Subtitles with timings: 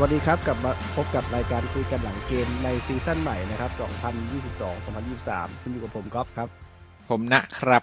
[0.00, 3.70] วัสดีครับกลับมาพบกับรายการคุยกันหลังเกมใน season ใหม่นะครับ
[4.28, 6.48] 2022 2023คุณอยู่กับผมก๊อฟครับ
[7.08, 7.82] ผมนะครับ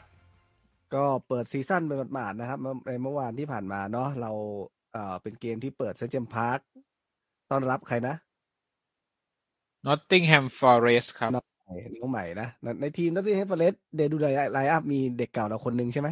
[0.95, 4.31] ก็เปิด season ไปหมาดๆนะครับเมื่อในเมื่อวานที่ผ่านมาเนาะเรา
[4.93, 6.59] เอ่อเป็นเกมที่เปิด St James' Park
[7.51, 8.15] ต้อนรับใครนะ
[9.87, 16.09] Nottingham Forest ครับน้องใหม่น้องใหม่นะในในทีมนักเตะเฮฟ Forest เดดู line up มีเด็กเก่าเราคนหนึ่งใช่ไหม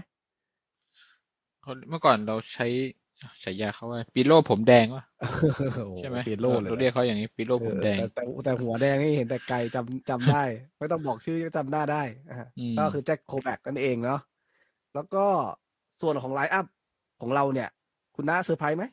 [1.65, 2.67] คนเมื่อก่อนเราใช้
[3.43, 5.29] ฉายาเขาว่า Pirlo ผมแดงวะโอ้
[5.75, 10.43] โใช่ไหมเปลี่ยนโลเลยเราเรียกเขาอย่างนี้ Pirlo ผมแดงเออแต่แต่แต่หัวแดงนี่เห็นแต่ไกลจำจำได้
[10.77, 14.21] ไม่ต้องบอกชื่อก็จำหน้าได้อะอืมก็คือ Jack Colback นั่นเองเนาะ
[14.93, 15.25] แล้วก็
[16.01, 16.65] ส่วนของ line up
[17.21, 17.69] ของเราเนี่ย
[18.15, 18.83] คุณน้าเซอร์ไพรส์ไหม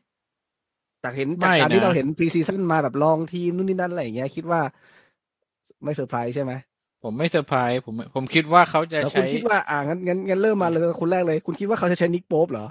[1.03, 4.61] จากเห็นจากการที่เราเห็น pre-season มาแบบลองทีมนู่นนี่นั่นอะไรอย่างเงี้ยคิดว่า
[5.83, 6.53] ไม่เซอร์ไพรส์ใช่ไหม
[7.03, 12.67] ผมไม่เซอร์ไพรส์ผมผมคิดว่าเขาจะแล้วคุณใช้คิดว่าอ่างั้นงั้นงั้นเริ่มมาเลยคุณแรกเลย คุณคิดว่าเขาจะใช้ Nick Pope เหรอ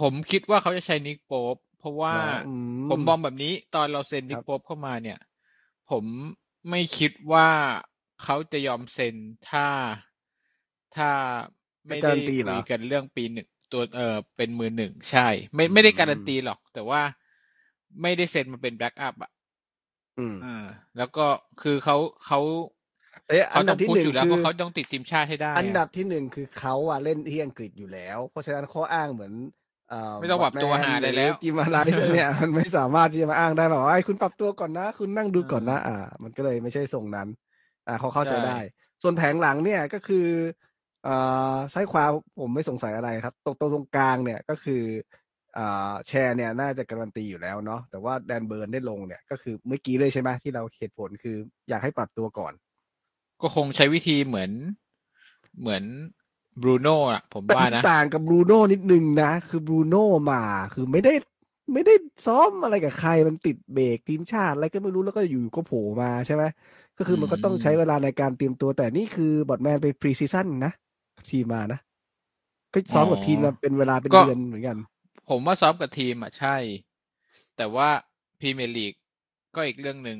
[0.00, 2.16] ผมคิดว่าเขาจะใช้ Nick Pope เพราะว่าอื
[2.88, 5.18] ผมมองแบบนี้ตอนเราเซ็น Nick Pope เข้ามาเนี่ย
[5.90, 6.04] ผม
[6.70, 7.48] ไม่คิดว่า
[8.22, 9.16] เขาจะยอมเซ็น
[9.48, 9.66] ถ้า
[10.96, 11.10] ถ้า
[11.88, 17.02] ไม่กาได้รันตีเหรคุอยกันเรื่องปีหนึ่งตัวเออเป็นมือหนึ่งใช่ ไม่ไม่ได้การันตีหรอก แต่ว่า
[18.02, 19.30] ไม่ได้เซ็นมาเป็น backup อะ
[20.18, 21.26] อืมอ่าแล้วก็
[21.60, 22.40] คือเขาเขา
[23.28, 29.63] เอ๊ะเขาอันต้ดัอบงที่พูดหนึ่งอยู่แล้วคือว่าเขาต้องติดทีมชาติให้ได้อะอันดับที่หนึ่งคือเขาอะเล่นที่อังกฤษอยู่แล้ว เพราะฉะนั้นข้ออ้างเหมือนเอ่อ
[30.20, 37.28] ไม่ต้องปรับตัวหาอะไรแล้วกิมมาไลซ์เนี่ยมันไม่สามารถที่จะมาอ้างได้แบบว่าไอ้คุณปรับตัวก่อนนะ คุณนั่งดูก่อนนะ อ่า มันก็เลยไม่ใช่ทรงนั้น
[37.86, 38.58] อ่าเขาเข้าใจได้
[39.02, 40.26] ส่วนแผงหลังเนี่ยก็คือ
[41.04, 41.16] เอ่
[41.52, 42.10] อใช้ความ
[42.40, 44.82] ผมไม่สงสัยอะไรครับตรงตรงตรงกลางเนี่ยก็คือ
[45.58, 51.36] อ่าแชร์เนี่ยน่าจะการันตีอยู่แล้วเนาะแต่ว่า Dan Burn ได้ลงเนี่ยก็คือเมื่อกี้เลยใช่ไหมที่เราเหตุผลคือ
[51.68, 52.52] อยากให้ปรับตัวก่อน
[53.42, 54.50] ก็คงใช้วิธีเหมือน
[55.60, 55.82] เหมือน
[56.62, 60.42] Bruno อะผมแต่ว่านะต่างกับ Bruno นิดนึงนะ คือ Bruno มา
[60.74, 61.14] คือไม่ได้
[61.72, 61.94] ไม่ได้
[62.26, 66.42] ซ้อมอะไรกับใครมันติดเบรกทีมชาติอะไรก็ไม่รู้แล้วก็อยู่ก็โผล่มาใช่ไหม
[66.98, 70.72] ก็คือมันก็ต้องใช้เวลาในการเตรียมตัวแต่นี่คือ Botman ไป pre-season นะ
[71.30, 71.80] ทีมมานะ
[72.72, 74.76] ก็ซ้อมกับทีมมาเป็นเวลาเป็นก็เดือนเหมือนกัน
[75.28, 76.56] ผมว่าซ้อมกับทีมอะใช่
[77.56, 77.88] แต่ว่า
[78.40, 78.92] Premier League
[79.56, 80.18] ก็อีกเรื่องหนึ่ง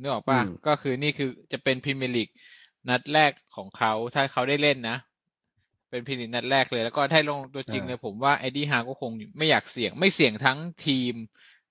[0.00, 2.28] นึกออกป่ะอืมก็คือนี่คือจะเป็น Premier League
[2.88, 4.96] นัดแรกของเขาถ้าเขาได้เล่นนะ
[5.90, 11.14] เป็น Premier League นัดแรกเลย แล้วก็ถ้าลงตัวจริงเลยผมว่า Eddie Howe ก็คงไม่อยากเสี่ยง ไม่เสี่ยงทั้งทีม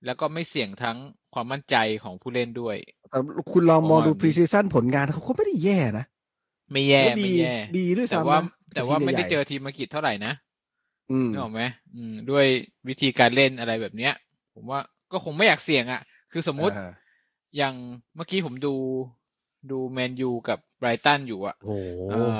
[0.06, 0.96] แล้วก็ไม่เสี่ยงทั้ง
[1.34, 2.76] ความมั่นใจของผู้เล่นด้วย
[3.10, 3.18] แต่
[3.52, 6.06] คุณลองมองดูผมว่าพรีซีซั่นผลงานเขาก็ไม่ได้แย่นะ
[6.72, 11.62] ไม่แย่ก็ดีไม่แย่ดีด้วยแต่ซ้ำว่านะแต่ว่าไม่ได้เจอทีมใหญ่ทีมอังกฤษเท่าไหร่นะๆอืมนึกออกไหม
[11.94, 12.46] อืมด้วย
[12.88, 14.12] วิธีการเล่นอะไรแบบเนี้ย
[14.54, 14.80] ผมว่า
[15.12, 16.00] ก็คงไม่อยากเสี่ยงอะ
[16.32, 16.90] คือสมมุติอ่า
[17.56, 17.74] อย่าง
[18.16, 18.74] เมื่อกี้ผมดู
[19.70, 22.38] ดูแมนยูกับไบรตันอยู่อะโอ้โหเออ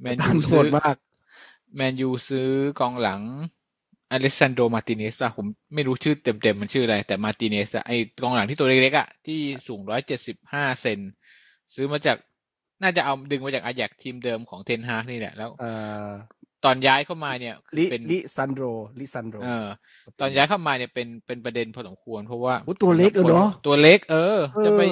[0.00, 0.96] แมนตัยูนโหซื้ดอมาก
[1.76, 3.22] แมนยูซื้อกองหลัง
[4.10, 7.92] อเล็กซานโดมาติเนสป่ะผมไม่รู้ชื่อเต็มๆมันชื่ออะไร แต่ Martinez อะไอ
[8.22, 10.98] กองหลังที่ตัวเล็กๆอะที่สูงร้อยเจ็ดสิบห้าเซน
[11.74, 12.16] ซื้อมาจาก
[12.82, 15.72] น่าจะเอาดึงมาจากอาแยกทีมเดิมของ Ten Hag นี่แหละแล้วเอ่
[16.06, 16.08] อ
[16.64, 18.60] ตอนย้ายเข้ามาเนี่ยลิเป็น Lisandro
[18.98, 19.66] Lisandro เออ
[20.20, 24.82] ตอนย้ายเข้ามาเนี่ยเป็นเป็นประเด็นพอสมควรเพราะว่าโอ้ตัวเล็กเออเนาะตัวเล็กเออเออ จะไป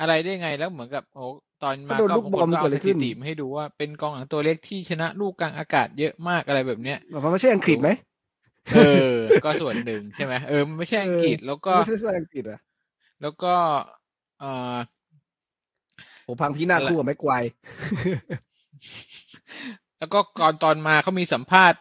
[0.00, 1.24] อะไรได้ไงแล้วเหมือนกับโอ้
[1.62, 7.90] ตอนมาก็โดนก็ลูกบอลบางคนก็เกิดอะไรเอาสถิติขึ้นมาให้ดูว่าเป็นกองหลังตัวเล็กที่ชนะลูกกลางอากาศเยอะมากอะไรแบบเนี้ยมันไม่ใช่อังกฤษไหม
[8.74, 8.80] เอ
[9.12, 12.60] อ ก็ส่วนหนึ่งใช่ไหมเออมันไม่ใช่อังกฤษแล้วก็ไม่ใช่ภาษาอังกฤษอะ
[13.22, 13.54] แล้วก็
[14.40, 14.76] เออ
[16.24, 17.50] โหพังพี่นาศอะไรคู่กับแม็กไกวร์
[19.98, 21.78] แล้วก็ก่อนตอนมาเขามีสัมภาษณ์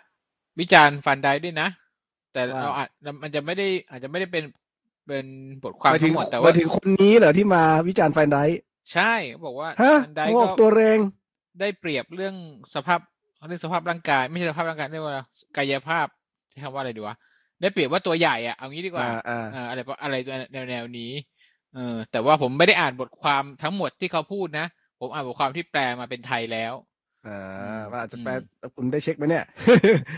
[0.60, 1.68] วิจารณ์ฟันไดด้วยนะ
[2.34, 2.88] แต่เราอาจ
[3.24, 4.44] มันจะไม่ได้อาจจะไม่ได้เป็น
[5.08, 5.26] เป็น
[5.64, 8.60] บทความหมายถึทั้งงหมดแต่หมาว่ายถึงคนนี้เหรอที่มาวิจารณ์ไฟนไดท์
[8.94, 11.00] ใช่เขาบอกว่าฮะฟันไดหัวอก็อกตัวแรง
[11.60, 12.36] ได้เปรียบเรื่อง
[12.76, 13.00] สภาพ
[13.48, 15.20] เรื่องสภาพร่างกาย ไม่ใช่สภาพร่างกายเรียกว่าอะไร
[15.58, 16.08] กายภาพ
[16.50, 17.16] ใช้คำว่าอะไรดีวะ
[17.62, 20.16] ได้เปรียบว่าตัวใหญ่อะเอางี้ดีกว่า อ่าอ่าเอออะไรประอะไร
[20.54, 21.12] แนวแนวนี้
[21.76, 24.68] เออแต่ว่าผมไม่ได้อ่านบทความทั้งหมดที่เขาพูดนะ
[25.00, 26.74] ผมอ่านบทความที่แปลมาเป็นไทยแล้ว
[27.28, 29.46] อ่าอืมว่าอาจจะแปลอืมคุณได้เช็คไหมเนี่ย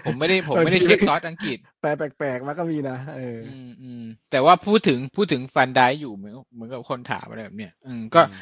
[0.05, 8.39] ผมไม่ได้ผมไม่ได้บางทีเช็คซอสอังกฤษ แปลแปลกๆมาก็มีนะเอออืมอืมแต่ว่าพูดถึงพูดถึงฟันไดอยู่เหมือนเหมือนกับคนถามอะไรแบบเนี้ยอืมก็อืม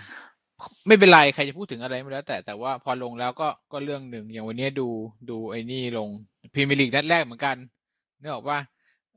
[0.88, 4.90] ไม่เป็นไรใครจะพูดถึงอะไรไม่แล้วแต่แต่ว่าพอลงแล้วก็ก็เรื่องหนึ่งอย่างวันนี้ดู
[5.30, 6.10] ดูไอ้นี่ลง
[6.53, 7.58] Premier League นัดแรกเหมือนกัน
[8.19, 8.58] นึกออกว่า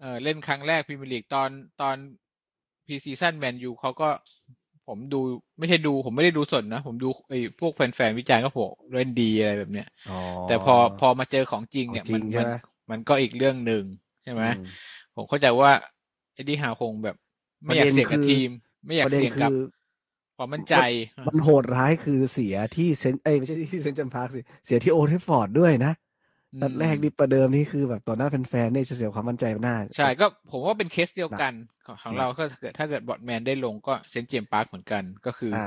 [0.00, 1.50] เออเล่นครั้งแรก Premier League ตอน
[1.80, 1.96] ตอน
[2.86, 4.08] pre-season Man U เขาก็
[4.88, 5.20] ผมดู
[5.58, 8.60] ไม่ใช่ดูผมไม่ได้ดูสดนะ ผมดูไอ้พวกแฟนๆวิจารณ์ก็โห
[8.94, 12.50] เล่นดีอะไรแบบเนี้ยอ๋อแต่พอพอมาเจอของจริงเนี่ยของจริมังนใช่มัน
[12.90, 13.84] มันก็อีกเรื่องหนึ่ง
[14.22, 14.62] ใช่ไหมอืม
[15.14, 15.70] ผมเข้าใจว่า
[16.34, 17.16] Eddie Howe คงแบบ
[17.66, 18.48] ไม่อยากเสี่ยงกับประเด็นคือทีม
[18.86, 19.54] ไม่อยากประเด็นเสี่ยงคือ
[20.36, 20.74] ความมั่นใจ
[21.26, 25.92] มันโหดร้ายคือเสียที่ St เอ้ยไม่ใช่ที่ St James' Park สิ เสียที่ Old Trafford ด้วยนะ
[26.60, 31.52] นัดแรกนี่ประเดิมนี่คือแบบต่อหน้าแฟนๆเนี่ยจะเสียความมั่นใจหน้า ใช่ก็ผมว่าเป็นเคสเดียวกัน
[31.86, 32.42] ของของเราก็
[32.78, 35.66] ถ้าเกิด Botman ได้ลงก็ St James' Park เหมือนกันก็คือออ่า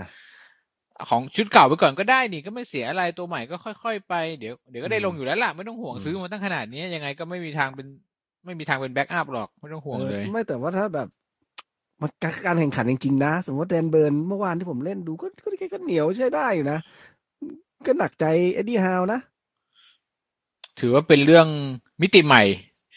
[1.10, 7.88] ของชุดเก่าไปก่อนก็ได้นี่ก็ไม่เสียอะไรตัวใหม่ก็ค่อยๆไปเดี๋ยวเดี๋ยวก็ได้อืมลงอยู่แล้วล่ะไม่ต้องห่วงอืมซื้อมาตั้งขนาดนี้ยังไงก็ไม่มีทางเป็น
[8.46, 11.08] ไม่มีทางเป็น backup หรอกไม่ต้องห่วงเออเลย ไม่แต่ว่าถ้าแบบ
[12.02, 12.12] มัน
[12.46, 16.80] การแข่งขันจริงๆนะ สมมติว่าแดนเบิร์นเมื่อวานที่ผมเล่นดูก็ก็ก็ก็เหนียวใช้ได้อยู่นะ
[17.86, 19.20] ก็หนักใจเอ็ดดี้ฮาวนะ
[20.80, 21.48] ถือว่าเป็นเรื่อง
[22.02, 22.44] มิติใหม่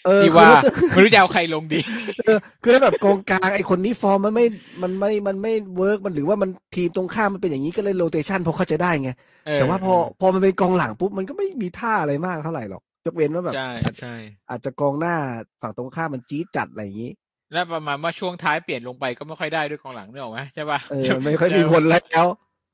[0.07, 1.81] เออที่คือว่ารู้สึกไม่รู้จะเอาใครลงดี
[2.27, 4.47] เออคือถ้าแบบกองกลางไอคนนี้ฟอร์มมันไม่
[4.83, 9.11] มันไม่มันไม่ work มันหรือว่ามันทีมตรงข้ามมันเป็นอย่างนี้ก็เลย rotation เพราะเขาใจะได้ไง
[9.47, 14.15] เออแต่ว่าพอพอมันเป็นกองหลังปุ๊บมันก็ไม่มีท่าอะไรมากเท่าไหร่หรอกยกเว้นว่าแบบใช่ใช่
[14.51, 15.15] อาจจะกองหน้า
[15.61, 17.11] ฝั่งตรงข้ามมันจี๊ดจัดอะไรอย่างนี้
[17.53, 22.27] แล้วประมาณว่าช่วงท้ายเปลี่ยนลงไปก็ไม่ค่อยได้ด้วยกองหลังนึกออกไหมใช่ป่ะเออมันไม่ค่อยมีผลแล้ว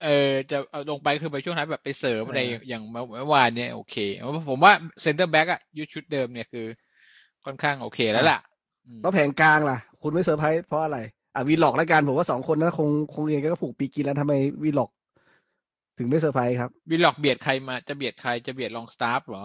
[0.07, 3.97] เออจะเอาลงไปคือไปช่วงท้ายแบบไปเสริมอะไรเอออย่างเมื่อวานเนี่ยโอเค
[4.49, 6.67] ผมว่า center back อะชุดเดิมเนี่ยคือ
[7.45, 8.39] ค่อนข้างโอเคแล้วล่ะ
[8.87, 10.99] อืมแล้วแผงกลางล่ะ คุณไม่เซอร์ไพรส์เพราะอะไร
[11.35, 14.91] อะวิลล็อกแล้วกันผมว่าสองคนนั้นคงคงยังไงก็ผูกปีกินแล้วทำไมวิลล็อก
[15.99, 19.45] ถึงไม่เซอร์ไพรส์ครับวิลล็อกเบียดใครมาจะเบียดใครจะเบียดลองสตาฟเหรอ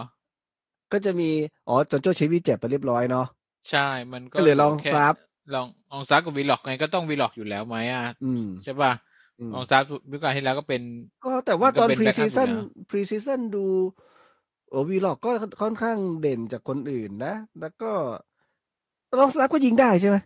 [0.92, 1.30] ก็จะมี
[1.68, 3.25] อ๋อจนโจเชฟวีเจ็บไปเรียบร้อยเนาะ
[3.69, 5.13] ใช่มันก็ก็เหลือลองแค่สตาฟ
[5.54, 8.92] ลองลองสตาฟกับวิลล็อกไงก็ต้องวิลล็อกอยู่แล้วไหมอะอืมใช่ป่ะ
[9.41, 10.81] อืมลองสตาฟวิกาที่แล้วก็เป็น
[11.25, 13.65] ก็แต่ว่ามันก็ตอนเป็นพรี backup ซีซั่นอยู่แล้วพรีซีซั่นดู
[14.69, 15.29] โอ้วีล็อกก็
[15.61, 17.91] ค่อนข้างเด่นจากคนอื่นนะ แล้วก็
[19.19, 20.17] ลองสตาฟก็ยิงได้ใช่ไหม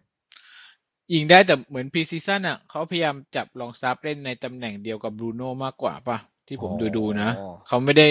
[1.13, 6.17] ยิงได้แต่เหมือนพรีซีซั่นอะเขาพยายามจับลองสตาฟเล่นในตำแหน่งเดียวกับบรูโน่มากกว่าป่ะ
[6.47, 8.07] ที่ผมดูดูๆนะอ๋อเขาไม่ได้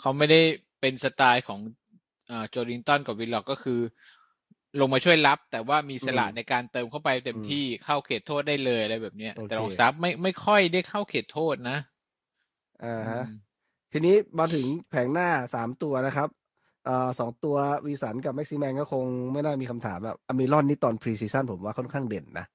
[0.00, 0.40] เขาไม่ได้
[0.80, 1.60] เป็นสไตล์ของ
[2.30, 3.80] อ่าโจลิงตันกับวิลล็อกก็คือ
[4.80, 11.78] ลงมาช่วยรับ แต่ว่ามีสละอืมในการเติมเข้าไปเต็มอืมที่เข้าเขตโทษได้เลยอะไรแบบเนี้ยโอเคแต่ลองสตาฟไม่ไม่ค่อยได้เข้าเขตโทษนะ
[12.84, 13.38] อ่าฮะอืม
[13.92, 16.28] ทีนี้มาถึงแผงหน้าสามตัวนะครับ
[16.86, 22.46] เอ่อสองตัววิลสันกับแม็กซิแมงก็คงไม่น่ามีคำถามแบบอัลมิรอนนี่ตอน pre-season ผมว่าค่อนข้างเด่นนะ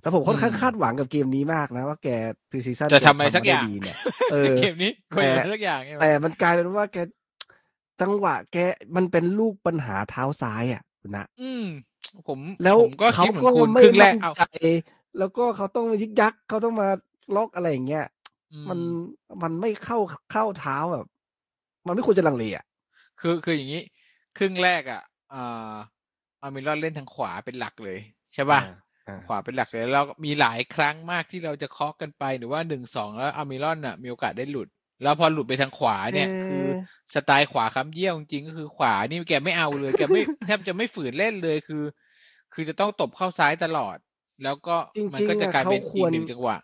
[0.00, 2.08] แล้วผมค่อนข้างอืมคาดหวังกับเกมนี้มากนะ ว่าแก
[2.50, 3.96] พรีซีซั่นจะทำอะไรสักอย่างดีเนี่ย
[4.32, 6.96] เออเกมนี้ก็ยังสักอย่างใช่ไหมแต่มันกลายเป็นว่าแก
[8.00, 8.56] จังหวะแก
[8.96, 11.64] มันเป็นลูกปัญหาเท้าซ้ายอะ คุณนะอืม
[12.28, 14.42] ผมแล้วผมก็เขาคิดเหมือนก็คุณไม่ครึ่งแรกมั่นเอา ใจ
[15.18, 16.88] แล้วก็เขาต้องยึกยักเขาต้องมา
[17.36, 18.04] ล็อกอะไรอย่างเงี้ย
[18.52, 18.78] อืมัน
[19.42, 19.98] มันไม่เข้า
[20.32, 21.06] เข้าเท้าแบบ
[21.86, 22.64] มันไม่ควรจะลังเลอะ
[23.20, 23.82] คือคืออย่างนี้
[24.38, 25.02] ครึ่งแรกอะ
[25.34, 25.74] อ่า
[26.42, 27.98] อามิรอนเล่นทางขวาเป็นหลักเลย
[28.34, 28.60] ใช่ป่ะ
[29.08, 34.68] อ่าขวาเป็นหลักเลยแล้วมีหลายครั้งมากที่เราจะเคาะกันไปหรือว่าหนึ่งสองแล้วอามิรอนอะมีโอกาสได้หลุด
[35.02, 36.64] แล้วพอหลุดไปทางขวาเนี่ยคือ
[37.14, 41.82] สไตล์ขวาค้ำเยี่ยวจริงๆก็คือขวานี่แกไม่เอาเลยแกไม่แทบจะไม่ฝืนเล่นเลยคือ
[42.52, 43.96] คือจะต้องตบเข้าซ้ายตลอด
[44.44, 46.56] แล้วก็จริงๆมันก็จะกลายเป็นอะเขาคอีวกรหนึ่งจังหวะ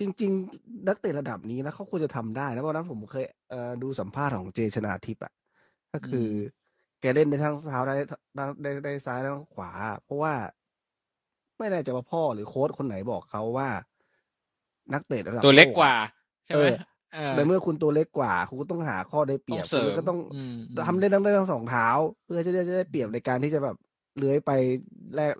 [0.00, 5.32] จริง ๆ นักเตะระดับนี้นะเขาควรจะทำได้นะเพราะฉะนั้นผมเคยเอ่อดูสัมภาษณ์ของเจชนาทิพย์อะ
[5.92, 7.94] ก็คืออแกเล่นในทั้งเท้าได้
[8.36, 9.70] ได้ได้ได้ซ้ายได้ทั้งขวา
[10.04, 10.34] เพราะว่า
[11.58, 13.68] ไม่แน่ใจว่าพ่อหรือโค้ชคนไหนบอกเขาว่า
[14.92, 15.94] นักเตะระดับตัวเล็กโอะกว่า
[16.46, 16.89] ใช่ไหมเออเออ
[17.34, 21.88] ในเมื่อคุณตัวเล็กกว่า คุณก็ต้องหาข้อได้เปรียบต้องเสริมคุณก็ต้องอืมทำเล่นทั้งได้ทั้งสองเท้า
[22.24, 23.76] เพื่อจะได้จะได้เปรียบในการที่จะแบบ
[24.16, 24.50] เลื้อยไป
[25.16, 25.34] แลก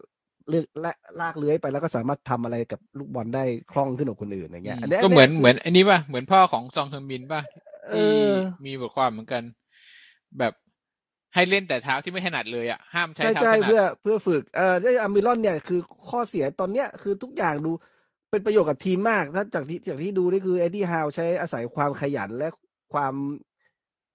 [0.49, 7.43] เลือกแลกลากเลื้อยไปแล้วก็สามารถทำอะไรกับลูกบอลได้คล่องขึ้นกว่าคนอื่นอย่างเงี้ยอืมอันเนี้ยก็เหมือนเหมือนอันนี้ป่ะเหมือนพ่อของซองเทอร์มินป่ะ
[7.89, 8.31] เอที่อ
[8.65, 9.43] มีบทความเหมือนกัน
[10.39, 10.53] แบบ
[11.35, 17.73] ให้เล่นแต่เท้าที่ไม่ถนัดเลยอะห้ามใช้ใช่เท้าใช่ถนัดเพื่อเพื่อฝึกเออได้อัลมิรอนเนี่ยคือข้อเสียตอนเนี้ยคือทุกอย่างดู
[18.31, 22.49] เป็นประโยชน์กับทีมมาก ถ้าจากที่จากที่ดูนี่คือเอ็ดดี้ฮาวใช้อาศัยความขยันและ
[22.93, 23.15] ความ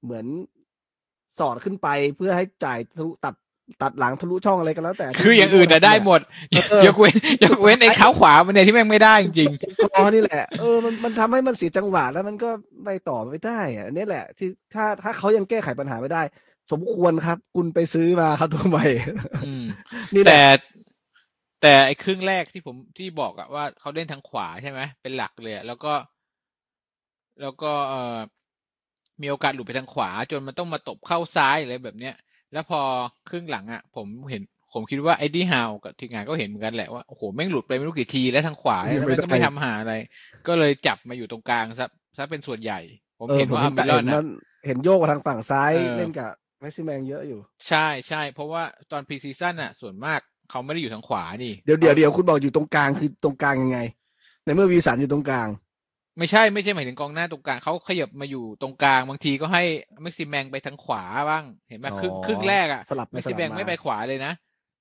[0.03, 0.25] เหมือน
[1.39, 3.35] สอดขึ้นไปเพื่อให้จ่ายทะลุตัด
[3.81, 6.19] ตัดหลังทะลุช่องอะไรก็แล้วแต่ที่คืออย่างอื่นอะได้หมด
[6.69, 9.51] เออยกเว้นยกเว้นไอ้เท้าขวามันเนี่ยที่แม่งไม่ได้จริง
[9.93, 12.49] คอนี่แหละ เออมันมันทำให้มันเสียจังหวะแล้วมันก็
[12.85, 16.21] ไปต่อไม่ได้อะอันนี้แหละ ที่ถ้าถ้าเขายังแก้ไขปัญหาไม่ได้
[16.71, 19.63] สมควรครับ คุณไปซื้อมาครับตัวใหม่ๆอืม
[20.15, 20.49] นี่แหแต่ละ
[21.61, 25.93] แต่ไอ้ครึ่งแรกที่ผมที่บอกอะว่าเขาเล่นทางขวาใช่ไหมเป็นหลักเลยอะแล้วก็
[27.41, 28.17] แล้วก็เอ่อ
[29.21, 32.15] มีโอกาสหลุดไปทางขวา จนมันต้องมาตบเข้าซ้ายอะไรแบบเนี้ย
[32.53, 32.81] แล้วพอ
[33.29, 34.41] ครึ่งหลังอะผมเห็น
[34.73, 39.93] ผมคิดว่าเอ็ดดี้ฮาวกับทีมงานก็เห็นเหมือนกันแหละว่าโอ้โหแม่งหลุดไปไม่รู้กี่ทีแล้วทางขวาเนี่ยแล้วแม่งก็ไม่ทำหาอะไร
[40.47, 42.79] ก็เลยจับมาอยู่ตรงกลางซะซะเป็นส่วนใหญ่
[43.19, 44.25] ผมเออเห็นผมว่าเห็อัลมิรอนมัอะ
[44.65, 53.79] เห็นโยกมาทางฝั่งซ้ายเออเล่นกับแม็กซิแมงเยอะอยู่ ใช่ใช่เพราะว่าตอน pre-season อะส่วนมาก เขาไม่ได้อยู่ทางขวานี่ เดี๋ยวเดี๋ยวเดี๋ยวคุณบอกอยู่ตรงกลางคือตรงกลางยังไง
[54.43, 55.47] ในเมื่อวิลสันอยู่ตรงกลาง
[56.17, 59.63] ไม่ใช่ไม่ใช่หมายถึงกองหน้าตรงกลางเขาขยับมาอยู่ตรงกลาง บางทีก็ให้
[60.01, 64.33] แม็กซิแมงไปทางขวาบ้างเห็นไหมครึ่งอ๋อครึ่งแรกอะสลับไปแม็กสซิลับแมงมาไม่ไปขวาเลยนะ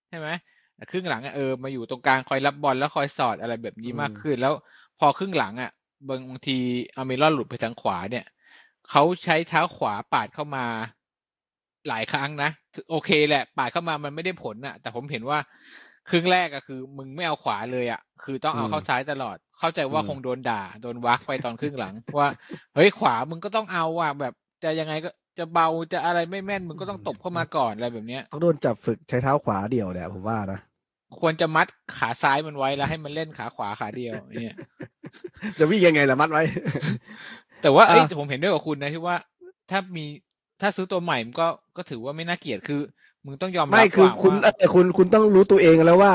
[0.09, 0.29] ใช่ไหม
[0.77, 4.53] แต่ครึ่งหลังอะเออมาอยู่ตรงกลางคอยรับบอลแล้วคอยสอดอะไรแบบนี้อืมมากขึ้น แล้ว
[4.99, 5.71] พอครึ่งหลังอะ
[6.09, 6.59] บางบางที
[6.97, 8.25] อเมรอนหลุดไปทางขวาเนี่ย
[8.91, 10.67] เขาใช้เท้าขวาปาดเข้ามา
[11.89, 12.51] หลายครั้งนะ
[12.91, 15.39] โอเคแหละปาดเข้ามามันไม่ได้ผลอะแต่ผมเห็นว่า
[16.11, 22.29] ครึ่งแรกอะคือ มึงไม่เอาขวาเลยอะคือต้องเอาเข้าซ้ายตลอด เข้าใจว่าคงโดนด่า โดนวักไปตอนครึ่งหลัง ว่า
[22.75, 30.61] เฮ้ยขวามึงก็ต้องเอาอะแบบจะยังไงก็จะเบาจะอะไรไม่แม่นมึงก็ต้องตบเข้ามาก่อนอะไรแบบเนี้ยต้องโดนจับฝึกใช้เท้าขวาเดี่ยวเนี่ยผมว่านะ
[31.21, 34.13] ควรจะมัดขาซ้ายมันไว้แล้วให้มันเล่นขาขวาขาเดียว
[34.43, 34.57] เนี่ย
[35.59, 36.43] จะวิ่งยังไงล่ะมัดไว้
[37.63, 39.17] แต่ว่าเอ้ยอะแต่ผมเห็นด้วยกับคุณนะที่ว่า
[39.71, 40.05] ถ้ามี
[40.65, 42.81] ถ้าซื้อตัวใหม่มันก็ก็ถือว่าไม่น่าเกลียดคือ
[43.25, 46.13] มึงต้องยอมรับไม่คือว่าคุณว่าเออคุณคุณต้องรู้ตัวเองแล้วว่า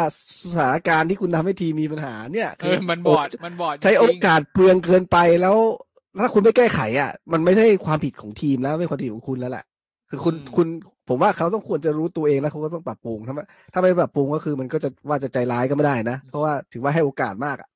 [0.51, 5.55] สถานการณ์ที่คุณทำให้ทีมมีปัญหาเนี่ยเออมันบอดมันบอดใช้โอจริงกาสเปลืองเกินไปแล้ว
[6.21, 9.65] ถ้าคุณไม่แก้ไขอะ มันไม่ใช่ความผิดของทีมแล้วไม่ใช่ความผิดของคุณแล้วแหละ
[10.09, 10.67] คือคุณคุณ
[11.09, 17.69] ผมว่าเขาต้องควรจะรู้ตัวเองแล้วเขาก็ต้องปรับปรุงถ้าไม่ถ้าไม่ปรับปรุงก็คือมันก็จะว่าจะใจร้ายก็ไม่ได้นะ เพราะว่าถือว่าให้โอกาสมากอะ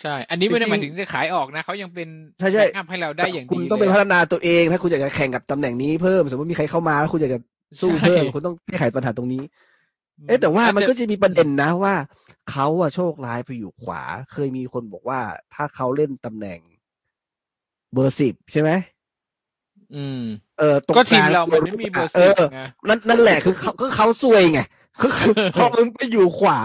[0.00, 2.08] ใช่ อันนี้ไม่ได้จริงๆหมายถึงจะขายออกนะเขายังเป็น
[2.38, 7.40] ใช่ใช่ backup ให้เราได้อย่างคุณดีต้องไปเลยพัฒนาตัวเอง ถ้าคุณอยากจะแข่งกับตำแหน่งนี้เพิ่ม สมมติมีใครเข้ามาแล้วคุณอยากจะ
[7.80, 9.42] สู้เพิ่มคุณต้องแก้ไขปัญหาตรงนี้
[10.28, 11.94] เอ๊ะแต่ว่ามันก็จะมีประเด็นนะว่า
[12.50, 15.20] เขาอะโชคร้ายไปอยู่ขวา เคยมีคนบอกว่า
[15.54, 16.58] ถ้าเขาเล่นตำแหน่ง
[17.92, 18.70] เบอร์สิบใช่ไหม
[19.94, 20.22] อืม
[20.58, 24.60] เออตรงก็ทีมลงเรามันไม่มีเบอร์เอสิบอไงนั่นนั่นแหละคือเขาคือเขาซวยไง
[25.00, 26.58] คือคือพอมึงไปอยู่ขวา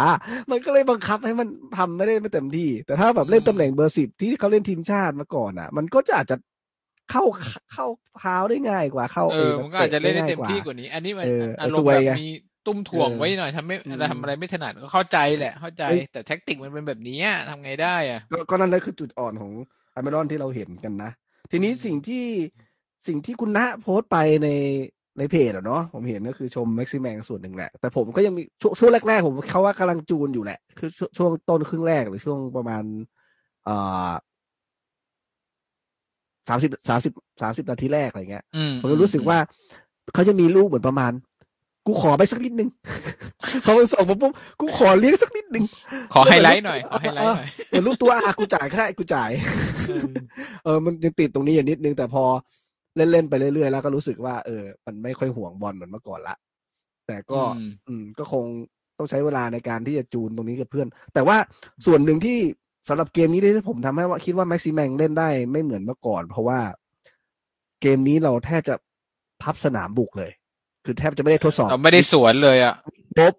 [0.52, 6.38] มันก็เลยบังคับให้มันทำไม่ได้ไม่เต็มที่ แต่ถ้าแบบเล่นตำแหน่งเบอร์สิบที่เขาเล่นทีมชาติมาก่อนอะ มันก็จะอาจจะ
[7.12, 7.24] เข้า
[7.74, 7.88] เข้า
[8.20, 12.28] เท้าได้ง่ายกว่าเข้าเออมันก็อาจจะเล่นได้เต็มที่กว่านี้ อันนี้มันเอออารมณ์ซวยแบบไงมี
[12.66, 19.52] ตุ้มถ่วงเออไว้หน่อยทำไม่อืมทำอะไรไม่ถนัดก็เข้าใจแหละ เข้าใจเอ้ยแต่ tactic มันเป็นแบบนี้อะทำไงได้อะก็ก็นั่นแหละคือจุดอ่อนของ
[19.92, 21.12] ไอเมรอนที่เราเห็นกันนะ
[21.52, 22.26] ทีนี้อืมสิ่งที่
[23.08, 24.50] สิ่งที่คุณณโพสต์ไปใน
[25.18, 32.84] ในเพจอะเนาะผมเห็นก็คือชมแม็กซิแมงส่วนหนึ่งแหละ แต่ผมก็ยังมีช่วงช่วงแรกๆ ผมเขาว่ากำลังจูนอยู่แหละ คือช่วงช่วงต้นครึ่งแรกหรือช่วงประมาณ
[33.66, 33.76] เอ่
[34.10, 34.12] อ
[36.50, 39.38] สามสิบสามสิบสามสิบนาทีแรกอะไรเงี้ยอืมผมก็รู้สึกว่า
[40.14, 41.12] เขาจะมีลูกเหมือนประมาณ
[41.86, 42.70] กูขอไปสักนิดนึง
[43.66, 45.64] พอมันส่งมาปุ๊บกูขอเลี้ยงสักนิดนึง
[46.14, 49.30] ขอไฮไลท์หน่อยขอไฮไลท์หน่อยเหมือนลูกตัวอากูจ่ายแค่กูจ่าย
[49.88, 50.04] เออ
[50.64, 52.24] เออมันยังติดตรงนี้อย่างนิดนึงแต่พอ
[52.98, 56.36] เล่นๆไปเรื่อยๆแล้วก็รู้สึกว่า เออ มันไม่ค่อยห่วงบอลเหมือนเมื่อก่อนละ
[57.08, 58.46] แต่ก็ อืมอืมก็คง
[58.98, 61.38] ต้องใช้เวลาในการที่จะจูนตรงนี้กับเพื่อน แต่ว่า
[61.86, 62.38] ส่วนหนึ่งที่
[62.90, 66.60] สำหรับเกมนี้ที่ผมทำให้ว่าคิดว่าแม็กซิแมงเล่นได้ไม่เหมือนเมื่อก่อน เพราะว่า
[67.82, 68.76] เกมนี้เราแทบจะ
[69.44, 70.32] พับสนามบุกเลย
[70.86, 72.76] คือแทบจะไม่ได้ทดสอบเราไม่ได้สวนเลยอะ
[73.16, 73.34] โป๊บ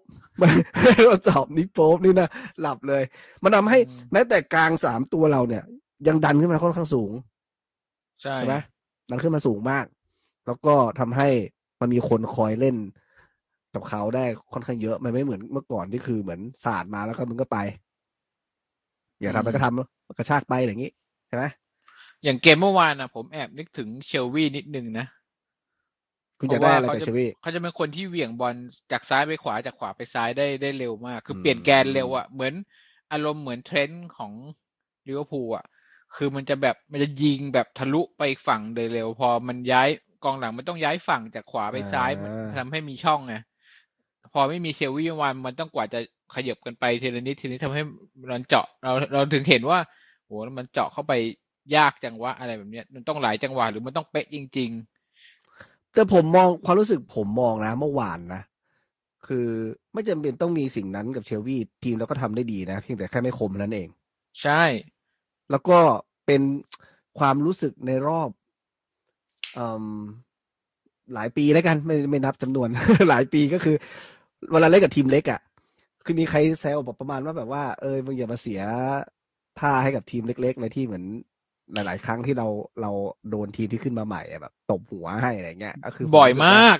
[1.07, 2.29] ทดสอบนี้โป๊บนี่นะ
[2.61, 3.03] หลับเลย
[3.43, 5.63] มันทำให้อืมแม้แต่กลางสามตัวเราเนี่ย
[6.07, 7.11] ยังดันขึ้นมาค่อนข้างสูง
[8.21, 8.55] ใช่ใช่ไหม
[9.09, 9.85] ดันขึ้นมาสูงมาก
[10.45, 11.27] แล้วก็ทำให้
[11.81, 12.75] มันมีคนคอยเล่น
[13.75, 17.57] กับเขาได้ค่อนข้างเยอะ มันไม่เหมือนเมื่อก่อนที่คือเหมือนศาสตร์มาแล้วก็มึงก็ไป
[19.21, 20.91] อย่าทำอะไรก็ทำกระชากไปอะไรอย่างนี้
[21.27, 21.43] ใช่ไหม
[22.23, 25.05] อย่างเกมเมื่อวานอะผมแอบนึกถึงเชลวี่นิดนึงนะ
[26.39, 28.55] คุณอยากได้อะไรจากเชวี่เขาจะเป็นคนที่เหวี่ยงบอล
[28.91, 32.53] จากซ้ายไปขวาจากขวาไปซ้ายได้ได้เร็วมาก คือเปลี่ยนอืมแกนเร็วอะเหมือน
[33.11, 34.31] อารมณ์เหมือนเทรนด์ของ
[35.07, 35.65] ลิเวอร์พูลอะ
[36.15, 39.89] คือมันจะแบบมันจะยิงแบบทะลุไปอีกฝั่งโดยเร็ว พอมันย้าย
[40.23, 42.11] กองหลังมันต้องย้ายฝั่งจากขวาไปซ้าย
[42.47, 43.35] มันทำให้มีช่องไง
[44.33, 45.99] พอไม่มีเชลวี่วันมันต้องกว่าจะ
[46.35, 47.83] ขยับกันไปทีละนิดทีนี้ทำให้
[48.31, 49.79] มันเจาะเราเราถึงเห็นว่า
[50.25, 51.13] โหมันเจาะเข้าไป
[51.75, 54.71] ยากจังวะอะไรแบบเนี้ย มันต้องหลายจังหวะหรือมันต้องเป๊ะจริง
[55.93, 58.41] แต่ผมมองความรู้สึกผมมองนะเมื่อวานนะ
[59.27, 59.47] คือ
[59.93, 64.63] ไม่จำเป็นต้องมีสิ่งนั้นกับเชลวี่ทีมเราก็ทำได้ดีนะเพียงแต่แค่ไม่คมนั่นเองๆใช่
[65.51, 65.79] แล้วก็
[66.25, 66.41] เป็น
[67.19, 68.29] ความรู้สึกในรอบ
[69.57, 69.83] อม
[71.13, 72.67] หลายปีแล้วกัน ไม่ไม่นับจำนวน
[73.09, 73.75] หลายปีก็คือ
[74.51, 75.41] เวลาเล่นกับทีมเล็กอะ่ะ
[76.05, 78.61] คือมีใครแซวบอกประมาณว่าแบบว่าเออมึงอย่ามาเสีย
[79.59, 81.03] ท่าให้กับทีมเล็กๆเลยที่เหมือน
[81.73, 82.47] หลาย ๆ ครั้งที่เรา
[82.81, 82.91] เรา
[83.29, 86.79] โดนทีมที่ขึ้นมาใหม่อะแบบตบหัวให้อะไรเงี้ยก็คือ บ่อยผรู้สึมว่าก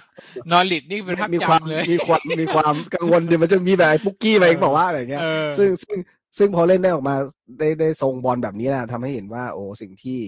[0.52, 5.98] นอริดนี่เป็นภาพมีความจำเลยมีความมีความกังวลเดี๋ยวมันจะมีแบบไอ้ปุ๊กกี้ไปบอกว่าอะไรเงี้ยเออซึ่งซึ่ง
[6.38, 7.16] ซึ่งพอเล่นได้ออกมา
[7.60, 10.20] ได้ได้ทรงบอลแบบนี้นะทำให้เห็นว่า โอ้สิ่งที่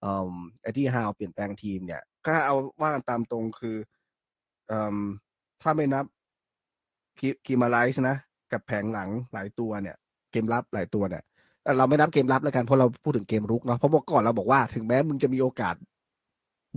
[0.00, 0.30] เอ่อ
[0.62, 3.76] ไอ้ที่ฮาวเปลี่ยนแปลงทีมเนี่ยก็เอาว่ากันตามตรงคือ
[4.68, 4.96] เอ่อ
[5.62, 6.04] ถ้าไม่นับ
[7.18, 8.16] กีกีมาไรส์นะ
[8.52, 9.96] กับแผงหลังหลายตัวเนี่ย
[10.32, 11.22] เกมรับหลายตัวเนี่ย
[11.62, 15.74] แต่เราไม่นับเกมรับแล้วกันเพราะเราพูดถึงเกมรุกเนาะเพราะเมื่อก่อนเราบอกว่าถึงแม้มึงจะมีโอกาส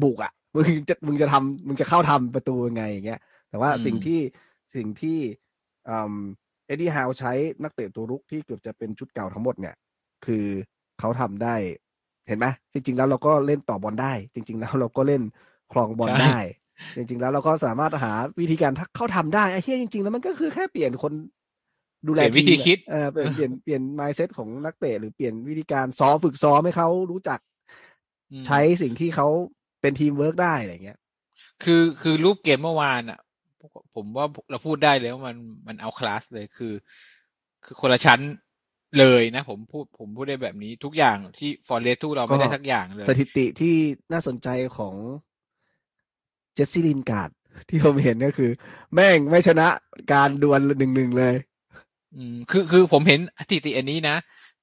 [0.04, 4.20] บุกอะ่ะมึงจะมึงจะทำมึงจะเข้าทำประตูยังไงอย่างเงี้ยแต่ว่าอืมสิ่งที่
[4.76, 5.20] สิ่งที่
[6.66, 7.32] เอ็ดดี้ฮาวใช้
[7.64, 9.76] นักเตะตัวรุกที่เกือบจะเป็นชุดเก่าทั้งหมดเนี่ย
[10.26, 10.46] คือ
[11.00, 11.56] เขาทำได้
[12.28, 15.22] เห็นไหมจริง ๆ แล้วเราก็เล่นต่อบอลได้ จริง ๆ แล้วเราก็เล่น
[15.72, 16.38] ครองบอลใช่ได้
[16.96, 21.14] จริง ๆ แล้วเราก็สามารถหาวิธีการทักเข้าทำได้ไอ้เหี้ยจริง ๆ แล้วมันก็คือแค่เปลี่ยนคน
[22.08, 27.40] ดูแลเปลี่ยนวิธีคิดอะเออเปลี่ยนเปลี่ยนเปลี่ยน mindset ของนักเตะหรือเปลี่ยนวิธีการซ้อมฝึกซ้อมให้เขารู้จัก
[28.32, 29.28] อืมใช้สิ่งที่เขา
[29.82, 31.00] เป็นทีมเวิร์กได้อะไรเงี้ย
[31.64, 33.20] คือคือรูปเกมเมื่อวานอะ
[33.96, 36.74] ผมว่าเราพูดได้เลยว่ามันมัน outclass เลยคือ
[37.66, 38.20] คือคนละชั้น
[39.00, 43.76] เลยนะ ผมพูดผมพูดได้แบบนี้ทุกอย่างที่ฟอเรสต์สู้เราไม่ได้สักอย่างเลย สถิติที่
[44.12, 44.96] น่าสนใจของ
[46.54, 47.30] เจสซี่ลินการ์ด
[47.70, 48.52] ที่ผมเห็นก็คือ
[48.94, 49.68] แม่งไม่ชนะ
[50.14, 51.36] การดวลหนึ่งหนึ่งเลย
[52.16, 54.16] อืมคือคือผมเห็นสถิติอันนี้นะ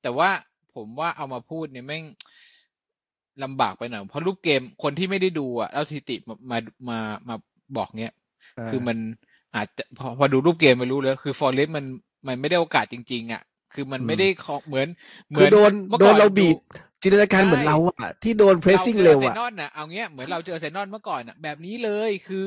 [0.03, 0.31] แต่ว่า
[0.75, 2.05] ผมว่าเอามาพูดเนี่ยแม่ง
[3.45, 7.35] ลำบากไปหน่อยเพราะรูปเกมคนที่ไม่ได้ดูอะแล้วสถิติมามามามา
[7.77, 8.22] บอกเนี้ยอ่า
[8.69, 8.99] คือมัน
[9.57, 11.85] อาจจะพอพอดูรูปเกมมารู้แล้วคือฟอร์เรสมัน
[12.27, 13.43] มันไม่ได้โอกาสจริง ๆ อะ
[13.75, 14.89] คือมันไม่ได้ของเหมือน
[15.31, 16.59] เหมืคือโดนมื่อโดก่นเราบีบดู
[17.03, 22.45] จินตนาการใช่เหมือนเราอะที่โดนเพรสซิ่งจอเร็วอาร์อะเซนอลน่ะเอาเงี้ยเหมือนเราเจออาร์เซนอลเมื่อก่อนอะแบบนี้เลยคือ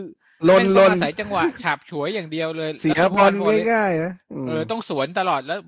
[0.49, 4.13] ลนแม่งลต้องนอาศัยจังหวะฉาบฉวยอย่างเดียวเลย เสียแล้วบอลฟุตเง่ายๆนะ
[4.45, 5.59] มเออต้องสวนตลอดแล้ว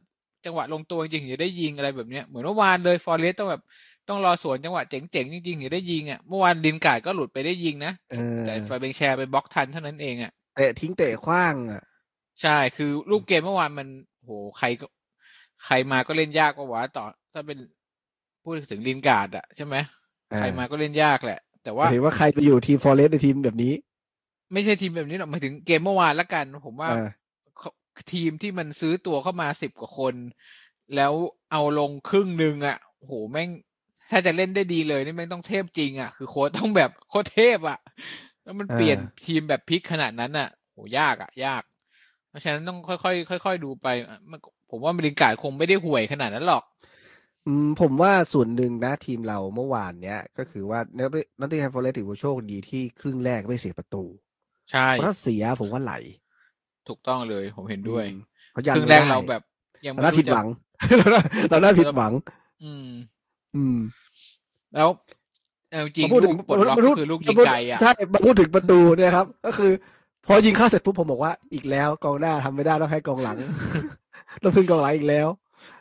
[0.45, 3.63] จังหวะลงตัวจริงๆถึงจะได้ยิงอะไรแบบเนี้ยเหมือนเมื่อวานเลยฟอร์เรสต้องแบบ
[4.09, 11.83] ต้องรอสวนจังหวะเจ๋งๆ จริงๆถึงจะได้ยิงอะเมื่อวานลินการ์ดก็หลุดไปได้ยิงนะเออแต่ฟาเบียนแชร์ไปบล็อกทันเท่านั้นเองอะเตะทิ้งเตะขว้างอะ
[12.41, 13.87] ใช่คือลูกเกมเมื่อวานมัน
[14.23, 14.87] โหใครก็
[15.65, 17.57] ใครมาก็เล่นยากกว่าวะต่อ ถ้าเป็น
[18.43, 19.75] พูดถึงลินการ์ดอะใช่ไหม
[20.37, 23.73] ใครมาก็เล่นยากแหละ แต่ว่าเห็นว่าใครไปอยู่ทีมฟอเรสต์ในทีมแบบนี้
[24.53, 27.07] ไม่ใช่ทีมแบบนี้หรอกหมายถึงเกมเมื่อวานละกัน ผมว่าอ่า
[27.59, 27.71] เขา
[28.13, 30.15] ทีมที่มันซื้อตัวเข้ามาสิบกว่าคน
[30.95, 31.13] แล้ว
[31.51, 33.49] เอาลงครึ่งหนึ่งอะโหแม่ง
[34.09, 37.79] ถ้าจะเล่นได้ดีเลยนี่แม่งต้องเทพจริงอะ คือโค้ชต้องแบบโค้ชเทพอะ
[38.43, 41.63] แล้วมันเปลี่ยนทีมแบบพลิกขนาดนั้นอะโหยากอะ ยาก
[42.29, 46.63] เพราะฉะนั้นต้องค่อยๆค่อยๆดูไปอะมันผมว่าบริการดคงไม่ได้ห่วยขนาดนั้นหรอก
[47.47, 54.03] อืมผมว่าส่วนหนึ่งนะทีมเราเมื่อวานเนี้ย ก็คือว่านักนักเตะแฮมฟอร์เรสถือว่าโชคดีที่ครึ่งแรกไม่เสียประตู
[54.71, 55.93] ใช่เพราะถ้าเสียผมว่าไหล
[56.87, 59.41] ถูกต้องเลยผมเห็นด้วยอืมเขายันครึ่งไม่แรกได้เราแบบ
[59.87, 60.47] ยังเราไม่น่ารู้ผิดจะหวัง
[60.97, 62.13] เราน่าเราน่าผิดหวัง
[62.63, 62.87] อืม
[63.55, 63.77] อืม
[64.75, 64.89] แล้ว
[65.71, 69.71] เอาจริงมาพูดถึงลูกปลดล็อกมาพูก็ดคือลูกยิงมาพูดไกลอะใช่มาพูดถึงประตูเนี่ยครับ ก็คือ
[70.25, 73.37] พอยิงเข้าเสร็จปุ๊บผมบอกว่าอีกแล้วกองหน้าทำไม่ได้ต้องให้กองหลัง
[74.43, 75.27] ต้องพึ่งกองหลังอีกแล้ว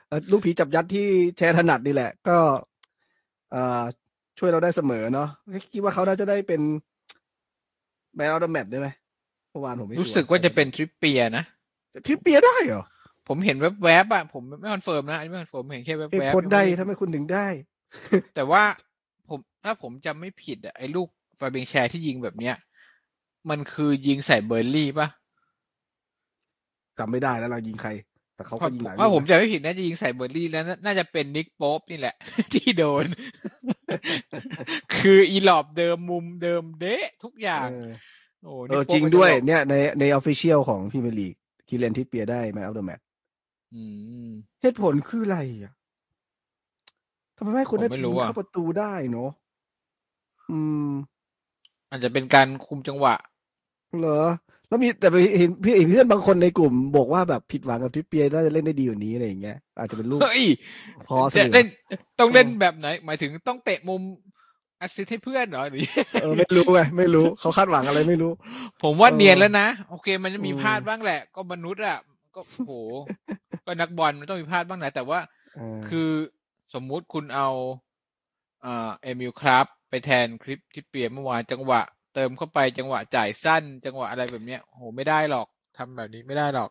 [0.08, 2.36] เอ่อลูกผีจับยัดที่แชร์ถนัดนี่แหละ ก็
[3.50, 3.82] เอ่อ
[4.38, 5.28] ช่วยเราได้เสมอเนาะ
[5.72, 6.60] คิดว่าเขาน่าจะได้เป็น
[8.14, 8.88] man of the match ได้ไหม
[9.50, 11.44] เมื่อวานผมไม่ชัวร์รู้สึกว่าจะเป็นทริปเปียร์นะ
[12.06, 12.84] ทริปเปียร์ได้เหรอ
[13.28, 17.46] ผมเห็นแวบๆอะผมไม่ confirm นะอันนี้ไม่ confirm เห็นแค่แวบๆเหตุผลใดยังทำไมคุณถึงได้
[18.34, 18.62] แต่ว่า
[19.28, 22.56] ผมถ้าผมจำไม่ผิดอะไอ้ลูกฟาเบียนแชร์ที่ยิงแบบเนี้ย
[23.50, 25.08] มันคือยิงใส่เบิร์นลีย์ป่ะ
[26.98, 27.90] จำไม่ได้แล้วเรายิงใคร
[28.34, 32.14] แต่เขาก็ยิงหลายลูกถ้าผมนะจำไม่ผิดน่าจะยิงใส่เบิร์นลีย์แล้วน่าน่าจะเป็นนิกโป๊ปนี่แหละ
[32.52, 33.06] ที่โดน
[34.96, 37.88] คืออีหลอบเดิมมุมเดิมเดะทุกอย่างเออ
[38.44, 41.34] โอ้เอนิกอโป๊ปจริงมันจะด้วยบอกเนี่ยในในออฟฟิเชียลของพรีเมียร์ลีก
[41.68, 43.00] คิเลนทิปเปียร์ได้แมนออฟเดอะแมต
[43.74, 43.82] อื
[44.28, 45.75] มเหตุผลคืออะไรอะ
[47.36, 49.30] ทำไมไม่ให้คนได้ผมไม่ยิรู้งอะเข้าประตูได้เนาะ
[50.50, 50.90] อืม
[51.90, 53.14] อาจจะเป็นการคุมจังหวะ
[54.00, 54.22] เหรอ
[54.68, 60.44] แล้วมีแต่ไปเห็นพี่เห็นเพื่อนบางคนในกลุ่ม บอกว่าแบบผิดหวังกับทริปเปียร์น่าจะเล่นได้ดีกว่านี้อะไรอย่างเงี้ยอาจจะเป็นลูกเฮ้ย
[61.06, 61.66] พอสจะเลยเล่น
[62.20, 64.02] ต้องเล่นเออแบบไหน หมายถึงต้องเตะมุม
[64.78, 65.84] assist ให้เพื่อนเหรอหรือ
[66.20, 68.32] เออไม่รู้ไงไม่รู้เขาคาดหวังอะไรไม่รู้
[68.82, 71.98] ผมว่าเออเนียนแล้วนะ โอเค มันจะมีอืมพลาดบ้างแหละ ก็มนุษย์อะ
[72.34, 72.70] ก็โห
[73.66, 75.20] ก็นักบอลมันต้องมีพลาดบ้างแหละแต่ว่า
[75.54, 76.10] เออคือ
[76.76, 77.48] สมมุติคุณเอา
[78.62, 81.80] เอ่อเอมิลคราฟท์ไปแทนคลิปที่เปลี่ยนเมื่อวานจังหวะ
[82.14, 86.70] เติมเข้าไปจังหวะจ่ายสั้น จังหวะอะไรแบบเนี้ยโหไม่ได้หรอกทำแบบนี้ไม่ได้หรอก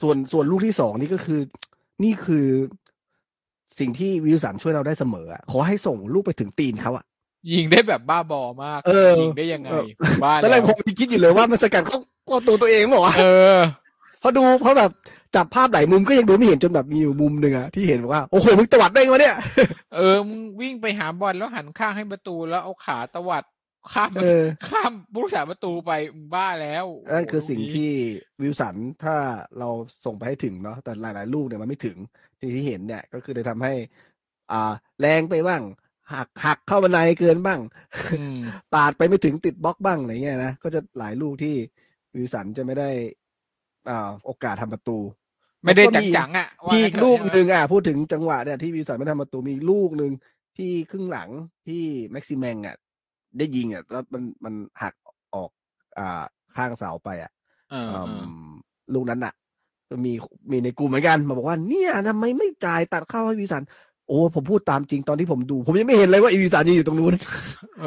[0.00, 1.40] ส่วนส่วนลูกที่สองนี่ก็คือ
[2.04, 2.46] นี่คือ
[3.78, 7.04] สิ่งที่วิลสันช่วยเราได้เสมออะขอให้ส่งลูกไปถึงตีนเขาอะ
[7.52, 14.90] ยิงได้แบบบ้าบอมาก เออยิงได้ยังไงเออผมบ้าตอนแรแล้กวผมยังคิดอยู่เลยว่ามันสกัดเข้าเข้าตัวตัวเองบอกว่าวะเออเพราะดูเพราะแบบ
[15.36, 19.36] จับภาพหลายมุมก็ยังดูไม่เห็นจนแบบมีอยู่มุมหนึ่งอะที่เห็นว่า โอ้โหมึงตวัดได้ไงวะเนี่ย
[19.94, 23.44] เออมึงวิ่งไปหาบอลแล้วหันข้างให้ประตูแล้วเอาขาตวัด
[23.92, 27.90] ข้ามเออข้ามผู้รักษาประตูไปมึงบ้าแล้วนั่นคือโโหสิ่งลูกนี้ที่
[28.40, 29.16] วิลสันถ้า
[29.58, 29.68] เรา
[30.04, 31.96] ส่งไปให้ถึงเนาะแต่หลาย ๆ ลูกเนี่ยมันไม่ถึง
[32.38, 33.72] ที่ที่เห็นเนี่ย ก็คือเลยทำให้
[34.52, 35.62] อ่า แรงไปบ้าง
[36.12, 37.60] หักหักเข้าบันไดเกินบ้าง
[38.20, 38.38] อืม
[38.74, 41.54] ปาดไปไม่ถึงติดบล็อกบ้างอะไรเงี้ยนะก็จะหลายลูกที่
[42.14, 43.21] วิลสันจะไม่ได้อ่า
[44.24, 44.98] โอกาสทำประตู
[45.62, 50.12] ไม่ได้แล้วก็มีจังๆอะว่ามีอีกงั้นเถอะลูกใช่ไหมหนึ่งอะ พูดถึงจังหวะเนี่ยที่วิลสันไม่ทำประตูมีอีกลูกหนึ่ง
[50.56, 51.28] ที่ครึ่งหลัง
[51.66, 52.76] ที่แม็กซิแมงอะ
[53.38, 54.94] ได้ยิงอะแล้วมันมันหัก
[55.34, 55.50] ออก
[55.98, 56.22] อ่า
[56.56, 57.30] ข้างเสาไปอะ
[57.70, 58.52] เอออืเออม
[58.94, 59.34] ลูกนั้นน่ะ
[59.88, 60.12] ก็มี
[60.50, 63.62] มีในกลุ่มเหมือนกัน มาบอกว่าเนี่ยทำไมไม่จ่ายตัดเข้าให้วิลสัน
[64.08, 67.14] โอ้ผมพูดตามจริงตอนที่ผมดู ผมยังไม่เห็นเลยว่าอีวิลสันยืนอยู่ตรงนู้น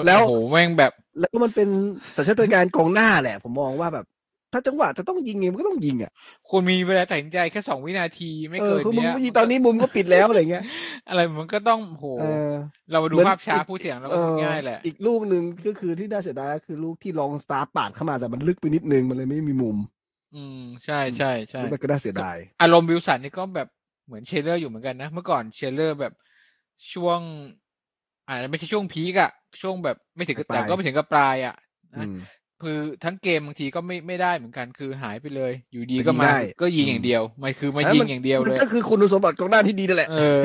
[0.05, 1.69] แล้วโอ้โหแม่งแบบ แล้วก็มันเป็น
[2.15, 4.05] สัญชาตญาณกองหน้าแหละ ผมมองว่าแบบ
[4.55, 6.11] ถ้าจังหวะจะต้องยิงไงมันก็ต้องยิงอะ
[6.49, 10.63] คุณมีเวลาตัดสินใจแค่สองวินาทีไม่เอเกิอนคือมึงเนี้ยไม่ยิงตอนนี้มุมก็ปิดแล้วอะไรเงี้ย
[11.09, 12.53] อะไรมันก็ต้องโหเออ
[12.91, 19.77] เรามาดูเหมือนภาพช้าอีกพูดเสียงเราเอก็พูดอง่ายแหละ อีกลูกหนึ่งก็คือที่น่าเสียดายก็คือลูกที่ลองสตาฟฟ์ปาดเข้ามาแต่มันลึกไปนิดนึงมันเลยไม่มีมุม
[20.35, 23.67] อืมใช่ใช่ใช่ลูกนั้นก็น่าเสียดายอารมณ์วิลสันนี่ก็แบบ
[24.05, 26.13] เหมือนเชียเรอร์อยู่เหมือนกันนะเมื่อก่อนเชียเรอร์แบบ
[26.93, 27.19] ช่วง
[28.27, 31.55] อ่าไม่ใช่ช่วง peak อะช่วงแบบไม่ถึงกับแต่ก็ไม่ถึงกับปลายอะนะ
[31.95, 32.15] อืม
[32.63, 40.43] คือทั้งเกมบางทีก็ไม่ไม่ได้เหมือนกันคือหายไปเลย อยู่ดีแต่ก็ยิงมาได้ก็ยิงอืมอย่างเดียวไม่คือมาแล้วยิงมันอย่างเดียวมัเลนยก็คือคุณสมบัติกองหน้าที่ดีนั่นแหละเออ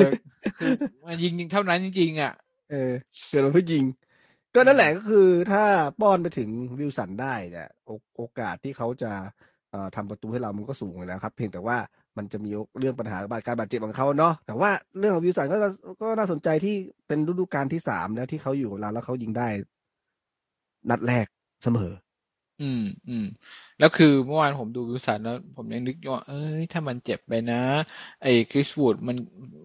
[0.59, 0.71] คือ
[1.05, 2.33] มายิงเท่านั้นจริงๆอะ
[2.71, 2.91] เออ
[3.29, 3.83] เกิดมาเพื่อยิง
[4.55, 5.63] ก็นั่นแหละก็คือถ้า
[6.01, 9.11] ป้อนไปถึงวิลสันได้เนี่ยโอโอกาสที่เขาจะ
[9.71, 11.77] เอ่อทำประตูให้เรามันก็สูงเลยนะครับ เพียงแต่ว่า
[12.17, 15.57] มันจะมีเรื่องปัญหาการบาดเจ็บของเขาเนาะแต่ว่าเรื่องของวิลสันก็
[16.01, 16.75] ก็น่าสนใจที่
[17.07, 19.47] เป็นฤดูกาลที่สามแล้วที่เขาอยู่กับเราแล้วเขายิงได้
[20.89, 21.27] นัดแรก
[21.63, 21.91] เสมอ
[22.59, 23.23] อืมอืม
[23.77, 27.55] แล้วคือเมื่อวานผมดูวิลสันแล้ว ผมยังนึกว่า เอ้ย ถ้ามันเจ็บไปนะ
[28.21, 29.15] ไอ้คริสวูดมัน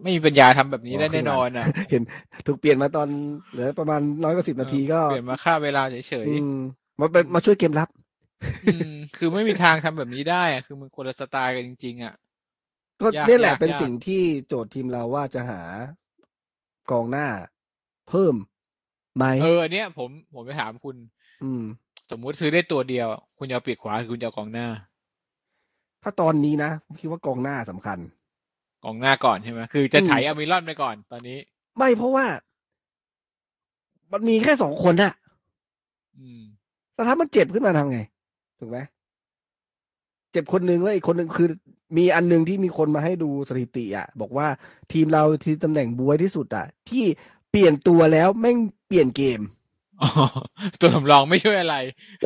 [0.03, 2.03] ไม่มีปัญญาทำแบบนี้ได้อ๋อขึ้แน่นมานอนอะ เห็น
[2.47, 3.09] ถูกเปลี่ยนมาตอน
[3.53, 6.55] เหลือประมาณน้อยกว่าสิบนาทีก็เปลี่ยนมาฆ่าเวลาเฉยอืม
[7.01, 12.15] มาเป็นมาช่วยเกมรับๆอืมคือไม่มีทางทำแบบนี้ได้อะคือมันคนละสไตล์กันจริง ๆ อะ
[13.01, 15.61] ก็ยากนี่แหละยากเป็นยากสิ่งที่โจทย์ทีมเราว่าจะหา
[16.91, 17.29] กองหน้า
[18.09, 18.35] เพิ่ม
[19.17, 20.97] ไหมเอออันเนี้ยผมผมไปถามคุณ
[21.43, 21.63] อืม
[22.11, 24.67] สมมุติซื้อได้ตัวเดียว คุณจะเอาปีกขวาหรือคุณจะเอากองหน้า
[26.03, 27.99] ถ้าตอนนี้นะผมคิดว่ากองหน้าสำคัญ
[28.85, 31.39] กองหน้าก่อนใช่ไหมคือจะอืมไถอามิลอนไปก่อน ตอนนี้
[31.79, 32.27] ไม่เพราะว่า
[34.13, 35.13] มันมีแค่สองคนอะ
[36.17, 36.43] อืม
[36.95, 38.01] แล้วถ้ามันเจ็บขึ้นมาทำไง
[38.59, 38.79] ถูกไหม
[40.33, 41.49] เจ็บคนหนึ่งแล้วอีกคนหนึ่งคือ
[41.97, 44.47] มีอันหนึ่งที่มีคนมาให้ดูสถิติอะบอกว่า
[44.93, 47.05] ทีมเราที่ตำแหน่งบวยที่สุดอะที่
[47.51, 49.56] เปลี่ยนตัวแล้วแม่งเปลี่ยนเกมอ๋อ
[50.81, 51.77] ตัวสำรองไม่ช่วยอะไร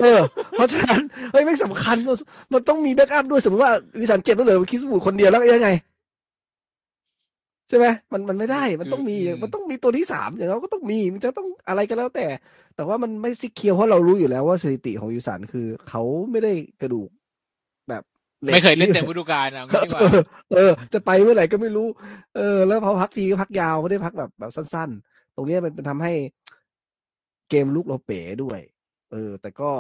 [0.03, 0.21] เออ
[0.53, 1.03] เพราะฉะนั้น
[1.33, 2.17] เฮ้ยไม่สำคัญมัน
[2.53, 5.71] มันต้องมี backup ด้วยสมมติว่าวิลสันเจ็บแล้วเหลือคริสวู้ดคนเดียวแล้วยังไง
[7.69, 12.27] ใช่ไหมมันมันไม่ได้ มันต้องมีอืมมันต้องมีตัวที่สามอย่างเราก็ต้องมี มันจะต้องอะไรก็แล้วแต่
[12.77, 17.09] แต่ว่ามันไม่ secure เพราะเรารู้อยู่แล้วว่าสถิติของวิลสันคือ เขาไม่ได้กระดูก
[17.89, 18.03] แบบ
[18.43, 20.23] หกไม่เคยเล่นเต็มฤดูกาลเอางี้ดีกว่าเออ
[20.55, 21.89] เออ จะไปเมื่อไหร่ก็ไม่รู้
[22.37, 26.13] เออ แล้วพอพักทีก็พักยาวไม่ได้พักแบบแบบสั้น ๆ ตรงเนี้ยมันเป็นทำให้
[27.51, 28.61] เกมลุกเราเป๋ด้วย
[29.13, 29.71] เออ แต่ก็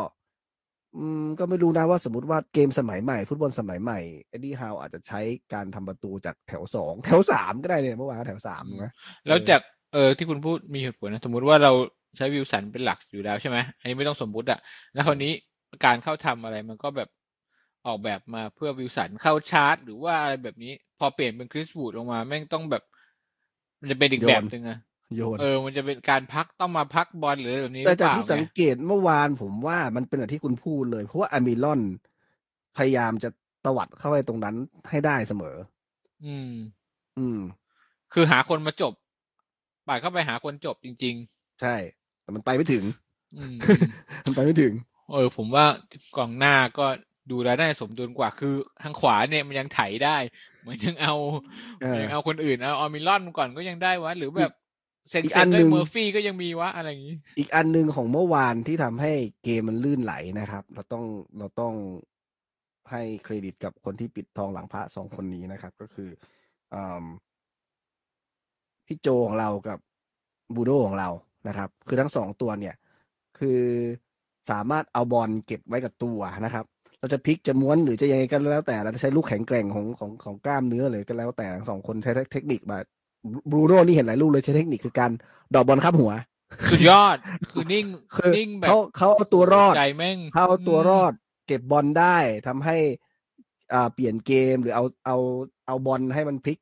[0.96, 5.20] อืมก็ไม่รู้นะว่าสมมติว่าเกมสมัยใหม่ ฟุตบอลสมัยใหม่เอ็ดดี้ฮาวอาจจะใช้
[5.54, 8.92] การทำประตูจากแถวสองแถวสามก็ได้เนี่ยเมื่อวานแถวสามนะ
[9.26, 9.60] แล้วจาก
[9.92, 11.72] เออที่คุณพูดมีเหตุผลนะ สมมุติว่าเรา
[12.16, 14.58] ใช้วิวสันเป็นหลักอยู่แล้วใช่ไหมอันนี้ไม่ต้องสมมุติอะ
[14.92, 15.32] แล้วคราวนี้
[15.84, 17.08] การเข้าทำอะไรมันก็แบบ
[17.86, 22.82] ออกแบบมาเพื่อวิวสันเข้าชาร์จ หรือว่าอะไรแบบนี้ พอเปลี่ยนเป็นคริสวูดลงมาแม่งต้องแบบ
[23.80, 24.78] มันจะเป็นอีกโยนแบบหนึ่งอะ
[25.16, 31.80] โยน เออ มันจะเป็นการพักต้องมาพักบอลหรืออะไรแบบนี้หแต่รือเปจากล่าที่สังไงเกตเมื่อวานผมว่ามันเป็นอย่างที่คุณพูดเลย เพราะว่าอามิลอน
[32.76, 33.30] พยายามจะ
[33.66, 34.54] ตวัดเข้าไปตรงนั้น
[34.90, 35.56] ให้ได้เสมอ
[36.26, 36.50] อืม
[37.18, 37.38] อืม
[38.12, 38.92] คือหาคนมาจบ
[39.88, 41.16] ป่าดเข้าไปหาคนจบจริง
[41.60, 41.76] ใช่
[42.22, 43.54] แต่มันไปไม่ถึงๆอืม
[44.24, 44.72] มันไปไม่ถึง
[45.12, 45.64] เออ ผมว่า
[46.16, 46.86] กองหน้าก็
[47.30, 50.16] ดูแลได้สมดุลกว่าคือทางขวาเนี่ยมันยังไถได้
[50.60, 51.14] เหมือนยังเอา
[51.82, 54.52] เออยังเอาคนอื่นเอาออมิลอนก่อนก็ยังได้วะหรือแบบ
[55.08, 59.12] เซนอีกเซอันนด้หนึ่วยงเมอร์ฟี่ก็ยังมีวะอะไรอย่างนี้ อีกอันหนึ่งของเมื่อวานที่ทำให้
[59.44, 61.04] เกมมันลื่นไหลนะครับ เราต้อง
[61.38, 61.74] เราต้อง
[62.90, 66.10] ให้เครดิตกับคนที่ปิดทองหลังพระสองคนนี้นะครับ ก็คือ
[66.74, 67.04] อม
[68.86, 69.78] พี่โจของเรากับ
[70.54, 71.08] บูโดของเรา
[71.48, 72.74] นะครับ คือทั้งสองตัวเนี่ย
[73.38, 73.60] คือ
[74.50, 76.64] สามารถเอาบอลเก็บไว้กับตัวนะครับ
[77.00, 82.86] เราจะพลิกจะม้วนหรือจะยังไงก็แล้วแต่เราจะใช้ลูกแข็งแกร่งของของของกล้ามเนื้อเลยก็แล้วแต่ทั้งสองคนใช้เทคนิคแบ
[83.24, 85.10] บบรูโน่นี่เห็นหลายลูกเลยใช้เทคนิคคือการ
[85.54, 86.12] ดอกบอลข้ามหัว
[86.70, 87.18] สุดยอด
[87.50, 91.12] คือนิ่งคือนิ่งแบบเขาเขาเอาตัวรอดใจแม่งเขาเอาตัวมรอด
[91.46, 92.76] เก็บบอลได้ทำให้
[93.72, 95.16] อ่าเปลี่ยนเกมหรือเอาเอา
[95.66, 96.58] เอาบอลให้มันพลิก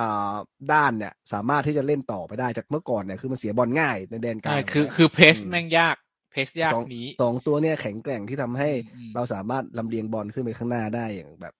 [0.00, 0.34] อ่า
[0.72, 5.96] ด้านเนี่ย สามารถที่จะเล่นต่อไปได้จากเมื่อก่อนเนี่ยคือมันเสียบอลง่ายในแดนกลาใช่งคือนะคือเพสอืมแม่งยาก
[6.30, 11.54] เพสยากสองหนี้สองตัวเนี่ยแข็งแกร่งที่ทำให้อืมเราสามารถลำเลียงบอลขึ้นไปข้างหน้าได้อย่างแบบ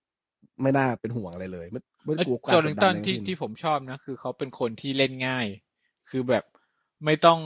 [0.62, 1.66] ไม่น่าเป็นห่วงอะไรเลย
[2.04, 5.46] ไม่ไม่แล้วกลัวการโจกลิดงดัตันนทั้งที่สิ้นที่ผมชอบนะ คือเขาเป็นคนที่เล่นง่าย
[6.10, 6.44] คือแบบ
[7.04, 7.38] ไม่ต้อง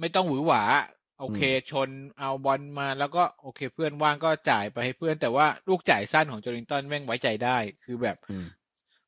[0.00, 0.62] ไม่ต้องหวือหวา
[1.20, 1.40] โอเค
[1.70, 8.46] ชนเอาบอลมาแล้วก็โอเค เพื่อนว่างก็จ่ายไปให้เพื่อน แต่ว่าลูกจ่ายสั้นของโจลิงตันแม่งไว้ใจได้ คือแบบอืม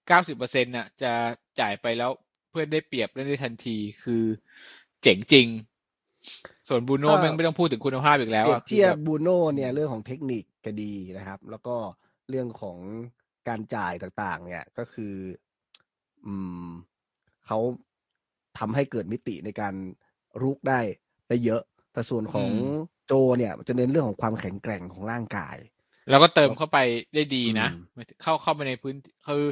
[0.07, 1.13] เก้าสิบเปอร์เซ็นต์น่ะ จะ
[1.61, 2.11] จ่ายไปแล้ว
[2.51, 4.25] เพื่อนได้เปรียบเล่นได้ทันทีคือ
[5.03, 5.47] เจ๋งจริง
[6.69, 11.77] ส่วนบูโน่ถ้าแม่งไม่ต้องพูดถึงคุณภาพอีกแล้วเปรียอะบคือเทียแบบบบูโน่เนี่ยเรื่องของเทคนิคก็ดีนะครับ แล้วก็
[12.29, 12.79] เรื่องของ
[13.49, 15.15] การจ่ายต่างๆ เนี่ยก็คือ
[16.27, 16.35] อื
[16.67, 16.69] ม
[17.47, 17.59] เขา
[18.59, 19.75] ทำให้เกิดมิติในการ
[20.43, 20.81] รุกได้
[21.29, 22.57] ได้เยอะ แต่ส่วนของอืม
[23.07, 25.57] โจเนี่ยมันจะเน้นเรื่องของความแข็งแกร่งของร่างกาย
[26.09, 26.79] แล้วก็เติมเข้าไป
[27.15, 27.73] ได้ดีนะอืม
[28.23, 29.45] เข้าเข้าไปในพื้นคือ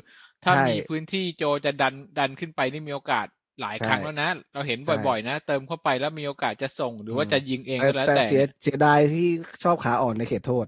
[0.44, 3.26] ถ้าใช่มีพื้นที่โจจะดันดันขึ้นไปนี่มีโอกาส
[3.60, 9.28] หลายใช่ครั้งแล้วนะ เราเห็นใช่บ่อยๆ นะ เติมเข้าไปแล้วมีโอกาสจะส่งหรือว่าอืมจะยิงเองแต่ก็แล้วแต่แต่เสียเสียดายที่
[9.62, 10.66] ชอบขาอ่อนในเขตโทษ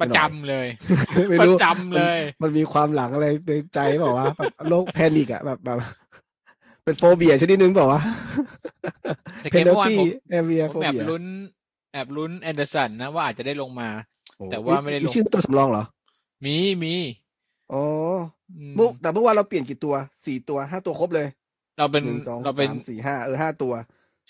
[0.00, 0.66] ประจำเลย
[1.28, 5.78] ไม่ประรู้จำเลยมันมันมีความหลังอะไรในใจเปล่าวะแบบโรคแพนิกอะแบบแบบ
[6.84, 8.00] เป็นโฟเบียชนิดนึงเปล่าวะ
[9.40, 11.24] แต่เพเกมนเมื่อวานตี้ผมเอเวียผโฟมแอบเบียลุ้น
[11.92, 13.88] แอบลุ้นแอนเดอร์สันนะว่าอาจจะได้ลงมา
[14.50, 15.84] แต่ว่าไม่ได้ลงชื่อตัวสำรองเหรอ
[16.44, 16.94] มีมี
[17.72, 17.84] อ๋อ
[18.56, 19.94] อืมเมื่อแต่เมื่อวานเราเปลี่ยนกี่ตัว
[20.26, 21.26] สี่ตัวห้าตัวครบเลย
[21.78, 23.72] เราเป็นหนึ่งสองเราเป็นสามสี่ห้าเออห้าตัว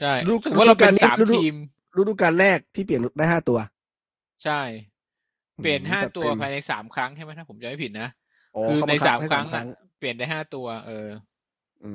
[0.00, 1.56] ใช่ฤดูถือว่าเราเป็นฤดูกาลนี้สามฤดูทีม
[1.98, 3.58] ฤดูกาลแรกที่เปลี่ยนได้ห้าตัว
[4.44, 4.60] ใช่
[5.60, 8.08] เปลี่ยนอืมห้าจัดตัวเต็มภายในสามครั้งใช่ไหมถ้าผมจำไม่ผิดนะ
[8.56, 9.64] อ๋อคือเขาบังคับสามครั้งอะ
[9.98, 11.08] เปลี่ยนได้ห้าตัว เออ
[11.84, 11.92] อื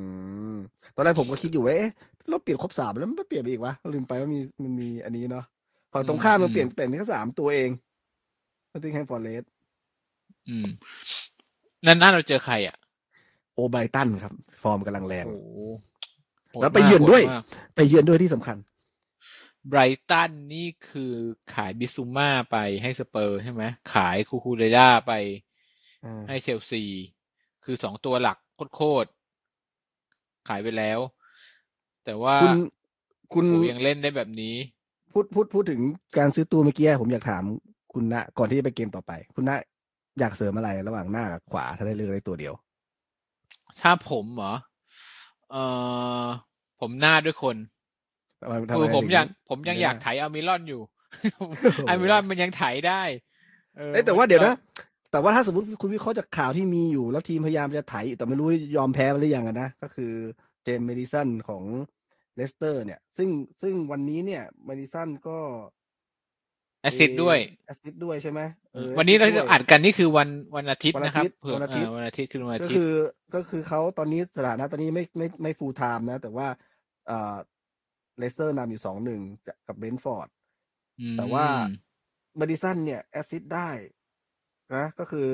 [0.54, 0.56] ม
[0.96, 1.92] ตอนแรกผมก็คิดอยู่ว่าเอ๊ะ
[2.30, 5.46] เราเปลี่ยนครบสามแล้วมันไม่เปลี่ยนไปอีกวะลืมไปว่ามีมันมีอันนี้เนาะ
[5.92, 7.70] พอตรงข้ามมันอืมเปลี่ยนเป็นแค่สามตัวเอง
[8.72, 9.44] นอตติงแฮมฟอเรสต์
[10.50, 10.68] อืม
[11.86, 12.78] นั่นน่าเราเจอใครอะ
[13.54, 15.50] โอไบรตันครับ ฟอร์มกำลังแรงโอ้โห
[16.50, 17.44] โหดแล้วไปมากเยือนด้วยโหมาก
[17.76, 18.58] ไปเยือนด้วยที่สำคัญ
[19.70, 21.14] ไบรตันนี่คือ
[21.54, 25.14] ขายบิซูมาไปให้สเปอร์ใช่ไหมขายคูคูเรย่าไป
[26.06, 26.84] อ่าให้เชลซี
[27.66, 28.38] คือสองตัวหลัก
[28.76, 31.00] โคตรๆขายไปแล้ว
[32.06, 32.54] แต่ว่าคุณ
[33.34, 34.56] คุณโอ้ยังเล่นได้แบบนี้
[35.12, 35.82] พูดพูดพูดถึง
[36.18, 37.44] การซื้อตัวเมื่อกี้ผมอยากถาม
[37.94, 39.52] คุณณก่อนที่จะไปเกมต่อไป คุณณ
[40.20, 42.54] อยากเสริมอะไรระหว่างหน้ากับขวาถ้าได้เลือกได้ตัวเดียว
[43.82, 44.54] ถ้าผมเหรอ
[45.52, 45.56] เอ
[46.24, 46.26] อ
[46.80, 47.73] ผมหน้าด้วยคนทำไมทำ
[48.78, 50.82] คือไมผมถึยังผมยังไม่อยากได้ไถอามิลอนอยู่
[51.38, 53.02] โอ้โหอามีรอนมันยังไถได้
[53.78, 54.56] เออเอ้ยแต่ว่ามันเดี๋ยวก็นะ
[55.12, 60.14] แต่ว่าถ้าสมมติคุณวิเคราะห์จากข่าวที่มีอยู่แล้วทีมพยายามจะไถอยู่แต่ไม่รู้ยอมแพ้ไปหรือยังอะนะ ก็คือ
[60.64, 61.64] เจมส์เมดิสันของ
[62.36, 63.30] เลสเตอร์ เนี่ย ซึ่ง
[63.62, 65.38] ซึ่งวันนี้เนี่ยเมดิสันก็
[66.82, 68.40] assist ด้วย assist ด้วยใช่ไหม
[68.76, 72.92] อ๋อวันนี้เรา assist ด้วยอัดกันนี่คือวันวันอาทิตย์วันอานะครับเผื่อวันอาทิตย์เออวันอาทิตย์คือวันอาทิตคือ
[73.36, 76.48] ก็คือเขาตอนนี้สถานะตอนนี้ไม่ไม่ไม่ full time นะ แต่ว่า
[78.18, 79.22] เอ่อเลสเตอร์นำอยู่สองหนึ่ง
[79.68, 81.46] กับเบรนท์ฟอร์ดแต่ว่า
[82.38, 83.70] เมดิสันเนี่ย assist ได้
[84.76, 85.28] นะก็คือ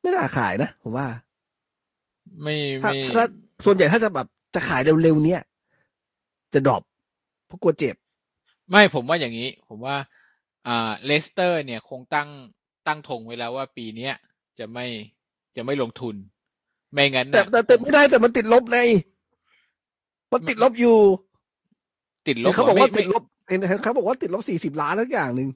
[0.00, 1.08] ไม่น่าขายนะ ผมว่า
[2.42, 3.24] ไม่ถ้าไม่ถ้า
[3.64, 5.42] ส่วนใหญ่ถ้าจะแบบจะขายเร็วๆเนี่ย
[6.54, 6.82] จะ drop
[7.46, 7.96] เพราะกลัวเจ็บ
[8.70, 9.96] ไม่ผมว่าอย่างนี้ ผมว่า
[10.66, 12.30] อ่าเลสเตอร์ เนี่ย คงตั้ง
[12.86, 14.14] ตั้งธงไว้แล้วว่าปีเนี้ย
[14.58, 14.86] จะไม่
[15.56, 16.16] จะไม่ลงทุน
[16.92, 18.78] ไม่งั้นแต่น่ะแต่แต่ไม่ได้แต่มันติดลบใน
[20.32, 20.98] มันติดลบอยู่
[22.28, 25.48] ติดลเห็นเขาบอกว่าไม่ติดลบเห็นเห็นเขาบอกว่าติดลบสี่สิบล้านแล้วอย่างหนึ่ง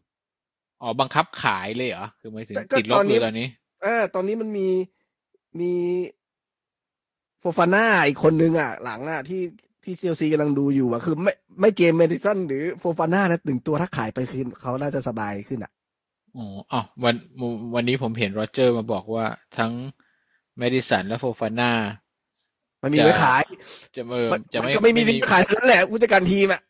[0.82, 3.46] อ๋อบังคับขายเลยเหรอคือหมายถึงแต่ก็ติดลบเลยตอนนี้ตอนนี้
[3.82, 4.68] เออ ตอนนี้มันมี
[5.60, 5.72] มี
[7.40, 9.42] โฟฟาน่าอีกคนนึงอะ หลังอะที่
[9.84, 15.72] ที่เชลซีกำลังดูอยู่อะคือไม่ไม่เกมเมดิสันหรือโฟฟาน่านะหนึ่งตัวถ้าขายไปคืนเขาน่าจะสบายขึ้นอะ
[16.36, 17.14] อ๋ออ๋อวัน
[17.74, 19.26] วันนี้ผมเห็นร็อดเจอร์สมาบอกว่า
[19.58, 19.72] ทั้ง
[20.58, 21.70] เมดิสันและโฟฟาน่า
[22.86, 23.44] มันมีจะไว้ขาย
[23.96, 26.62] จะเออมันจะมันไม่ก็ไม่มีลิงก์ขายทั้งนั้นแหละผู้จัดการทีมอะ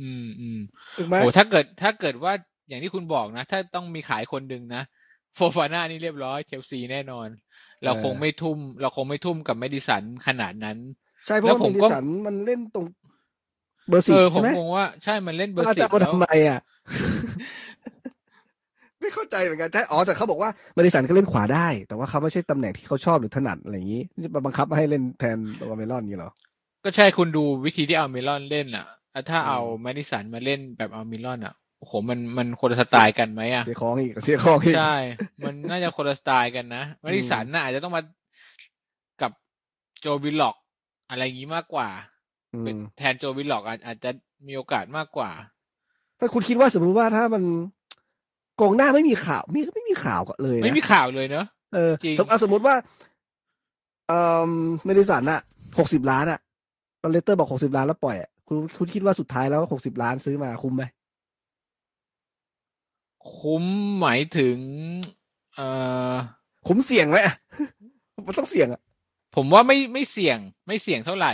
[0.00, 0.58] อืมอืม
[0.96, 2.32] ถูกไหมโอ้ถ้าเกิดถ้าเกิดว่า
[2.68, 4.82] อย่างที่คุณบอกนะ ถ้าต้องมีขายคนหนึ่งนะ
[5.36, 7.28] โฟฟาน่านี่เรียบร้อยเชลซีแน่นอน
[7.84, 10.78] เราคงไม่ทุ่ม เราคงไม่ทุ่มกับเมดิสันขนาดนั้น
[11.26, 12.86] ใช่เพราะแล้วว่าผเมดิสันมันเล่นตรง
[13.88, 16.60] เบอร์สิบเออแล้วผมก็ผมงงว่าใช่มันเล่นเบอร์ว่าสิจะบเอาแล้วทำไมอะ
[19.04, 26.32] ไม่เข้าใจเหมือนกันใช่อ๋อแต่เขาบอกว่าเมดิสันก็เล่นขวาได้ แต่ว่าเขาไม่ใช่ตำแหน่งที่เขาชอบหรือถนัดอะไรอย่างนี้จะมาบังคับให้เล่นแทนตัวเมลอนนี่เหรอ
[26.84, 34.92] ก็ใช่คุณดูวิธีที่เอาเมลอนเล่นอะแล้วถ้าอืมเอาเมดิสันมาเล่นแบบเอาเมลอนอะโอ้โหมันมันคนละสไตล์กันไหมอะเสียของอีกเสียของอีกใช่
[35.44, 38.02] มันน่าจะคนละสไตล์กันนะเมดิสันน่ะอาจจะต้องมา
[39.22, 39.32] กับ
[40.00, 40.56] โจวิลล็อก
[41.10, 41.88] อะไรอย่างนี้มากกว่า
[42.54, 44.10] อืมเป็นแทนโจวิลล็อกอาจอาจจะ
[44.46, 45.30] มีโอกาสมากกว่า
[46.20, 47.42] ถ้าคุณคิดว่าสมมติว่าถ้ามัน
[48.60, 52.74] กองหน้าไม่มีข่าวมีไม่มีข่าวก็เลยนะไม่มีข่าวเลยเนอะเออจริงสมเอาสมมติว่า
[54.08, 54.50] เอ่อ
[54.84, 55.40] เมดิสันอะ
[55.78, 56.38] หกสิบล้านอะ
[57.02, 60.84] ตอนเลสเตอร์บอกหกสิบล้านแล้วปล่อยอะคุณคุณคิดว่าสุดท้ายแล้วหกสิบล้านซื้อมาคุ้มไหม
[63.36, 63.64] คุ้ม
[64.00, 64.58] หมายถึง
[65.54, 65.66] เอ่
[66.12, 66.14] อ
[66.66, 67.34] คุ้มเสี่ยงไหมอะ
[68.26, 68.80] มันต้องเสี่ยงอะ
[69.36, 71.32] ผมว่าไม่ไม่เสี่ยง ไม่เสี่ยงเท่าไหร่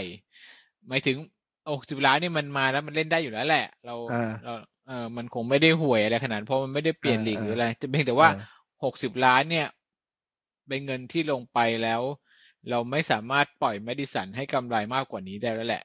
[0.89, 1.17] หมายถึง
[1.65, 4.53] โอ้สิบล้านนี่มันมาแล้วมันเล่นได้อยู่แล้วแหละ เราอ่าเรา
[4.91, 8.39] เออมันคงไม่ได้ห่วยอะไรขนาดนั้นเพราะมันไม่ได้เปลี่ยนอ่าลีกหรืออ่าอะไรจะเพียงแต่ว่าเออ
[8.85, 9.67] หกสิบล้านเนี่ย
[10.69, 12.03] เป็นเงินที่ลงไปแล้ว
[12.71, 15.83] เราไม่สามารถปล่อยแมดิสันให้กำไรมากกว่านี้ได้แล้วแหละ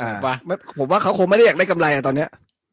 [0.00, 2.28] อ่าถูกปะไม่ผมว่าเขาคงไม่ได้อยากได้กำไรอะตอนเนี้ย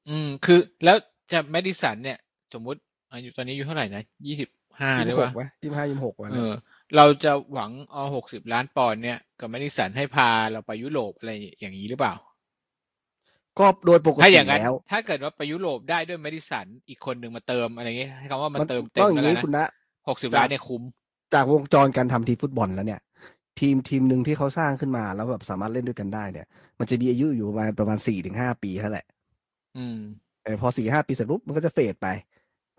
[0.09, 0.97] อืม คือ แล้ว
[1.31, 2.17] จะแมดิสันเนี่ย
[2.53, 2.79] สมมุติ
[3.11, 4.49] อายุตอนนี้อายุเท่าไหร่นะยี่สิบ
[4.81, 6.51] ห้ายี่หรืสิอบหว่ากวะยี่สิบห้ายี่สิบหกวะเออ
[6.95, 12.13] เราจะหวังเอาหกสิบล้านปอนด์เนี่ย กับแมดิสันให้พาเราไปยุโรปอะไรอย่างนี้หรือเปล่า
[13.59, 19.67] ก็โดยปกถ้าอติย่างนั้นแล้วถ้าเกิดว่าไปยุโรปได้ด้วยเมดิสันอีกคนหนึ่งมาเติมอะไรเงี้ยให้คำว่ามันเติมเต็ต้อมงอแล้วย่างกันนี้คุณนะนะ
[20.09, 20.81] หกสิบจากล้านเนี่ยคุ้ม
[21.33, 23.01] จากวงจรการทำทีมฟุตบอลแล้วเนี่ย
[23.59, 26.47] ทีมทีมหนึ่งที่เขาสร้างขึ้นมาแล้วแบบสามารถเล่นด้วยกันได้เนี่ย
[26.79, 29.05] มันจะมีอายุอยู่ประมาณประมาณสี่ถึงห้าปีเท่านั้นแหละ
[29.77, 29.99] อืม
[30.43, 32.07] เออพอสี่ห้าปีเสร็จปุ๊บมันก็จะเฟดไป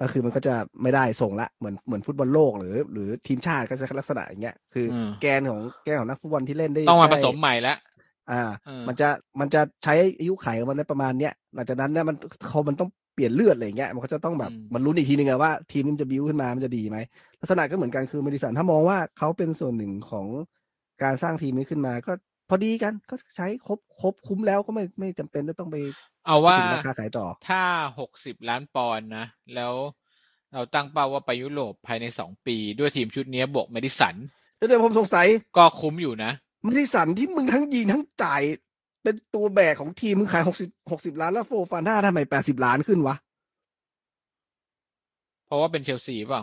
[0.00, 7.76] ก็คือมันก็จะไม่ได้ส่งละเหมือนเหมือนฟุตบอลโลกหรือ หรือทีมชาติก็จะลักษณะอย่างเงี้ยคืออมแกนของแกนของนักฟุตบอลที่เล่นได้ต้องมาผได้สมใหม่แล้ว
[8.30, 9.08] อ่าเออมันจะ
[9.40, 12.16] มันจะใช้อายุไขของมันได้ประมาณเนี้ยหลังจากนั้นเนี่ยมัน
[12.48, 16.98] เขามันต้องเปลี่ยนเลือดอะไรอย่างเงี้ย มันก็จะต้องแบบมันรู้นอีกทีนึงอะว่า ทีมนี้มันจะบิวขึ้นมามันจะดีไหม
[17.40, 20.26] ลักษณะก็เหมือนกันคือเมดิสันถ้ามองว่าเขาเป็นส่วนหนึ่งของ
[21.02, 22.12] การสร้างทีมนี้ขึ้นมา ก็
[22.48, 25.76] พอดีกันก็ใช้ครบครบคุ้มแล้วก็ไม่ไม่จำเป็นจะต้องไป
[26.26, 27.62] เอาว่าถึงราคาขายต่อ ถ้า
[27.98, 29.72] หกสิบล้านปอนด์นะ แล้ว
[30.52, 34.14] เราตั้งเป้าว่าไปยุโรปภายในสองปี ด้วยทีมชุดนี้บวกเมดิสัน
[34.56, 36.32] แล้วแต่ผมสงสัยก็คุ้มอยู่นะ
[36.62, 38.42] เมดิสันที่มึงทั้งยิงทั้งจ่าย
[39.02, 43.14] เป็นตัวแบกของทีมมึงขายหกสิบหกสิบล้านแล้วโฟฟาน่าทำไมแปดสิบล้านขึ้นวะ
[45.46, 46.42] เพราะว่าเป็นเชลซีเปล่า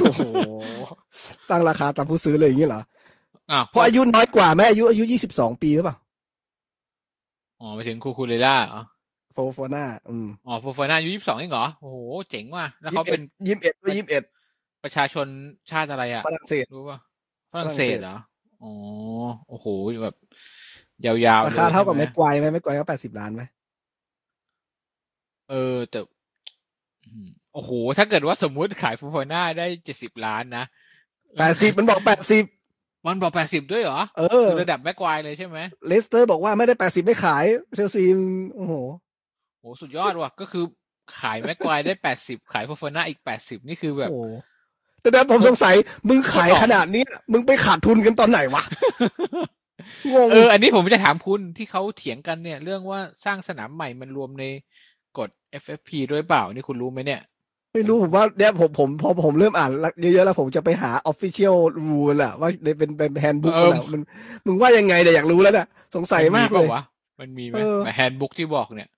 [0.00, 0.22] โอ้โห
[1.50, 2.82] ตั้งราคาตามผู้ซื้อเลยอย่างนี้เหรอ
[3.50, 5.96] อ่าวเพราะอายุน้อยกว่าไหมอายุอายุยี่สิบสองปีหรือเปล่า
[7.60, 8.82] อ๋อไปถึงคูคูเลล่าเหรอ
[9.32, 11.96] โฟฟาน่าอืมอ๋อโฟฟาน่าอายุยี่สิบสองเองเหรอ โอ้โห
[12.30, 14.22] เจ๋งว่ะ แล้วเขาเป็นยี่สิบเอ็ดยี่สิบเอ็ด
[14.84, 15.26] ประชาชน
[15.70, 16.98] ชาติอะไรอะฝรั่งเศสรู้ป่ะ
[17.52, 18.16] ฝรั่งเศสฝรั่งเศสเหรอ
[18.62, 18.72] อ๋อ
[19.48, 19.66] โอ้โห
[20.02, 20.16] แบบ
[21.04, 23.42] ยาวๆราคาลยเท่ากับใช่แม็ไหกไกวร์ไหมแม็กไกวร์ก็แปดสิบล้านไหม
[25.50, 26.00] เออ แต่
[27.06, 30.64] อืมโอ้โห ถ้าเกิดว่าสมมุติขายโฟฟาน่าได้เจ็ดสิบล้านนะ
[31.38, 32.44] แปดสิบมันบอกแปดสิบ
[33.06, 37.44] มันบอกแปดสิบด้วยเหรอ เออคือระดับแม็กควายเลยใช่ไหมเลสเตอร์บอกว่าไม่ได้แปดสิบไม่ขาย
[37.74, 38.04] เชลซี
[38.54, 38.74] โอ้โห
[39.60, 40.64] โหสุดยอดว่ะ ก็คือ
[41.18, 44.26] ขายแม็กควายได้แปดสิบขายโฟฟาน่าอีกแปดสิบนี่คือแบบโอ้โห
[45.00, 45.74] แต่เดี๋ยวผมสงสัย
[46.08, 48.62] มึงขายขนาดนี้มึงไปขาดทุนกันตอนไหนวะ
[50.14, 54.44] งงเออ อันนี้ผมจะถามคุณที่เขาเถียงกันเนี่ย เรื่องว่าสร้างสนามใหม่มันรวมใน
[55.18, 55.28] กฎ
[55.62, 57.20] FFP ด้วยเปล่านี่คุณรู้ไหมเนี่ย
[57.72, 61.58] ไม่รู้ผมว่าเนี่ยผมผมพอผมเริ่มอ่านเยอะๆแล้วผมจะไปหา official
[61.88, 64.00] rule แหละว่าเป็นเป็น handbook เออแหละมัน
[64.46, 66.84] มึงว่ายังไงแต่อยากรู้แล้วเนี่ยสงสัยมากนเลยปะวะ
[67.20, 68.88] มันมีไหมเออ handbook ที่บอกเนี่ย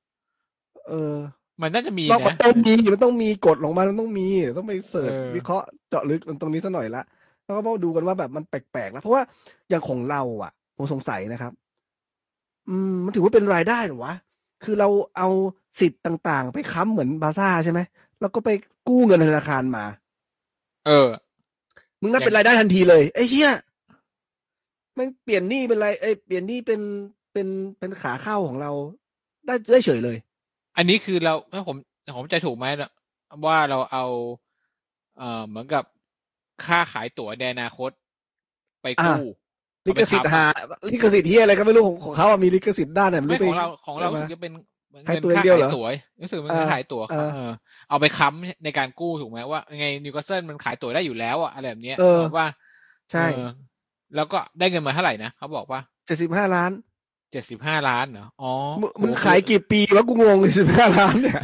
[0.88, 1.14] เออ
[1.62, 4.26] มันน่าจะมีต้องมันนะต้องมีมันต้องมีกฎของมันมันต้องมี
[4.58, 7.02] ต้องไป search เออวิเคราะห์เจาะลึกตรงนี้ซะหน่อยละ
[7.44, 9.22] แล้วก็มาดูกันว่าแบบมันแปลกๆแล้วเพราะว่า
[9.70, 11.52] อย่างของเราอะผมสงสัยนะครับ
[12.68, 14.14] อืม มันถือว่าเป็นรายได้เหรอวะ
[14.64, 15.28] คือเราเอา
[15.80, 17.80] สิทธิ์ต่างๆ ไปค้ำเหมือนบาซ่าใช่ไหม
[18.20, 18.50] แล้วก็ไป
[18.88, 19.84] กู้เงินธนาคารมา
[20.86, 21.08] เออ
[22.00, 23.50] มึงนับอย่างเป็นรายได้ทันทีเลยไอ้เหี้ย
[24.98, 26.80] มันเปลี่ยนหนี้เป็นไรเอ้ยเปลี่ยนหนี้เป็น
[27.32, 28.70] เป็นเป็นขาเข้าของเรา
[29.46, 30.16] ได้ได้เฉยเลย
[30.80, 31.76] อันนี้คือเราถ้าผม
[32.16, 32.90] ผมใจถูกไหมนะ
[33.46, 34.04] ว่าเราเอา
[35.18, 35.84] เอ่อเหมือนกับ
[36.66, 37.90] ค่าขายตั๋วในอนาคต
[38.82, 39.22] ไปกู้
[39.86, 40.44] ลิขสิทธิ์หา
[40.92, 44.52] ลิขสิทธิ์เฮียอะไรก็ไม่รู้ของของเขาอะมีลิขสิทธิ์ด้านไหนไม่ไม่รู้ไปของเราของเราใช่ไหมรู้สึกจะเป็น
[44.92, 45.86] เงินขายค่าตั๋วอย่างเดียวเหรอขายตั๋ว
[46.22, 47.50] รู้สึกมันอ่าขายตั๋วอ่าเออ
[47.88, 52.46] เอาไปค้ำในการกู้ถูกไหมว่าไงนิวคาสเซิลมันขายตั๋วได้อยู่แล้วอะอะไรแบบเนี้ยเออว่า
[53.12, 53.50] ใช่เออ
[54.16, 56.70] แล้วก็ได้เงินมาเท่าไหร่นะเขาบอกว่าเจ็ดสิบห้าล้าน
[57.32, 61.42] เจ็ดสิบห้าล้านเหรอ อ๋อ มึงมึงโหขายกี่ปีวะกูงงเลยสิบห้าล้านเนี่ย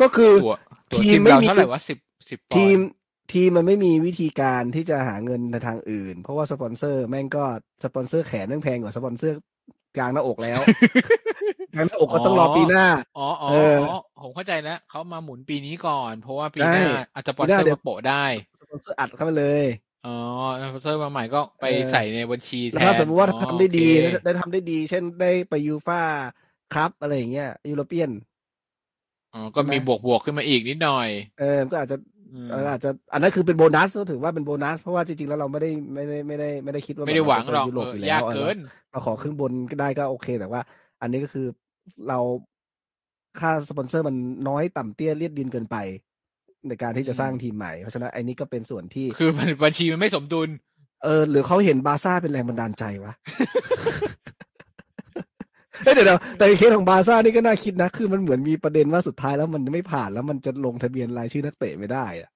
[0.00, 0.56] ก็คือตั๋ว
[0.92, 2.88] ตั๋วทีทีมมไม่เรามีเท่าไหร่วะสิบสิบปอนทีมด์
[3.32, 7.44] ทีมมันไม่มีวิธีการที่จะหาเงินในทางอื่น เพราะว่าสปอนเซอร์แม่งก็
[7.84, 9.38] สปอนเซอร์แขนแม่งแพงกว่าสปอนเซอร์
[9.96, 10.60] กลางหน้าอกแล้ว
[11.74, 12.86] กลางหน้าอกก็ต้องรอปีหน้า
[13.18, 18.24] อ๋ออ๋อเอออ๋อผมเข้าใจแล้วเขามาหมุนปีนี้ก่อน เพราะว่าปีใช่หน้าอาจจะสปอนปีหเซอน้าร์เดี๋ยวมาโปะได้
[18.60, 19.64] สปอนเซอร์อัดเข้ามาเลย
[20.02, 20.10] อ๋อ
[20.62, 26.00] สปอนเซอร์มาใหม่ก็ไปเออใส่ในบัญชีแทแล้วถ้านสมมติว่าอ๋อทำได้ดีโอเคได้ได้ทำได้ดี เช่นได้ไปยูฟ่า
[26.74, 28.10] ครับอะไรอย่างเงี้ย European
[29.32, 31.08] อ๋อก็ใช่ไหมมีบวกบวกขึ้นมาอีกนิดหน่อย
[31.38, 31.96] เออก็อาจจะ
[32.32, 38.58] อืมเอออาจจะอันนั้นคือเป็นโบนัสก็ถือว่าเป็นโบนัส เพราะว่าจริงๆแล้วเราไม่ได้ไม่ได้ไม่ได้ไม่ได้คิดว่าไม่ได้หวังหรอกแบบยุโรปเออยู่อแล้ยากวอะเกิน
[38.90, 40.60] เราขอครึ่งบนก็ได้ก็โอเค แต่ว่า
[41.00, 41.46] อันนี้ก็คือ
[42.08, 42.18] เรา
[43.40, 44.16] ค่าสปอนเซอร์มัน
[44.48, 45.76] น้อยต่ำเตี้ยเรี่ยดินเกินไป
[46.68, 50.48] ในการที่จะสร้างทีมใหม่ เพราะฉะนั้นไอ้นี้ก็เป็นส่วนที่ คือมันบัญชีมันไม่สมดุล
[51.04, 53.12] เออ หรือเขาเห็นบาร์ซ่าเป็นแรงบันดาลใจวะ
[55.84, 62.30] เอ้ยเดี๋ยวเดี๋ยวแต่เคสของบาร์ซ่านี่ก็น่าคิดนะ คือมันเหมือนมีประเด็นว่าสุดท้ายแล้วมันไม่ผ่านแล้วมันจะลงทะเบียนรายชื่อนักเตะไม่ได้อะ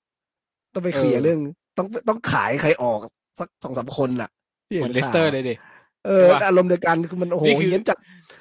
[0.75, 1.39] ต้องไปเคลียร์เออเรื่อง
[1.79, 3.01] ต้องต้องขายใครออก
[3.39, 4.31] สักสองสามคนน่ะ
[4.69, 5.55] ที่เหหมือนเลสเตอร์เลยดิ
[6.07, 7.97] เออใช่ปะอารมณ์เดียวกันคือมันโอ้โหนี่คือเฮี้ยนจัด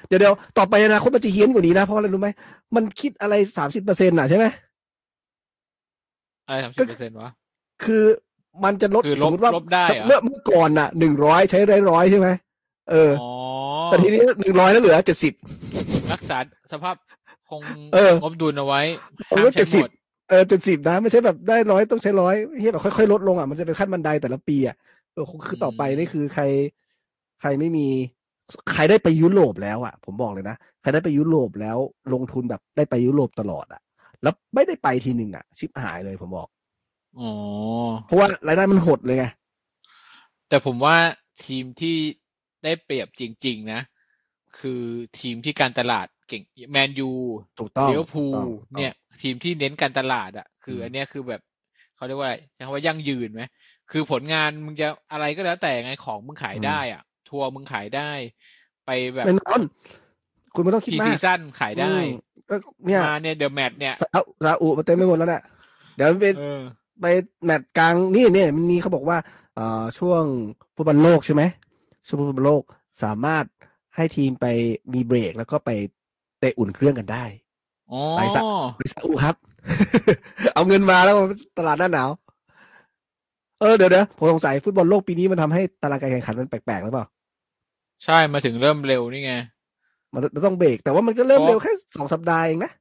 [0.07, 2.29] เดี๋ยวเดี๋ยวต่อไปอนาคตมันจะเฮี้ยนกว่านี้นะเพราะอะไรรู้ไหม
[2.75, 4.45] มันคิดอะไรสามสิบเปอร์เซ็นต์่ะใช่ไหม
[6.47, 7.29] อะไรสามสิบเปอร์เซ็นต์วะ
[7.83, 8.03] คือ
[8.63, 12.27] มันจะลดคือลบสมมติว่าลบได้เหรอเมื่อเมื่อก่อนน่ะหนึ่งร้อยใช้ได้ร้อยใช่ไหม
[12.91, 13.31] เออ อ๋อ
[13.85, 15.33] แต่ทีนี้หนึ่งร้อยแล้วเหลือเจ็ดสิบ
[16.13, 16.37] รักษา
[16.71, 16.95] สภาพ
[17.49, 17.61] คง
[17.93, 18.81] เอองบดุลเอาไว้
[19.27, 24.75] เอาห้ามไว้ใช้หมด70เออเจ็ดสิบนะไม่ใช่แบบได้ร้อยต้องใช้ร้อยเฮียแบบค่อยๆลดลงอะมันจะเป็นขั้นบันไดแต่ละปีอะ
[25.13, 26.43] เออคือต่อไปนี่คือใคร
[27.41, 27.87] ใครไม่มี
[28.73, 31.77] ใครได้ไปยุโรปแล้วอะ ผมบอกเลยนะ ใครได้ไปยุโรปแล้ว
[32.13, 33.81] ลงทุนแบบได้ไปยุโรปตลอดอะ
[34.23, 36.47] แล้วไม่ได้ไปทีหนึ่งอะ ชิบหายเลยผมบอก
[37.19, 37.31] อ๋อ
[38.05, 39.25] เพราะว่ารายได้มันหดเลยไง
[40.47, 40.97] แต่ผมว่า
[41.45, 41.97] ทีมที่
[42.63, 43.81] ได้เปรียบจริง ๆ นะ
[44.59, 44.83] คือ
[45.19, 47.11] ทีมที่การตลาดเก่งแมนยู
[47.59, 51.41] ถูกต้องเลี้ยวพูลถูกต้องถูกต้องเนี่ย ทีมที่เน้นการตลาดอะ คืออมอันเนี้ยคือแบบ
[51.95, 53.43] เขาเรียกว่าอะไรใช้คำว่ายั่งยืนไหม
[53.91, 58.11] คือผลงานมึงจะอะไรก็แล้วแต่ไงของมึงขายได้อะ ทัวร์มึงขายได้
[58.85, 59.61] ไปแบบแน่นอน
[60.55, 62.07] คุณไม่ต้องคิดพีมาซีกซั่นขายได้อืม
[62.49, 65.43] ก็เนี่ยมาเนี่ยเดอะแมตเนี่ยซาอุซาอุมาเต็มไปหมดแล้วเนี่ย
[65.95, 66.61] เดี๋ยวไปเออ
[67.01, 67.05] ไป
[67.45, 69.17] แมตช์กลางนี่เนี่ยมันมีเขาบอกว่า
[69.55, 70.23] เอ่อช่วง
[70.75, 71.43] ฟุตบอลโลกใช่ไหม
[72.07, 72.63] ช่วงฟุตบอลโลก
[73.03, 73.45] สามารถ
[73.95, 74.45] ให้ทีมไป
[74.93, 75.69] มีเบรกแล้วก็ไป
[76.39, 77.23] เตะอุ่นเครื่องกันได้
[77.91, 78.41] อ๋อไปซะ
[78.77, 79.35] ไปซาอุครับ
[80.53, 81.15] เอาเงินมาแล้ว
[81.57, 82.09] ตลาดหน้าหนาว
[83.59, 87.05] เออเดี๋ยวเดี๋ยวผมสงสัยฟุตบอลโลกปีนี้มันทำให้ตารางการแข่งขันมันแปลกๆหรือเปล่า
[88.03, 89.33] ใช่มาถึงเริ่มเร็วนี่ไง
[90.13, 92.71] มันมันต้องเบรกแต่ว่ามันก็เริ่มเพราะเร็วแค่สองสัปดาห์เองนะ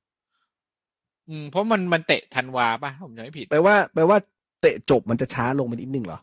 [1.29, 4.19] อืมเพราะมันมันเตะธันวาป่ะผมจำไม่ผิดแปลว่าแปลว่า
[4.61, 6.19] เตะจบมันจะช้าลงไปนิดนึงเหรอ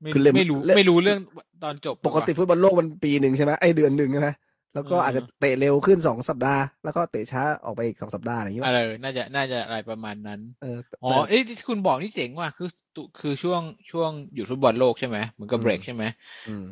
[0.00, 1.20] ไม่คือเล่มไม่รู้เล่มไม่รู้เรื่อง
[1.64, 4.28] ตอนจบ ปกติฟุตบอลโลกมันปีหนึ่งใช่ไหมไอเดือนหนึ่งใช่ไหม
[4.74, 16.04] แล้วก็เออออาจจะเตะเร็วขึ้นสองสัปดาห์ แล้วก็เตะช้าออกไปอีกสองสัปดาห์อะไรอย่างเงี้ยอะไรน่าจะน่าจะอะไรประมาณนั้นเออแต่อ๋อเอ้ยที่คุณบอกนี่เจ๋งว่ะคือตุคือช่วงช่วงหยุดฟุตบอลโลกใช่ไหมเหมือนกับเบรกใช่ไหม
[16.48, 16.64] อืม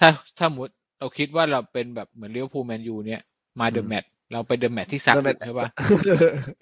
[0.00, 0.08] ถ้า
[0.38, 3.22] ถ้าสมมติ เราคิดว่าเราเป็นแบบเหมือนเลี้ยวพูลแมนยูเนี่ย
[3.60, 5.68] มาเดอือะมแมตเราไปเดอะแมตที่ซักแล้วแบบใช่ป่ะ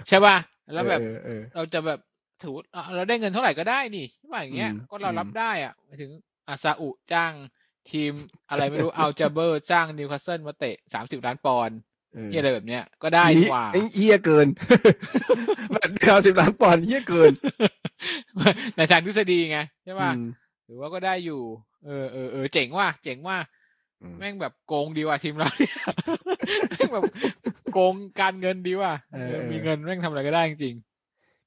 [0.09, 0.37] ใช่ป่ะ
[0.73, 1.99] แล้วแบบเออเออเราจะแบบ
[2.43, 6.11] ถือว่าอะเราได้เงินเท่าไหร่ก็ได้นี่ใช่ป่ะอย่างเงี้ยอืมก็เรารับอืมได้อะหมายถึง
[6.49, 7.33] อาซาอุจ้าง
[7.91, 8.13] ทีม
[8.51, 11.77] อะไรไม่รู้เอาจาเบอร์จ้างนิวคาสเซิลมาเตะสามสิบล้านปอนด์
[12.15, 14.47] เออที่อะไรแบบเนี้ยก็ได้เหี้นี่ยหว่าไอ้เฮียเกิน
[15.73, 17.33] แบบเดียวสิบล้านปอนด์เฮียเกิน
[18.77, 20.23] ในทางทฤษฎีไงใช่ป่ะอืม
[20.67, 21.43] หรือว่าก็ได้อยู่
[21.87, 23.45] เออเออเออเจ๋งว่ะเจ๋งว่ะอืม
[24.19, 25.77] แม่งแบบโกงดีว่ะทีมเราเนี่ย
[26.71, 27.05] แม่งแบบ
[27.73, 30.77] โกงการเงินดีว่ะเออเออเออมีเงินแม่งทำอะไรก็ได้จริง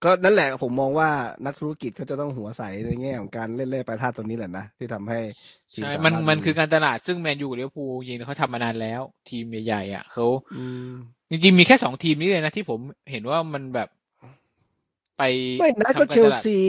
[0.04, 1.10] ก็นั่นแหละผมมองว่า
[1.46, 10.26] นักธุรกิจเขาจะต้องหัวใสในแง่ของการเล่นเล่ไปลายท่าตัวนี้แหละนะ ที่ทำให้ๆทีมใช่สามันมารถมันคือการตลาดซึ่งแมนยูกับลิเวอร์พูลจริงๆเขาทำมานานแล้ว ทีมใหญ่ๆอะเขา
[10.58, 10.92] อืม
[11.32, 12.80] จริงๆมีแค่สองทีมนี้เลยนะที่ผม
[13.12, 13.90] เห็นว่ามันแบบ
[15.18, 15.24] ไป
[15.60, 16.60] ไม่นะทำก็การเชลตลาดซี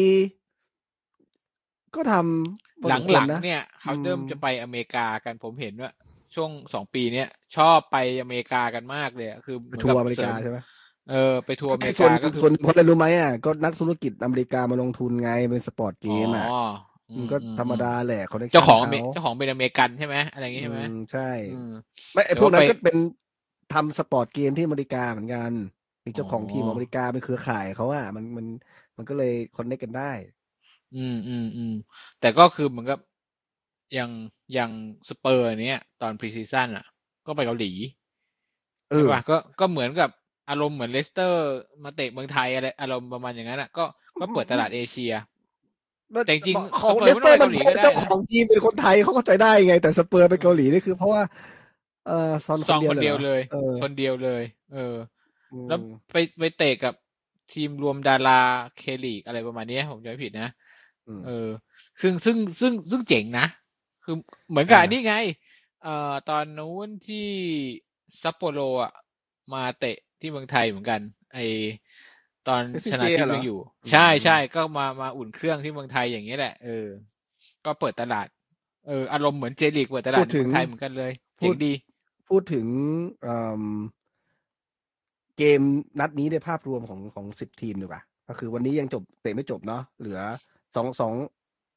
[1.95, 5.91] ก็ทำพอหสมควรลังนะๆเนี่ยเขาเริ่มอืมจะไปอเมริกากันผมเห็นว่า
[6.35, 10.59] ช่วงสองปีเนี้ยชอบไปอเมริกากันมากเลยอะคือเหไปมือนทัวกับร์อเมริกาสใช่ไหม
[11.09, 16.47] เออไปทัวร์อเมริส่วนกาก็คือส่วนคนอะไรรู้ไหมอะก็นักธุรกิจอเมริกามาลงทุนไงเป็นสปอร์ตเกมอะอ๋อ
[17.11, 21.67] อืมันก็อืธรรมดาแหละเขาได้เจ้าของอเมเขาเจ้าของเป็นอเมริกันใช่ไหมอะไรอย่างงี้ใช่ไหมอืมใช่อืม
[22.13, 22.97] ไม่ไอแต่พวกนั้นว่าไปก็เป็น
[23.71, 25.53] ทำ sport game ที่อเมริกาเหมือนกัน
[26.07, 28.47] มีเจ้าของอ๋อทีมอเมริกาเป็นเครือข่ายเขาอะมันมัน
[28.97, 30.05] มันก็เลย connect กันได้
[30.95, 31.73] อืมอืมอืม
[32.21, 32.99] แต่ก็คือเหมือนกับ
[33.95, 34.11] อย่าง
[34.55, 34.73] อย่าง
[35.09, 36.85] สเปอร์เนี้ย ตอน pre-season อะ
[37.27, 37.73] ก็ไปเกาหลี
[38.91, 40.11] เอใช่อป่ะก็ก็เหมือนกับ
[40.49, 41.41] อารมณ์เหมือนเลสเตอร์
[41.85, 43.85] มาเตะเมืองไทยอะไรอารมณ์ประมาณอย่างนั้นอะก็
[44.19, 45.13] ก็เปิดตลาดเอเชีย
[46.25, 51.23] แต่จริงๆของสเปอร์เลสเตอร์ไม่มัต้นองไปเกาหลีก็ได้นะเจ้าของทีมเป็นคนไทยเขาเข้าใจได้ไง แต่สเปอร์ไปเกาหลีนี่คือเพราะว่า
[52.07, 54.43] เออซอนซองคนเดียวหรเลยเออคนเดียวเลย
[54.75, 54.95] เออ
[55.53, 55.79] อืมแล้ว
[56.13, 56.95] ไปไปเตะกับ
[57.53, 58.41] ทีมรวมดารา
[58.77, 60.49] เคลีกอะไรประมาณเนี้ยผมจำไม่ผิดนะม
[61.27, 61.49] เออ
[62.01, 63.47] ซึ่งซึ่งซึ่งซึ่งเจ๋งนะ
[64.05, 64.17] คือ
[64.51, 65.15] เหมือนกับอ่าอันนี้ไง
[65.83, 67.29] เอ่อตอนนู้นที่
[68.23, 68.93] ซัปโปโรอะ
[69.53, 71.01] มาเตะที่เมืองไทยเหมือนกัน
[71.35, 71.39] ไอ
[72.49, 73.59] ตอนชนะทิพย์ยังอยู่
[73.91, 76.87] ใช่ใช่ก็มามาอุ่นเครื่องที่เมืองไทยอย่างนี้ยแหละเออ
[77.67, 78.29] ก็เปิดตลาด
[78.89, 81.73] เอออารมณ์เหมือนเจลีกเปิดตลาดในเมืองไทยเหมือนกันเลยเจ๋งดี
[82.29, 82.67] พูดถึง
[83.23, 83.63] เอ่ม
[85.39, 85.63] เกม
[86.01, 90.21] นัดนี้ในภาพรวมของของสิบทีมดีกว่าก็คือวันนี้ยังจบเตะไม่จบเนาะเหลือ
[90.77, 91.15] สองสอง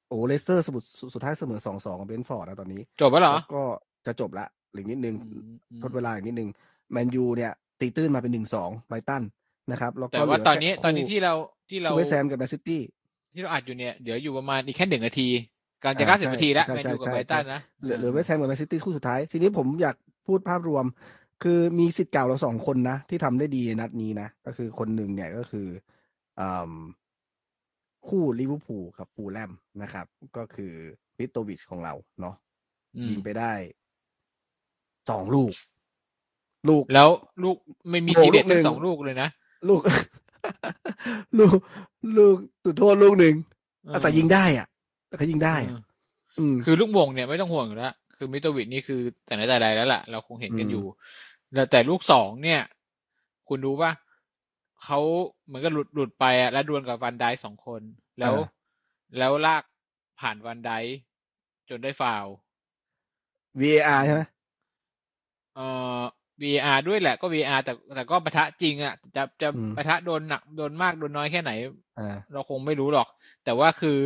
[0.08, 0.84] โอ้เลสเตอร์สมุด
[1.14, 3.64] สุดท้ายเสมอสองสองกับเบรนท์ฟอร์ดนะตอนนี้ จบแล้วเหรอแล้วก็
[4.06, 6.50] จะจบละหรือนิดนึงอืมอืมทดเวลาอีกนิดนึง
[6.92, 9.24] แมนยูเนี่ย ตีตื้นมาเป็นหนึ่งสองไบรตัน
[9.72, 11.34] นะครับแล้วก็แต่ว่าเหลืตอนนี้แค่ตอนนี้คู่ที่เรา
[11.70, 12.82] ที่เราคู่เวสต์แฮมกับแมนซิตี้
[13.34, 15.28] ที่เราอัดอยู่เนี่ยเดี๋ยวอยู่ประมาณอีกแค่หนึ่งนาที
[15.82, 19.96] กำลังจะอ่าเก้าสิบใช่นาทีแล้วใช่แมนยูกับใช่ไบรตันใช่นะเหลือเหลือเวสต์แฮมกับแมนซิตี้คู่สุดท้าย ทีนี้ผมอยาก
[20.28, 20.86] พูดภาพรวม
[21.44, 25.68] คือมีศิษย์เก่าเราสองคนนะ ที่ทำได้ดีในนัดนี้นะ ก็คือคนหนึ่งเนี่ยก็คือ
[26.40, 26.72] อม
[28.08, 30.06] คู่ลิเวอร์พูลกับฟูแล่มนะครับ
[30.38, 30.74] ก็คือ
[31.18, 32.36] มิโตรวิชของเราเนาะ
[32.96, 33.54] อืมยิงไปได้
[35.10, 35.54] สองลูก
[36.70, 37.10] ลูกแล้ว
[37.44, 37.58] ลูก
[37.90, 39.30] ไม่มีโอ้ทีเด็ดลูกหนึ่ทั้งงสองลูกเลยนะ
[39.70, 39.82] ลูก
[41.40, 41.58] ลูก
[42.18, 43.36] ลูกจุดโทษลูกหนึ่ง
[43.86, 44.68] เออแต่ยิงได้อะ
[45.08, 50.86] แต่เขายิงได้เออะออืมคือลูกวงเนี่ยไม่ต้องห่วงอยู่แล้วคือมิโตวิชนี่คือแต่ไหนแต่ใดแล้วล่ะ เราคงเห็นกันอืมอยู่
[51.54, 52.62] แล้วแต่ลูกสองเนี่ย
[53.48, 53.92] คุณรู้ป่ะ
[54.84, 55.00] เขา
[55.46, 57.82] เหมือนกับหลุดหลุดไปอะแล้วดวลกับวันไดสองคน
[58.20, 58.36] แล้ว
[59.18, 59.64] แล้วลาก
[60.20, 60.72] ผ่านวันได
[61.70, 62.34] จนได้ฟาวล์
[63.62, 64.22] VAR ใช่ไหม
[65.56, 65.66] เอ่
[66.00, 66.02] อ
[66.42, 71.52] VAR ด้วยแหละก็ VAR แต่แต่ก็ปะทะจริงอะจะจะอืมปะทะโดนหนักโดนมากโดนน้อยแค่ไหน
[72.00, 73.08] อ่าเราคงไม่รู้หรอก
[73.46, 73.98] แต่ว่าคือ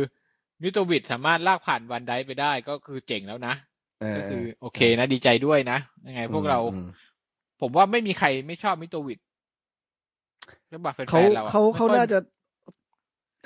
[0.62, 3.54] มิโตวิดสามารถลากผ่านวันไดไปได้ก็คือเจ๋งแล้วนะ
[4.00, 6.86] เออก็คือ โอเคนะดีใจด้วยนะยังไงพวกเราอืม
[7.60, 9.18] ผมว่าไม่มีใครไม่ชอบมิโตวิด
[10.76, 12.18] ใช่ป่ะแฟนเขาๆเราอะเขาเขาไม่ค่อยน่าจะ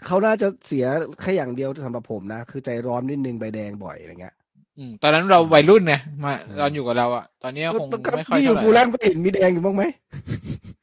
[0.06, 0.86] เขาน่าจะเสีย
[1.20, 4.34] แค่อย่างเดียวสำหรับผมนะ คือใจร้อนนิดนึงใบแดงบ่อยอะไรเงี้ย
[4.78, 9.82] อืมตอนนั้นเราวัยรุ่นไงมาอืม ตอนอยู่กับเราอะตอนนี้คงแล้วก็ไม่ค่อยที่อยู่เท่าฟูลไหแลร่มก็เห็นมีแดงอยู่บ้างไหม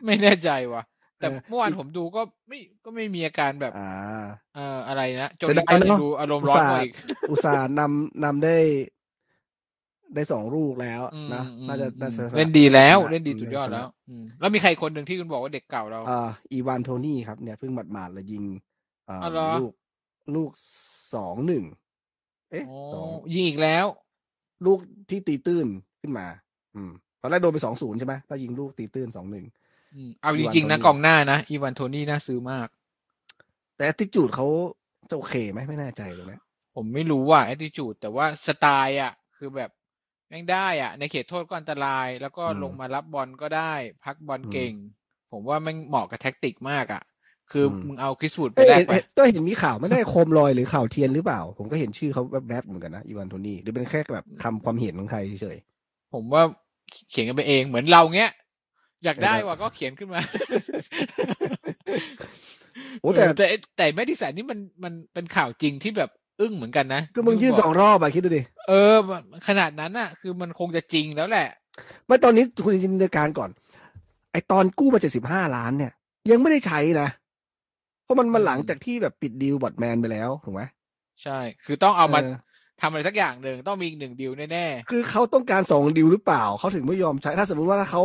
[0.06, 0.84] ไม่แน่ใจว่ะ
[1.20, 3.90] แต่เออ เมื่อวานอีกผมดูก็ไม่ก็ไม่มีอาการแบบ อ่า
[4.56, 6.94] เอ่ออะไรนะโจเสียลิดายนตันเนอะดูอารมณ์ร้อนกว่าอีก
[7.30, 8.58] อุตส่าห์นำนำได้
[10.16, 18.44] ได้สองลูกแล้วอืมนะอืมน่าจะอืมน่าจะเล่นดีแล้วชะเล่นดีสุดยอดแล้วอืมแล้วมีใครคนหนึ่งที่คุณบอกว่าเด็กเก่าเราอ่าอีวานโทนี่ครับเนี่ยเพิ่งหมาดๆเลยยิง
[19.10, 19.72] อ่าอ๋อเหรอลูก
[20.36, 20.52] ลูก
[21.16, 21.64] สองหนึ่ง
[22.52, 23.86] เอ๊ะโอ้สองยิงอีกแล้ว
[24.66, 24.80] ลูก
[25.10, 25.68] ที่ตีตื้น
[26.02, 26.28] ขึ้นมา
[26.76, 26.92] อืม
[27.22, 29.46] ตอนแรกโดนไปสองศูนย์ใช่ไหมแล้วยิงลูกตีตื้นสองหนึ่ง
[29.96, 32.68] อืมเอาอีจวานริงๆนะโทนี่กองหน้านะอีวานโทนี่น่าซื้อมาก
[33.78, 34.48] แต่ทิจูดเขา
[35.10, 36.42] จะโอเคไหมไม่แน่ใจตรงเนี้ย
[36.76, 39.72] ผมไม่รู้ว่าแอ t ติจูดแต่ว่าสไตล์อะ คือแบบ
[40.30, 43.74] แม่งได้อะ ในเขตโทษก็อันตราย แล้วก็ลงมารับบอลก็ได้
[44.06, 44.74] พักบอลเก่ง
[45.32, 47.04] ผมว่าแม่งเหมาะกับแท็กติกมากอะ
[47.52, 55.58] คืออมึงเอาคริสวูดไปเอ้ยแลกเห็นไปเห็นก็เห็นมีข่าวไม่ได้โคมลอยหรือข่าวเทียนหรือเปล่า ผมก็เห็นชื่อเขาแวบๆเหมือนกันนะอีวานโทนี่หรือเป็นแค่แบบคำความเห็นของใครเฉย
[56.14, 56.44] ผมว่า
[57.10, 58.32] เขียนกันไปเองเหมือนเราเงี้ย
[59.04, 60.20] อยากได้เออว่ะก็เขียนขึ้นมา
[63.02, 63.46] โอ้แต่เแต่
[63.78, 71.48] แต่แมดิสันนี่มันมันเป็นข่าวจริงที่แบบ อึ้งเหมือนกันนะก็มึงยื่นสองรอบอะคิดดูดิเออมันขนาดนั้นอะคือมันคงจะจริงแล้วแหละ
[72.06, 73.50] ไม่ตอนนี้คุณจินตนาการก่อน
[74.32, 75.92] ไอตอนกู้มาเจ็ดสิบห้าล้านเนี่ย
[76.32, 77.10] ยังไม่ได้ใช้นะ
[78.04, 80.62] เพราะมันมาหลังจากที่แบบปิดดีลบอดแมนไปแล้วถูกไหม
[81.24, 82.36] ใช่ คือต้องเอามาเออ
[82.82, 88.04] ทำอะไรสักอย่างหนึ่งต้องมีอีกหนึ่งดีลแน่คือเขาต้องการสองดีลหรือเปล่าเขาถึงไม่ยอมใช้ ถ้าสมมติว่าถ้าเขา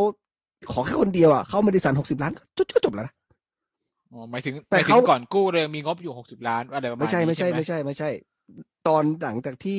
[0.72, 3.21] ขอแค่คนเดียวอะเขาไม่ได้สั่นหกสิบล้านก็จบก็จบแล้วนะๆ
[4.12, 8.10] อ๋อหมายถึงหแต่มายถึเขางก่อนกู้เลยมีงบอยู่หกสิบล้านอะไรประมาณไม่ใช่นี้ไม่ใช่หไม่ใช่ไม่ใช่
[8.88, 9.78] ตอนหลังจากที่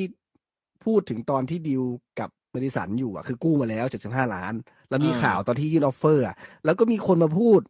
[0.84, 1.84] พูดถึงตอนที่ดีล
[2.20, 4.54] กับเมดิสันอยู่อะคือกู้มาแล้วเจ็ดสิบห้าล้าน
[4.88, 7.60] แล้วมีข่าวตอนที่ยื่นออฟเฟอร์อะแล้วก็มีคนมาพูด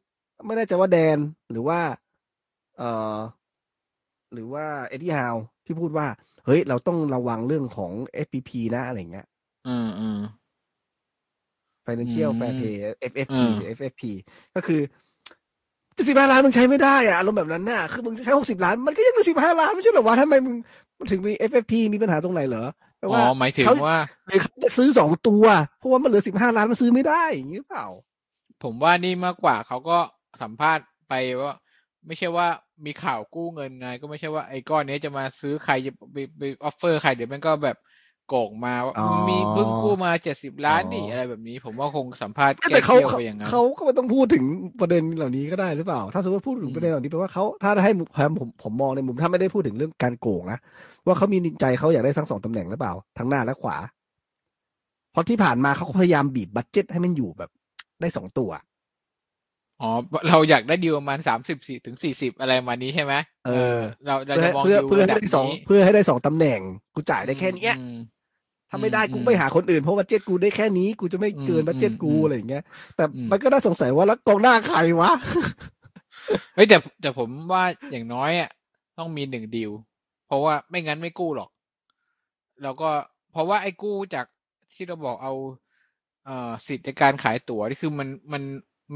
[0.47, 1.19] ไม่แน่ใจว่าแดน
[1.51, 1.81] หรือว่า
[2.79, 3.17] เอ่อ
[4.33, 6.07] หรือว่าเอ็ดดี้ฮาวที่พูดว่า
[6.45, 7.93] เฮ้ย เราต้องระวังเรื่องของ
[8.27, 9.27] FPP นะอะไรเงี้ย
[9.69, 10.21] อืมอืม
[11.87, 12.77] Financial อืม Fair Play
[13.13, 14.03] FFP อืมหรือ FFP
[14.55, 14.81] ก็คือ
[15.97, 20.57] จะสิบห้าล้านมึงใช้ไม่ได้อะอารมณ์แบบนั้นน่ะคือมึงใช้หกสิบล้านมันก็ยังเหลือสิบห้าล้านไม่ใช่เหรอวะทำไมมึง
[21.11, 22.65] ถึงมี FFP มีปัญหาตรงไหนเหรอ
[22.99, 23.97] แปลอ๋ว่าอหมายถึงเขาว่า
[24.29, 25.45] หรือเขาจะซื้อสองตัว
[25.79, 27.87] เพราะว่ามันเหลือสิบห้าล้านมันซื้อไม่ได้อย่างนี้หรือเปล่า
[28.63, 29.99] ผมว่านี่มากกว่าเขาก็
[30.43, 31.55] สัมภาษณ์ไปว่า
[32.07, 32.47] ไม่ใช่ว่า
[32.87, 37.77] มีข่าวกู้เงินไง ก็ไม่ใช่ว่าไอ้ก้อนนี้จะมาซื้อใครจะไปไปออฟเฟอร์ใครเดี๋ยวมันก็แบบ
[38.29, 44.45] โกงมาว่าอ๋อมีเพิ่งกู้มาเจ็ดสิบล้านนี่อ๋อออะไรแบบนี้ ผมว่าคงสัมภาษณ์แก้แต่เขาเกี่ยวเขาไปอย่างนั้นเขาก็ไม่ต้องพูดถึง
[44.81, 48.07] ประเด็นเหล่านี้ก็ได้หรือเปล่า ถ้าสมมติพูดถึงประเด็นเหล่านี้แปลว่าเขาถ้าให้ผม
[48.41, 50.59] ผมผมมองในมุมถ้าไม่ได้พูดถึงเรื่องการโกงนะ
[51.07, 53.77] ว่าเขามีใจเขาอยากได้ทั้งสองตำแหน่งหรือเปล่าทั้งหน้าและขวา
[55.13, 57.51] เพราะที่ผ่านมาเขาก็พยายามบีบบัตเจ็ตให้มันอยู่แบบ
[58.01, 58.51] ได้สองตัว
[59.81, 59.91] อ๋อ
[60.29, 63.15] เราอยากได้ดีลประมาณสามสิบสี่ถึงสี่สิบอะไรประมาณนี้ใช่ไหม
[63.47, 66.61] เออ เราเราเพื่อจะมองเพื่อดูเพื่อระให้ดับได้สองนี้เพื่อให้ได้สองตำแหน่ง
[66.95, 67.97] กูจ่ายได้แค่เนี้ยอืม
[68.75, 72.63] ถ้าไม่ได้อืมกูไปหาคนอื่นเพราะ budget กูได้แค่นี้ กูจะไม่เกินอืม budget กูอืมอะไรอย่างเงี้ย
[72.97, 75.11] แต่อืมมันก็น่าสงสัยว่าแล้วกองหน้าใครวะ
[76.55, 78.51] เฮ้ยแต่แต่ผมว่าอย่างน้อยอะ
[78.99, 79.71] ต้องมีหนึ่งดีล
[80.27, 81.51] เพราะว่าไม่งั้นไม่กู้หรอก
[82.63, 82.91] แล้วก็
[83.33, 84.27] เพราะว่าไอ้กู้จาก
[84.75, 85.33] ที่เราบอกเอา
[86.27, 88.43] เอ่อสิทธิ์ในการขายตั๋วนี่คือมันมัน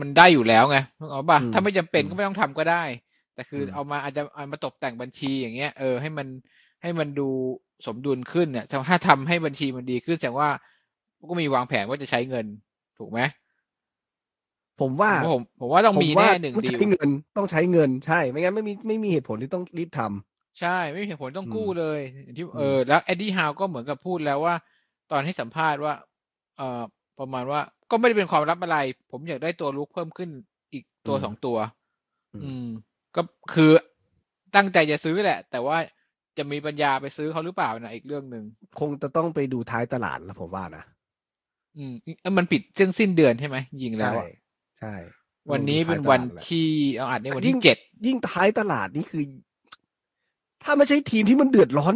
[0.00, 2.82] มันได้อยู่แล้วไงนึกออกป่ะอืมถ้าไม่จำเป็นอืมก็ไม่ต้องทำก็ได้
[3.34, 6.26] แต่คืออมเอามาอาจจะเอามาตกแต่งบัญชีอย่างเงี้ย เออให้มัน
[6.82, 7.28] ให้มันดู
[7.86, 10.50] สมดุลขึ้นเนี่ยถ้าทำให้บัญชีมันดีขึ้นแสดงว่า
[11.30, 12.46] ก็มีวางแผนว่าจะใช้เงิน
[12.98, 13.20] ถูกไหม
[14.80, 24.54] ผมว่าผมผมว่าต้องผมมีว่าแน่หนึ่งต้องดีลใช้เงินต้องใช้เงินใช่ ไม่งั้นไม่มีไม่มีเหตุผลที่ต้องรีบทำใช่ ไม่มีเหตุผลต้องกู้อืมเลยอย่างที่อืมเออแล้วเอ็ดดี้ฮาวก็เหมือนกับพูดแล้วว่า
[25.10, 25.94] ตอนให้สัมภาษณ์ว่า
[26.56, 26.82] เอ่อ
[27.18, 27.60] ประมาณว่า
[27.90, 28.78] ก็ไม่ได้เป็นความลับอะไร
[29.10, 30.30] ผมอยากได้ตัวลุกเพิ่มขึ้น
[30.72, 31.56] อีกตัวสองตัว
[32.44, 32.66] อืม
[33.16, 33.22] ก็
[33.54, 33.70] คือ
[34.56, 35.76] ตั้งใจจะซื้อแหละ แต่ว่า
[36.38, 38.44] จะมีปัญญาไปซื้อเขาหรือเปล่านะอีกเรื่องหนึ่ง
[38.80, 40.84] คงจะต้องไปดูท้ายตลาดแล้วผมว่านะ
[41.76, 44.28] อืมเอ้ยมันปิดเรื่องสิ้นเดือนใช่ไหมยิงแล้วใช่อะ
[44.80, 44.94] ใช่
[45.52, 46.66] วันนี้เป็นต้องดูวันท้ายตลาดแหละที่
[46.96, 49.24] เอาอัดในวันยิ่ที่งเจ็ดยิ่งท้ายตลาดนี่คือ
[50.64, 51.94] ถ้าไม่ใช่ทีมที่มันเดือดร้อน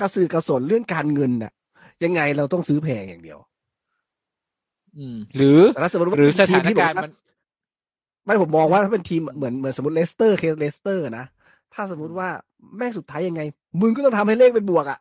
[0.00, 1.52] กระสือกระสนเรื่องการเงินน่ะ
[2.04, 3.38] ยังไงเราต้องซื้อแพงอย่างเดียว
[4.98, 7.10] อืม หรือแต่ถ้าสมมติว่าหรือสเป็นทีถามนที่แบบการณ์ว่ามัน
[8.26, 11.26] ไม่ผมมองว่าถ้าเป็นทีมเหมือนเหมือนสมมติเลสเตอร์เคสเลสเตอร์นะ
[11.74, 12.28] ถ้าสมมุติว่า
[12.76, 13.42] แม่งสุดท้ายยังไง
[13.80, 14.98] มึงก็ต้องทำให้เลขเป็นบวกอะ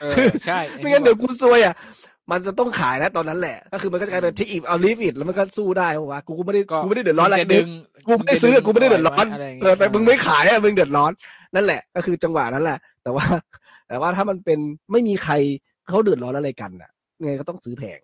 [0.00, 0.14] เออ
[0.46, 1.74] ใช่ ไม่งั้นเดี๋ยวกูซวยอะ
[2.30, 7.68] มันจะต้องขายแล้วตอนนั้นแหละ ก็คือมันก็จะกลายเป็นทิกอีเอาลีฟอิดแล้วมันก็สู้ได้เพราะว่ากูก็ไม่ได้กูไม่ได้เดือดร้อนอะไรมึงจะดึดึงง
[8.06, 11.12] กูไม่ได้ซื้อกูไม่ได้เดือดร้อนะไย่างเองี้อแต่มึงไม่ขายอะมึงเดือดร้อน
[11.54, 13.24] นั่นแหละ ก็คือจังหวะนั้นแหละ แต่ว่า
[13.88, 14.58] แต่ว่าถ้ามันเป็น
[14.92, 15.34] ไม่มีใคร
[15.88, 17.98] เขาเดือดร้อนอะไรกันอะยังไงก็ต้องซื้อแพง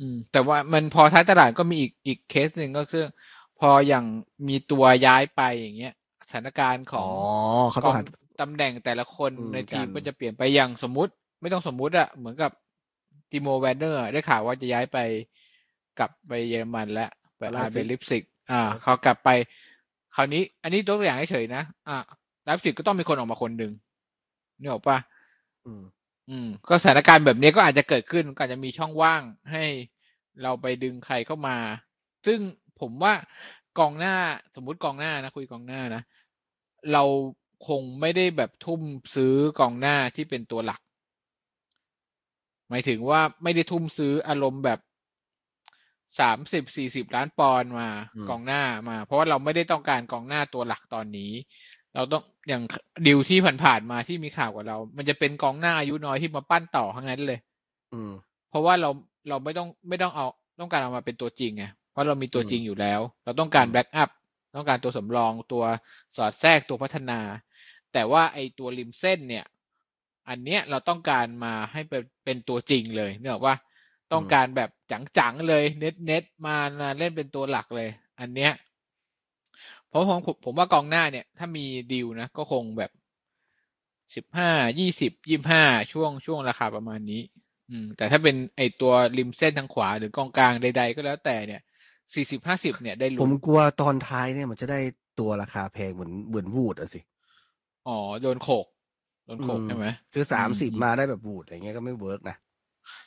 [0.00, 3.04] อืม แต่ว่ามันพอท้ายตลาดก็มีอีกอีกเคสหนึ่งก็คือ
[3.58, 4.04] พออย่าง
[4.48, 5.94] มีตัวย้ายไปอย่างเงี้ย
[6.28, 7.12] สถานการณ์ของ
[7.70, 8.02] เขากต้อองงหา
[8.40, 12.52] ตำแหน่งแต่ละคนอืมในทีมกันก็จะเปลี่ยนไปอย่างสมมุติ ไม่ต้องสมมุติอะเหมือนกับ
[13.32, 14.98] ติโมแวนเดอร์ได้ข่าวว่าจะย้ายไป
[15.98, 19.28] กลับไปเยอรมันแล้วไปอาร์เบลิปสิกอ่าเขากลับไป
[20.14, 21.96] คราวนี้ อันนี้ตัวอย่างเฉยๆนะอ่า
[22.44, 23.72] ไลฟ์สิกก็ต้องมีคนออกมาคนหนึ่ง
[24.60, 24.98] นี่บอกปะ
[25.66, 25.82] อืม
[26.30, 29.22] อืม ก็สถานการณ์แบบนี้ก็อาจจะเกิดขึ้นก็อาจจะมีช่องว่าง
[29.52, 29.64] ให้
[30.42, 31.56] เราไปดึงใครเข้ามา
[32.26, 32.38] ซึ่ง
[32.80, 33.12] ผมว่า
[33.78, 34.14] กองหน้า
[34.54, 36.02] สมมุติกองหน้านะคุยกองหน้านะ
[36.92, 37.04] เรา
[37.68, 38.80] คงไม่ได้แบบทุ่ม
[39.14, 40.80] ซื้อกองหน้าที่เป็นตัวหลัก
[42.70, 44.80] หมายถึงว่าไม่ได้ทุ่มซื้ออารมณ์แบบ
[46.20, 51.32] สามสิบสี่สิบล้านปอนด์มาอืมกองหน้ามา เพราะว่าเราไม่ได้ต้องการกองหน้าตัวหลักตอนนี้
[51.94, 52.62] เราต้องอย่าง
[53.06, 57.38] ดีลที่ผ่านๆมาที่มีข่าวกับเรา มันจะเป็นกองหน้าอายุน้อยที่มาปั้นต่อทั้งนั้นเลย
[57.92, 58.12] อืม
[58.50, 58.90] เพราะว่าเรา
[59.28, 60.26] เราไม่ต้องไม่ต้องเอา
[60.60, 61.64] ต้องการเอามาเป็นตัวจริงไง
[61.98, 64.10] เพราะเรามีตัวอืมจริงอยู่แล้ว เราต้องการอืม backup
[64.56, 65.64] ต้องการตัวสำรองตัว
[66.16, 67.20] สอดแทรกตัวพัฒนา
[67.92, 69.44] แต่ว่าไอตัวริมเส้นเนี่ย
[70.28, 73.54] อันเนี้ยเราต้องการมาให้เป็นเป็นตัวจริงเลยเนกอะว่า
[74.12, 74.70] ต้องการแบบ
[75.18, 76.56] จังๆเลยเน็ตเน็ตมา
[76.98, 77.90] เล่นเป็นตัวหลักเลย
[78.20, 78.52] อันเนี้ย
[79.88, 82.90] เพราะผมผมว่ากองหน้าเนี่ย ถ้ามีดีลนะ ก็คงแบบ
[84.16, 87.22] สิบห้ายี่สิบยี่ห้าช่วงช่วงราคาประมาณนี้
[87.70, 91.62] อืม แต่ถ้าเป็นไอตัวริมเส้นทางขวาหรือกองกลางใด ๆ ก็แล้วแต่เนี่ย
[92.14, 94.80] สี่สิบห้าสิบเนี่ยได้ผลุ้มนกลัวตอนท้ายเนี่ยมันจะได้
[95.18, 97.00] ตัวราคาแพงเหมือนเหมือนวูดอะสิ
[97.88, 98.66] อ๋อ โดนโขก
[99.26, 102.36] โดนโขกอืมใช่ไหมคือสามสิบอืมมาได้แบบวูดอะไรเงี้ยก็ไม่เวิร์กนะ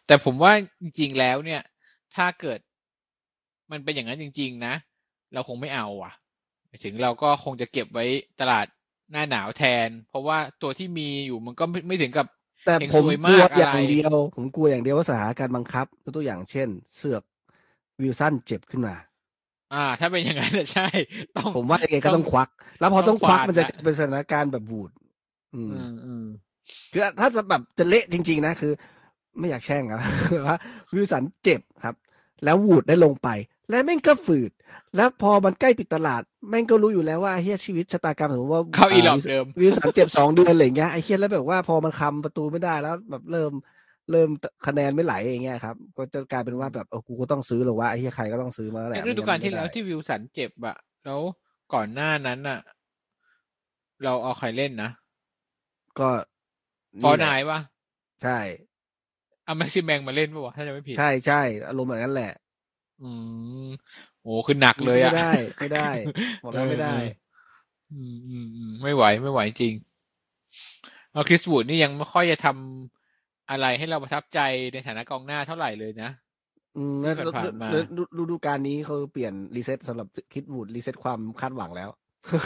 [0.07, 1.61] แต่ผมว่าจริงๆแล้วเนี่ย
[2.15, 2.59] ถ้าเกิด
[3.71, 4.73] มันเป็นอย่างนั้นจริง ๆ นะ
[5.33, 6.13] เราคงไม่เอาอะ
[6.67, 8.05] หมายถึงเราก็คงจะเก็บไว้
[8.39, 8.65] ตลาด
[9.11, 12.27] หน้าหนาวแทน เพราะว่าตัวที่มีอยู่มันก็ไม่ไม่ถึงกับ
[12.65, 17.23] แต่เฮงผมซวยกลัวมากอย่าอะไรงเดียว ผมกลัวอย่างเดียวว่าสถานการณ์บังคับยกตัวอย่างเช่น เสือก
[18.01, 18.95] วิลสันเจ็บขึ้นมา
[19.73, 20.87] อ่า ถ้าเป็นอย่างนั้นน่ะใช่
[21.37, 22.49] ต้องผมว่ายังไงก็ต้ต้อองงควัก
[22.79, 24.91] แล้วพอต้ต้อองงควักกวาดมันจะละเป็นสถานการณ์แบบวูด
[25.55, 26.25] อืมอืมอืม
[26.91, 28.71] คือถ้าจะแบบจะเละจริง ๆ นะคือ
[29.39, 30.01] ไม่อยากแช่งอะ
[30.47, 30.57] ว่า
[30.93, 31.95] วิลสันเจ็บครับ
[32.43, 33.29] แล้ววูดได้ลงไป
[33.69, 34.51] แล้วแม่งก็ฝืด
[34.95, 43.51] แล้วพอมันใกล้ปิดตลาด แม่งก็รู้อยู่แล้วว่าไอ้เฮียชีวิตชะตากรรมสมมติว่าเข้าอีหลอบเดิมวิลสันเจ็บสองเดือนอะไรอย่างเงี้ยไอ้เฮียแล้วแบบว่าพอมันคำประตูไม่ได้แล้ว แบบเริ่ม
[44.09, 44.29] เริ่ม
[44.67, 51.19] คะแนนไม่ไหลอย่างเงี้ยครับ ก็จะกลายเป็นว่าแบบเออกูก็ต้องซื้อหรอว่าไอ้เฮียใครก็ต้องซื้อมาแล้วแหละในฤดูกาลที่แล้วไม่งั้นไม่ได้ที่วิลสันเจ็บอะแล้ว
[51.73, 52.59] ก่อนหน้านั้นอะ
[54.03, 54.89] เราเอาใครเล่นนะ
[55.99, 56.09] ก็
[57.03, 57.59] ฟอร์แหละนายวะ
[58.23, 58.39] ใช่
[59.45, 62.31] เอาแม็กซิแมงมาเล่นปะวะถ้าจะไม่ผิด ใช่ใช่อารมณ์แบบนั้นแหละ
[63.01, 63.09] อื
[63.67, 63.69] ม
[64.21, 65.89] โอ้คือหนักเลยอะไม่ได้ไม่ได้
[66.43, 67.09] บอกแล้วไม่ได้เออ
[67.93, 69.73] อืมอืมอืมไม่ไหวไม่ไหวจริง
[71.11, 73.00] เอาคริสวูดนี่ยังไม่ค่อยจะทำ
[73.49, 74.39] อะไรให้เราประทับใจ
[74.73, 76.09] ในฐานะกองหน้าเท่าไหร่เลยนะ
[76.77, 81.89] อืมที่แล้วผ่านๆมาแล้วฤฤดูกาลนี้เขาเปลี่ยนรีเซ็ตสำหรับคิดวูดรีเซ็ตความคาดหวังแล้ว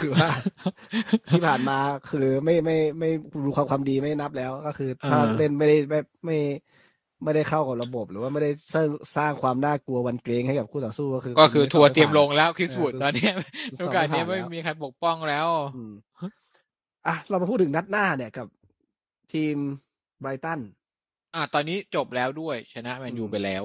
[0.00, 0.28] คือว่า
[1.30, 1.78] ที่ผ่านมา
[2.10, 3.10] คือไม่ไม่ไม่
[3.44, 6.38] ดูความความดีไม่นับแล้ว ก็คือถ้าอ่าเล่นไม่ได้ไม่ไม่
[7.24, 8.86] ไม่ได้เข้ากับระบบ หรือว่าไม่ได้สร้าง
[9.16, 13.32] สร้างความน่ากลัวหวันเกรงให้กับคู่ต่อสู้ก็คือ ก็คือณทัวร์ไม่เตรียมผ่านลงแล้วคริสเออวูดคือตอนเนี้ย
[13.78, 15.92] คือฤดูกาลนี้สอบไม่ไม่ผ่านแล้วมีใครปกป้องแล้วอืม
[17.06, 18.46] อะเรามาพูดถึงนัดหน้าเนี่ยกับ
[19.32, 19.56] ทีม
[20.20, 20.60] ไบรตัน
[21.36, 23.64] อ่าตอนนี้จบแล้วด้วย ชนะแมนยูอืมไปแล้ว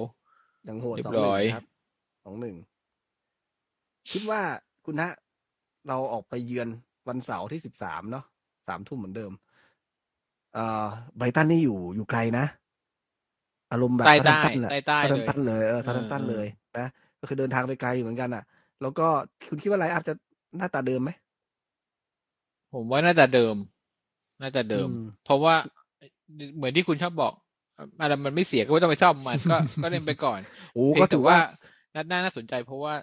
[0.64, 1.62] อย่างโหดเรียสบองหนึ่ร้งอยครับ
[2.24, 2.56] สองหนึ่ง
[4.12, 4.42] คิดว่า
[4.84, 5.08] คุณนะ
[5.88, 6.68] เราออกไปเยือน
[7.08, 8.24] วันเสาร์ที่สิบสามเนาะ
[8.68, 9.32] สามทุ่มเหมือนเดิม
[10.54, 12.46] เอ่อไบรตันนี่อยู่อยู่ไกลนะ
[13.72, 16.46] อารมณ์แบบใต้ซาใต้ตันแหละใต้ใต้ซาเลยตันเลยเออซาเออตันเออเลย
[16.78, 16.86] นะ
[17.20, 18.44] ก็คือเดินทางไปไกลอยู่เหมือนกันอะ
[18.82, 19.06] แล้วก็
[19.48, 20.14] คุณคิดว่า line up จะ
[20.56, 21.10] หน้าตาเดิมไหม
[22.72, 23.56] ผมว่าน่าจะเดิม
[24.42, 25.54] น่าจะเดิมอืมเพราะว่า
[26.56, 27.34] เหมือนที่คุณชอบบอก
[28.00, 30.40] อะไรมันไม่เสียก็ไม่ต้องไปซ่อมมันก็ก็เล่นไปก่อน
[30.74, 31.38] โอ้ก็เพียงแต่ถือว่าว่า
[31.94, 32.94] นัดหน้าน่าสนใจเพราะว่า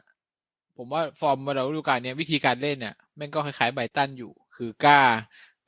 [0.78, 5.02] ผมว่าฟอร์มเราฤดูกาลเนี้ยวิธีการเล่นเนี่ยแม่งก็คล้ายๆไบรตันอยู่ คือกล้า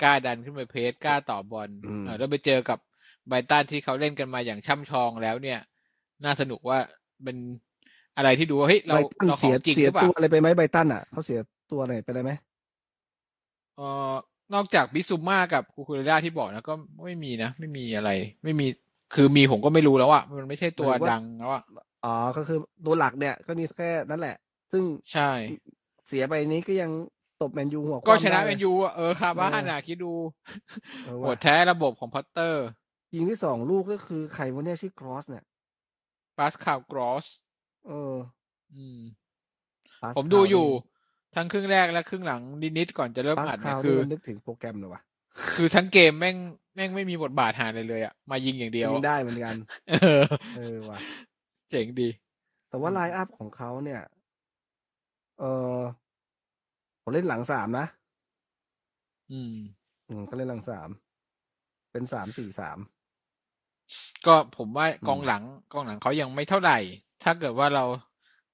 [0.01, 2.79] กล้าดันขึ้นไป press กล้าต่อบอลอืมเออแล้วไปเจอกับ
[3.27, 5.59] ไบรตันที่เขาเล่นกันมาอย่างช่ำชองแล้วเนี่ย
[6.25, 6.77] น่าสนุกว่า
[7.23, 7.37] เป็น
[8.17, 11.39] อะไรที่ดูว่าเฮ้ยเราไบรตันเราขเสีอยงจริงเสีหยรือเปล่าตัวอะไรไปไหมไบรตันอะเขาเสีย
[11.71, 12.31] ตัวอะไรไปเลยไหม
[13.77, 14.13] เอ่อ
[14.53, 18.11] นอกจากบิซูมากับคูคูเรล่าที่บอกนะก็ไม่มีนะ ไม่มีอะไร
[18.43, 18.67] ไม่มี
[19.13, 21.63] คือมีผมก็ไม่รู้แล้วอะมันไม่ใช่ตัวดังแล้วอะ
[22.05, 24.35] อ๋อก็คือตัวหลักเนี่ย ก็มีแค่นั้นแหละ
[24.71, 24.83] ซึ่ง
[25.13, 25.31] ใช่
[26.07, 26.91] เสียไปนี้ก็ยัง
[27.41, 30.13] ตบแมนยูหัวก็คว่ำชนะได้แมนยูอะเออคาบ้านอะคิดดู
[31.03, 32.65] เออโหว่ะดแท้ระบบของพอตเตอร์
[33.15, 35.43] ยิงที่สองลูกก็คือใครวะเนี่ยชื่อกรอสเนี่ย
[36.37, 37.27] ปาสคาลกรอส
[37.87, 38.13] เออ
[38.73, 38.99] อืม
[40.01, 40.67] ปาสผมดูคาลอยู่
[41.35, 42.41] ทั้งครึ่งแรกและครึ่งหลัง
[42.77, 45.01] นิดๆก่อนจะเริ่มปาสอัดคาเนี่ยลคือนี่มันนึกถึงโปรแกรมเลยว่ะ
[45.55, 46.37] คือทั้งเกมแม่ง
[46.75, 49.55] แม่งไม่มีบทบาทหาเลยเลยอะมายิงอย่างเดียวยิงได้เหมือนกัน
[49.87, 50.21] เออ
[50.53, 50.99] เออว่ะ
[51.69, 52.09] เจ๋งดี
[52.69, 54.01] แต่ว่าอืมไลน์อัพของเขาเนี่ย
[55.39, 55.81] เออ
[57.03, 57.85] ผมเล่นหลังสามนะ
[59.31, 59.55] อืม
[60.07, 60.89] อืมก็เล่นหลังสาม
[61.91, 62.79] เป็นสามสี่สาม
[64.27, 65.43] ก็ผมว่าอืมกองหลัง
[65.73, 66.77] กองหลังเขายังไม่เท่าไหร่
[67.23, 67.85] ถ้าเกิดว่าเรา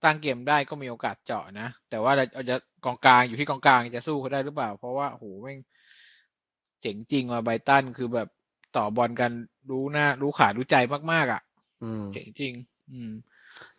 [0.04, 2.56] ตั้งเกมได้ก็มีโอกาสเจาะนะ แต่ว่าเราเราจะ
[2.86, 5.60] กองกลางอยู่ที่กองกลางจะสู้เขาได้หรือเปล่า เพราะว่าโหแม่ง
[6.82, 8.28] เจ๋งจริงว่ะไบรตันคือแบบ
[8.78, 9.32] ต่อบอลกัน
[9.70, 10.76] รู้หน้า รู้ขารู้ใจ
[11.12, 11.42] มากๆอะ
[11.84, 12.54] อืมเจ๋งจริง
[12.92, 13.12] อืม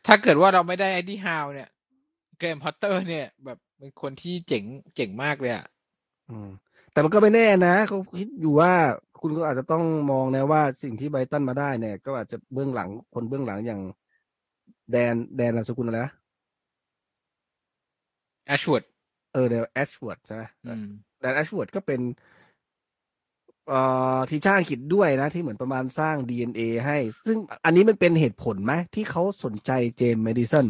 [0.07, 1.69] ถ้าเกิดว่าเราไม่ได้ไอ d ดี้ฮาวเนี่ย
[2.39, 4.65] เกรแฮมพอตเตอร์ เนี่ย แบบเป็นคนที่เจ๋ง
[4.97, 5.67] เจ๋งมากเลยอะ
[6.31, 6.49] อืม
[6.93, 8.73] แต่มันก็ไม่แน่นะเขาคิดอยู่ว่า
[9.21, 13.81] คุณก็อาจจะต้องมองนะว่าสิ่งที่ไบรตันมาได้เนี่ย ก็อาจจะเบื้องหลังคนเบื้องหลังอย่าง
[14.91, 16.13] แดนแดนนามสกุลอะไรนะ
[18.47, 18.83] แอชเวิร์ด
[19.33, 20.87] เออแดนแอชเวิร์ดใช่ไหมอืม
[21.21, 22.38] แดนแอชเวิร์ดก็เป็นเอ่อ
[24.31, 30.67] ทีมชาติอังกฤษด้วยนะ ที่เหมือนประมาณสร้าง DNA ให้ ซึ่งอันนี้มันเป็นเหตุผลไหมที่เขาสนใจเจมส์เมดิสัน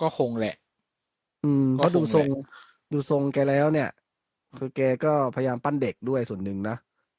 [0.00, 0.54] ก็คงแหละ
[1.44, 2.30] อืมก็เพราะดูคงทรงแหละ
[2.92, 3.88] ดูทรงแกแล้วเนี่ย
[4.58, 6.76] คือแกก็พยายามปั้นเด็กด้วยส่วนหนึ่งนะ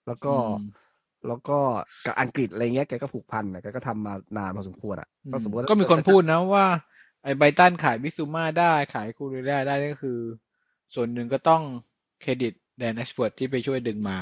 [0.07, 0.65] แล้วก็อืม
[1.27, 1.59] แล้วก็
[2.05, 6.65] กับอังกฤษอะไรเงี้ยแกก็ผูกพันนะแกก็ทำมานานพอสมควรอะอืมก็สมมติว่าก็มีคนพูดนะว่า
[7.23, 10.19] ไอ้ไบรตันขายบิซูมาได้ขายคูเรล่าได้ก็คือ
[10.93, 11.61] ส่วนหนึ่งก็ต้อง
[12.21, 14.17] เครดิต แดนแอชเวิร์ดที่ไปช่วยดึงมา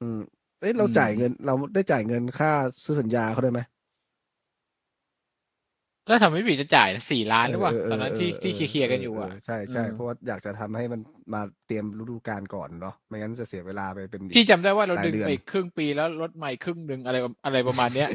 [0.00, 0.18] อืม
[0.60, 2.50] เอ้ยเราอืมจ่ายเงิน เราได้จ่ายเงินค่า
[2.84, 3.60] ซื้อสัญญาเขาด้วยไหม
[6.08, 11.00] ถ้าจำไม่ผิดจะจ่ายสี่ล้านหรือเปล่าเตอนนั้นที่เที่เคลียร์ๆกันอยู่อะเใช่ใช่เออเพราะว่าอยากจะทำให้มัน
[11.34, 18.08] มาเตรียมฤดูกาลก่อนเนาะไม่งั้นจะเสียเวลาไปเป็นอีกที่จำได้ว่าเราหลายดึงเดือนไปอีกครึ่งปีแล้วลดใหม่ครึ่งหนึ่งอะไรอะไรประมาณเนี้ย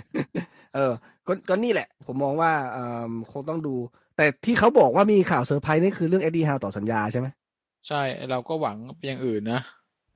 [0.75, 0.93] เออ
[1.27, 3.75] ก็ก็นี่แหละ ผมมองว่าเอ่อคงต้องดู
[4.17, 7.27] แต่ที่เขาบอกว่ามีข่าวเซอร์ไพรส์นี่คือเรื่องเอ็ดดี้ฮาวต่อสัญญาใช่ไหม
[7.87, 9.61] ใช่เราก็หวังอย่างอื่นนะ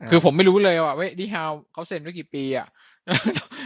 [0.06, 2.68] าคือผมไม่รู้เลยว่าเอ็ดดี้ฮาวเขาเซ็นไว้กี่ปีอะ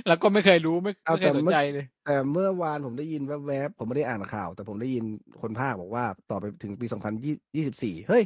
[0.08, 5.06] แล้วก็ไม่เคยรู้ไม่เอาไม่เคยแต่สนเมื่อใจเลยแต่เมื่อวานผมได้ยินแวบๆผมไม่ได้อ่านข่าว แต่ผมได้ยิน
[5.41, 6.86] คนพากย์บอกว่า ต่อไปถึงปี
[7.47, 8.24] 2024เฮ้ย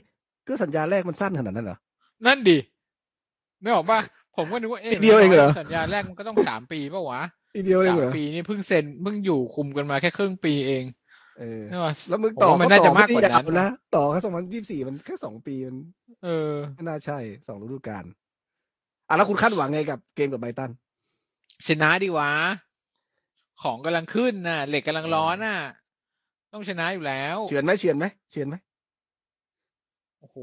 [0.48, 1.78] ก็สัญญาแรกมันสั้นขนาดนั้นเหรอ
[2.26, 2.58] นั่นดิ
[3.62, 4.00] ไม่บอกว่า
[4.36, 7.22] ผมก็นึกว่าเอ๊ะปีเดียวเองเหรอสัญญาแรกมันก็ต้องสามปีป่าวะ
[7.56, 10.84] ทีเดียวเองสามเหรอปีนี่เพิ่งเซ็นเพิ่งอยู่คุมกันมาแค่ครึ่งปีเอง
[11.40, 14.20] เออใช่ป่ะแล้วมึงผมต่อว่ามันก็น่าต่จะอมากกว่านั้นไได้ยนะต่อแค่
[14.84, 15.78] 2024มันแค่สองปีมัน
[16.24, 17.18] เออไม่น่าใช่
[17.48, 18.06] สองฤดูกาล
[19.08, 20.72] อะแล้วคุณคาดหวังไงกับเกมกับไบรตัน
[21.68, 22.32] ชนะดีวะ
[23.62, 25.60] ของกำลังขึ้นน่ะเหล็กกำลังร้อนน่ะ
[26.54, 28.56] ต้องชนะอยู่แล้วเฉือนไหมเฉือนไหมเฉือนไหม
[30.20, 30.38] โอ้โห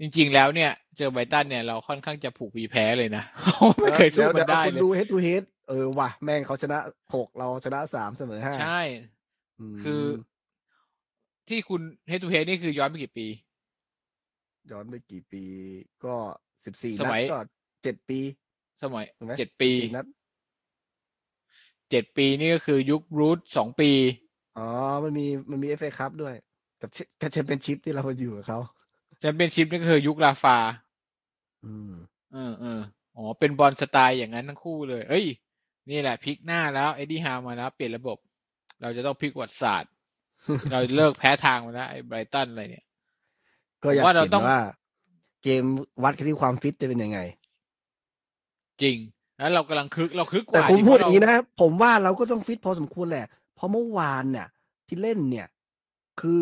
[0.00, 3.24] จริงๆแล้วเนี่ย เจอไบรตันเนี่ยเราค่อนข้างจะผูกผีแพ้เลยนะ
[3.82, 6.78] ไม่เคยสู้ดี๋วมันได้ดี๋วอาคุณเลยดู head to head เออว่ะแม่งเขาชนะ
[7.14, 8.80] หกเราชนะสามเสมอห้าใช่
[9.74, 10.02] มคือ
[11.48, 13.26] ที่คุณเฮดทูเฮดนี่คือย้อนไปกี่ปี
[14.70, 15.44] ย้อนไปกี่ปี
[16.04, 16.14] ก็
[16.64, 17.38] สิบสี่สนัดมัยก็
[17.82, 18.18] เจ็ดปี
[18.82, 20.06] สมัยถูกไหมเจ็ดปีสี่นัด
[21.90, 23.90] เจ็ดปีนี่ก็คือยุครูทสองปี
[24.58, 24.66] อ๋อ
[25.04, 26.34] มันมีมันมีเอฟเอคัพด้วย
[26.80, 28.58] กับเชกับแชมเปี้ยนชิพที่เราอยู่กับเขา
[29.20, 30.56] แชมเปี้ยนชิพนี่ก็คือยุคราฟา
[31.64, 31.92] อืม
[32.32, 32.80] เออเออ
[33.16, 35.26] อ๋อ เป็นบอลสไตล์อย่างนั้นทั้งคู่เลย เอ้ย
[35.90, 38.18] นี่แหละพลิกหน้าแล้วเอ็ดดี้ฮาวมาแล้วเปลี่ยนระบบ
[38.80, 39.90] เราจะต้องพลิกประวัติศาสตร์
[40.70, 42.84] เราเลิกแพ้ทางมาแล้วไอ้ไบรตันอะไรเนี่ย
[43.82, 44.60] ก็อยากว่าเราเห็นต้องว่า
[45.42, 45.64] เกม
[46.02, 47.18] วัดกันที่ความฟิตจะเป็นยังไง
[48.82, 48.96] จริง
[49.38, 54.46] แล้วเรากำลังคึกเราคึกกแต่ว่าผมดิพูดเพอราะย่างนี้เรานะผมว่าเราก็ต้องฟิตพอสมควรแหละ เพราะเมื่อวานเนี่ย
[54.86, 55.46] ที่เล่นเนี่ย
[56.20, 56.40] คือ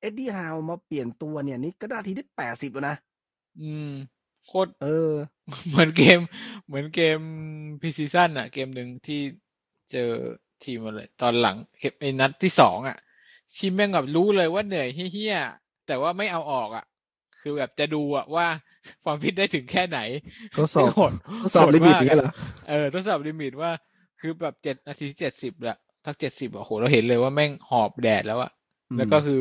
[0.00, 2.96] เอ็ดดี้ฮาวมาเปลี่ยนตัวเนี่ย นี่ก็ได้ทีที่แปดสิบแล้วนะ
[3.60, 3.90] อืม
[4.46, 5.10] โคตรเออ
[5.68, 6.18] เหมือนเกม
[6.66, 7.18] เหมือนเกม
[7.80, 9.20] preseason อะเกมหนึ่งที่
[9.92, 10.10] เจอ
[10.64, 12.96] ทีมอะไรตอนหลังเกมไอ้นัดที่สองอะ
[13.56, 16.84] ทีมแม่งแบบรู้เลยว่าเหนื่อยเหี้ยๆแต่ว่าไม่เอาออกอะ
[17.40, 18.46] คือแบบจะดูอะว่า
[19.04, 19.98] ความฟิตได้ถึงแค่ไหน
[20.52, 22.30] เขาสอบโหดเขาสอบโหด limit มากอย่างเงี้ยเหรอ
[22.68, 23.70] เออทดสอบ limit ว่า
[24.20, 28.50] คือแบบเจ็ดนาทีเจ็ดสิบละทักเจ็ดสิบอะโหเราเห็นเลยว่าแม่งหอบแดกแล้วอะ
[28.90, 29.40] อืมแล้วก็คือ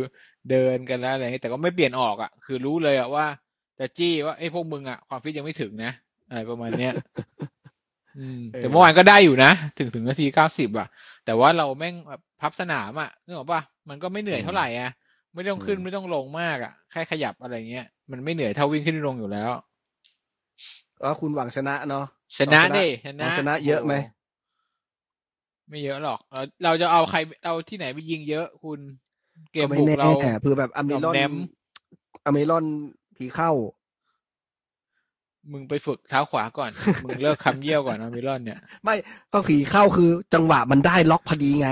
[0.50, 3.26] เดินกันแล้วอะไรเงี้ยแต่ก็ไม่เปลี่ยนออกอะคือรู้เลยอะว่า
[3.80, 5.92] จะจี้ว่าไอ้ยพวกมึงอะความฟิตยังไม่ถึงนะ
[6.30, 6.94] อะไรประมาณเนี้ย
[8.18, 10.88] อืมเออแต่เมื่อวานก็ได้อยู่นะ ถึงถึงนาทีเก้าสิบอะ
[11.26, 14.92] แต่ว่าเราแม่งแบบพับสนามอะนึกออกปะมันก็ไม่เหนื่อยเท่าไหร่อะ
[15.34, 19.52] ไม่ต้องขึ้นไม่ต้องลงมากอะแค่ขยับอะไรเงี้ย มันไม่เหนื่อยเท่าวิ่งขึ้นลงอยู่แล้ว
[21.02, 22.06] ก็คุณหวังชนะเนาะ
[22.38, 28.80] ชนะเอาชนะดิชนะเอาชนะเยอะไหมโไม่เยอะหรอก เราเราจะเอาใครเอาที่ไหนไปยิงเยอะคุณ
[29.54, 30.10] เกก็มไม่บุกแน่เรา
[30.40, 31.34] เผื่อแบบอเมรอนแนม
[32.26, 32.66] อเมรอน
[33.20, 33.52] ผีเข้า
[35.52, 36.72] มึงไปฝึกเท้าขวาก่อน
[37.04, 38.96] มึงเลิกคำเยี่ยวก่อนนะมิลอนเนี่ย ไม่
[39.32, 41.72] ก็ผีเข้าคือจังหวะมันได้ล็อกพอดีไง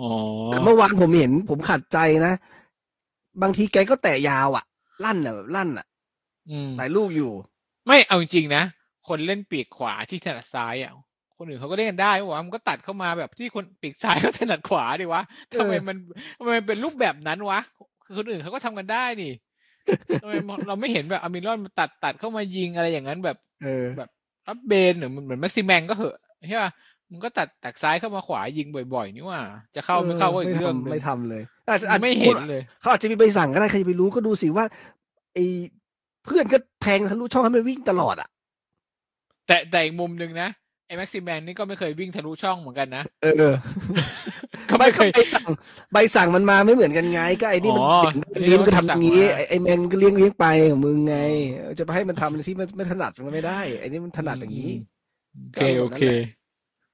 [0.00, 0.10] อ๋อ
[0.46, 2.34] แต่เมื่อวานผมเห็น ผมขัดใจนะ
[3.42, 4.64] บางทีแกก็แตะยาวอะ
[5.04, 5.86] ลั่นอะแบบลั่นอะ
[6.50, 7.32] อืมถ่ายลูกอยู่
[7.86, 8.62] ไม่เอาจริงๆนะ
[9.08, 10.92] คนเล่นปีกขวาที่ถนัดซ้ายอะ
[11.38, 15.96] คนอื่นเขาก็เล่นกันได้วะมันก็ตัดเข้ามาแบบที่คนปีกซ้ายเขาถนัดขวาดิวะทำไมมัน
[16.38, 17.60] ทำไมมันเป็นรูปแบบนั้นวะ
[18.04, 19.32] คือคนอื่นเขาก็ทำกันได้นี่
[20.22, 20.32] ทำไม
[20.68, 24.10] เราไม่เห็นแบบอามิรอนมันตัดตัดเข้ามายิงอะไรอย่างนั้นแบบเออแบบ
[24.48, 26.16] รับเบนหรือมันเหมือนแม็กซิแมงก็เหอะ
[26.48, 26.70] ใช่ป่ะ
[27.10, 29.40] มันก็ตัดตักซ้ายเข้ามาขวายิงบ่อยๆนี่ว่า
[29.76, 34.64] จะเข้าไม่เข้าก็อีกเรื่องหนึงไม่ทำเลยอาจจะอาจจะไม่เห็นเลยเขาอาจจะมีใบสั่งก็ได้ใครจะไปรู้ก็ดูสิว่า
[35.34, 35.38] ไอ
[36.24, 38.28] เพื่อนก็แทงทะลุช่องให้มันวิ่งตลอดอะ
[39.46, 40.48] แต่แต่อีกมุมหนึ่งนะ
[40.86, 43.48] ไอ้แม็กซิแมนนี่ก็ไม่เคยวิ่งทะลุช่องเหมือนกันนะเออก็
[44.78, 45.50] ไม่ไม่เคก็ยใบสั่ง
[45.92, 47.90] ใบสั่งมันมาไม่เหมือนกันไง ก็ไอ้นี่มันอ๋อ
[48.44, 51.16] เลี้ยงก็ทำอย่างนี้อันนี้มันสั่งมาไอ้ไอ้แมงก็เลี้ยงเลี้ยงไปของมึงไง
[51.78, 54.72] จะไปให้มันทำอะไรที่มันไม่ถนัดมันไม่ได้ ไอ้นี่มันถนัดอย่างนี้
[55.42, 56.02] โอเคโอเค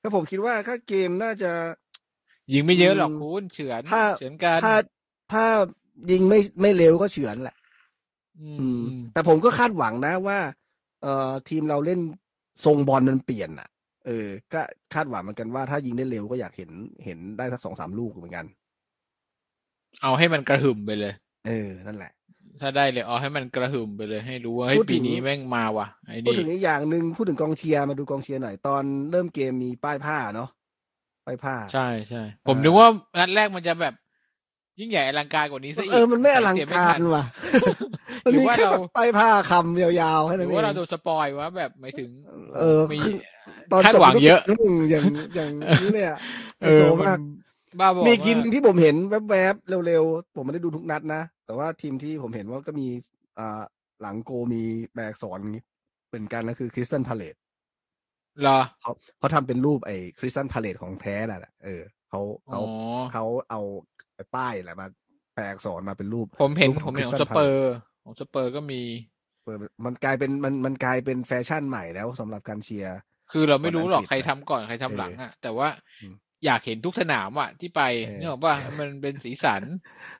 [0.00, 1.52] แล้วผมคิดว่าถ้าเกมน่าจะ
[2.52, 4.72] ยิงไม่เยอะหรอกอืมคุณเฉือนถ้าเฉือนกันถ้า
[5.32, 5.44] ถ้า
[6.10, 7.56] ยิงไม่ไม่เร็วก็เฉือนแหละ
[8.40, 10.38] อืมอืมอืม แต่ผมก็คาดหวังนะว่า
[11.02, 12.00] เอ่อทีมเราเล่น
[12.64, 13.68] ทรงบอลมันเปลี่ยนอะ
[14.06, 14.60] เออก็
[14.94, 16.70] คาดหวังเหมือนกันว่าถ้ายิงได้เร็วก็อยากเห็น
[17.04, 18.46] เห็นได้สักสองสามลูกเหมือนกัน
[20.02, 21.12] เอาให้มันกระหึ่มไปเลย
[21.46, 22.12] เออ นั่นแหละ
[22.60, 30.50] ถ้าได้เลยเอาให้มันกระหึ่มไปเลย ให้รู้ว่าเฮ้ยพูดถึปีงนี้แม่งมาว่ะไอ้พูดนี่ถึงอีกอย่างหนึ่งพูดถึงกองเชียร์มาดูกองเชียร์หน่อยตอนเริ่มเกมมีป้ายผ้าเนาะ
[31.26, 32.88] ป้ายผ้า ใช่ใช่อ่าผมนึกว่า
[33.18, 33.94] นัดแรกมันจะแบบ
[34.80, 37.24] ยิ่งใหญ่อลังการกว่านี้ซะอีกเออมันไม่อลังใส่เสียไม่กาทัรนว่ะ
[38.24, 42.10] มันหรือมีว่าแค่เราแบบป้ายผ้าคำยาวๆแค่หนั้รืนอเอว่างเราโดนสปอยวะแบบหมายถึง
[42.58, 43.16] เออมีคือ
[43.72, 46.18] ตอนคาดจบหวังเยอะฤดูกาลอย่างอย่างนี้เลยอะ
[46.60, 47.20] เอโซอมากน
[47.80, 48.96] บ้าบอมีทีมมากที่ผมเห็น
[49.30, 52.86] แวบๆเร็วๆ ผมไม่ได้ดูทุกนัดนะ แต่ว่าทีมที่ผมเห็นว่าก็มี
[53.38, 53.62] อ่า
[54.02, 54.62] หลังโกมี
[54.94, 55.38] แปรอักษร
[56.08, 57.34] เหมือนกันนะคือ Crystal Palace
[58.42, 62.62] เหรอเขาเขาทำเป็นรูปไอ้ Crystal Palace ของแท้น่ะแหละเออเขาอ๋เขาอ
[63.12, 63.60] เขาเอา
[64.14, 64.86] ไปป้ายแหละมา
[65.34, 67.72] แปรอักษรมาเป็นรูป ผมเห็นรูปผมเห็นของ Crystal สเปอร์
[68.04, 68.80] ของสเปอร์ก็มี
[69.46, 72.98] Palace มันกลายเป็นมันมันกลายเป็นแฟชั่นใหม่แล้วสำหรับการเชียร์
[73.36, 75.68] คือเราไม่รู้หรอกคนอังกฤษใครทำก่อนใครทำหลังอะ แต่ว่า
[76.00, 76.14] อืม
[76.44, 79.62] อยากเห็นทุกสนามอะที่ไปเออเนี่ยบอกว่ามันเป็นสีสัน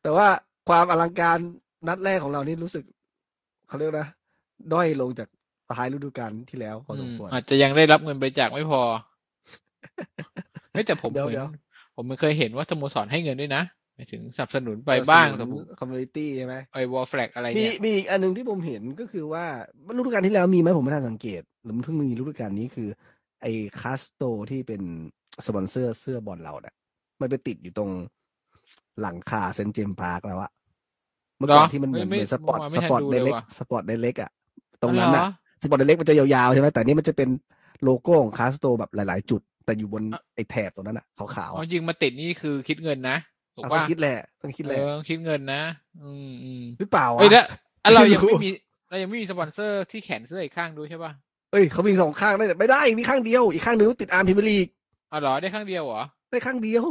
[0.03, 0.27] แต่ว่า
[0.69, 1.39] ความอลังการ
[1.89, 2.85] นัดแรกของเรานี่รู้สึก
[3.69, 4.09] เขาเรียกนะ
[4.73, 5.29] ด้อยลงจาก
[5.77, 8.83] ท้ายฤดูกาลที่แล้วพอสมควรอาจจะยังได้รับเงินบริจาคไม่พอ
[10.73, 11.49] เฮ้ยแต่ผมเดี๋ยวเหมือนเดี๋ยว
[11.97, 13.63] ผมไม่เคยเห็นว่าสโมสรให้เงินด้วยนะ
[13.95, 19.45] หมายถึงสนับสนุนไปบ้างสมมติ community ใช่ไหมไอ้ Wor Flags อะไรมีเนี่ยมีอีกอันหนึ่งที่ผมเห็นก็คือว่า
[19.97, 22.89] ฤดูกาลที่แล้วมีไหมผมไม่ทันสังเกตหรือมันเพิ่งมีฤดูกาลนี้คือ
[23.43, 24.83] ไอ้ Castoreที่เป็น
[25.47, 26.75] สปอนเซอร์เสื้อบอลเราเนี่ย
[27.21, 27.91] มันไปติดอยู่ตรง
[29.01, 30.51] หลังคาเซนต์เจมส์พาร์คแล้วอะ
[31.39, 34.31] เมื่อก่อนที่มันเหมือนไม่เป็นสปอร์ตไม่สทันปอร์ตดูเดเลยเล็กว่ะสปอร์ตเดเล็กอะ
[34.83, 35.29] ตรงนั้นอ๋ออะเหรอ
[35.63, 37.29] สปอร์ตเดเล็กมันจะยาวๆใช่ไหมแต่นี่มันจะเป็น
[37.83, 43.17] โลโก้ของคาสโตแบบหลาย ๆ จุด แต่อยู่บนอะไอ้แถบตรงนั้นอะขาวๆอ๋ออะยิงมาติดนี่คือคิดเงินนะ
[43.57, 45.63] ถูกเอาป่ะต้องคิดแหละต้องคิดแหเอละอต้องคิดเงินนะ
[46.03, 47.47] อืมอืมหรือเปล่าวะเอ้ยแล้ว
[47.85, 48.51] อะเรายังไม่รู้ไม่มี
[48.89, 51.13] เรายังไม่มีสปอนเซอร์ที่แขนเสื้ออีกข้างด้วยใช่ป่ะ
[51.53, 54.69] เอ้ยเขามีสองข้างได้แต่ไม่ได้มีข้างเดียวอีกข้างหนึ่งติดอาร์มพรีเมียร์ลีก
[55.13, 56.85] อ๋อเหรอได้ข้างเดียวเหรอได้ข้างเดียว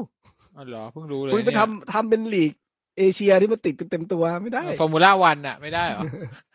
[0.58, 2.52] อ๋อเหรอเพิ่งรู้เลยคุณไปเนี่ยทำทำเป็นลีก
[2.98, 6.02] เอเชียที่มันติดกันเต็มตัวไม่ได้ Formula One อะไม่ได้เหรอ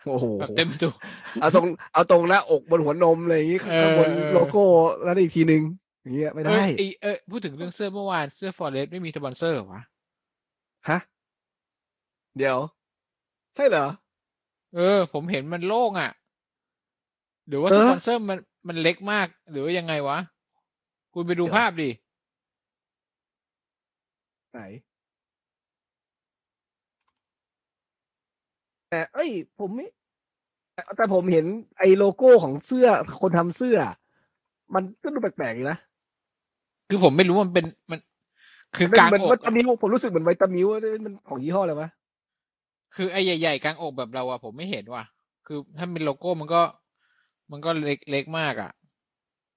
[0.07, 0.93] โอ้โหแบบเต็มตัว
[1.41, 4.65] เอาตรงเอาตรงหน้าอกบนหัวนมอะไรอย่างงี้เออข้างบนเออโลโก้
[5.03, 5.63] แล้วอีกทีหนึ่ง
[6.03, 9.83] อย่างเงี้ยไม่เอได้อไอเออพูดถึงเรื่องเสื้อเมื่อวานเสื้อ Forest ไม่มีสปอนเซอร์เหรอวะ
[10.89, 10.99] ฮะ
[12.37, 12.59] เดี๋ยว
[13.55, 13.87] ใช่เหรอ
[14.77, 16.11] เออ ผมเห็นมันโล่งอะ
[17.49, 20.19] หรือว่าเอสอปอนเซอร์มันมันเล็กมาก หรือว่ายังไงวะ
[21.15, 21.91] คุณไปดูเดี๋ยวภาพดิ
[24.53, 24.61] ไหน
[28.91, 29.87] แต่เอ้ย ผมไม่
[30.75, 31.47] แต่แต่ผมเห็น
[31.79, 32.89] ไอ้โลโก้ของเสื้อ
[33.21, 33.79] คนทำเสื้อ
[34.75, 35.79] มันก็ดูแปลกๆอยู่นะ
[36.89, 37.99] คือผมไม่รู้ว่ามันเป็นมัน
[38.77, 40.67] คือเป็นกลางเหมือนอกวิตามิวผมรู้สึกเหมือนวิตามิว
[41.05, 41.91] มันของยี่ห้ออะไรวะ
[42.95, 45.05] คือไอ้ใหญ่ๆกลางอกแบบเราอะผมไม่เห็นว่ะ
[45.47, 46.63] คือถ้าเป็นโลโก้มันก็
[47.51, 48.71] มันก็เล็กเล็กมากอะ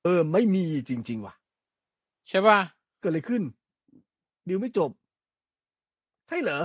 [0.03, 1.33] เออ ไม่มีจริง ๆ ว่ะ
[2.29, 2.57] ใช่ป่ะ
[2.99, 3.41] เกิดอะไรขึ้น
[4.47, 4.91] ดิวไม่จบ
[6.27, 6.61] ใช่เหรอ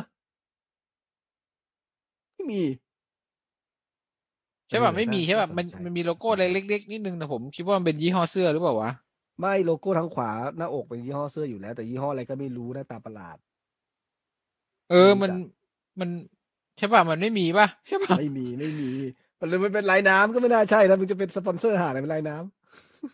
[2.34, 2.62] ไม่มี
[4.68, 8.90] ใช่ป่ะเออไม่มีน่าใช่ป่ะน่าสนมันใจมันมีโลโก้เล็กๆนิดนึงแต่ผมคิดว่ามันเป็นยี่ห้อเสื้อหรือเปล่าวะ
[9.40, 13.36] ไม่โลโก้ทางขวาหน้าอกเป็นยี่ห้อเสื้ออยู่แล้ว แต่ยี่ห้ออะไรก็ไม่รู้หน้าตาประหลาด
[14.90, 15.56] เออไม่มันรู้จัก
[16.00, 16.10] มัน
[16.76, 18.90] ใช่ป่ะมันไม่มีป่ะใช่ป่ะไม่มีไม่มี
[19.40, 22.36] มันเลยมันเป็นลายน้ำก็ไม่น่าใช่นะมันจะเป็นสปอนเซอร์หาอะไรเป็นลายน้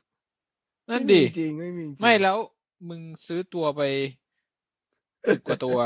[0.06, 2.36] ำนั่นไม่ดิมีจริงไม่มีจริงไม่แล้ว
[2.88, 3.82] มึงซื้อตัวไป
[5.28, 5.78] สิบกว่าตัว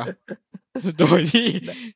[0.98, 1.46] โดยที่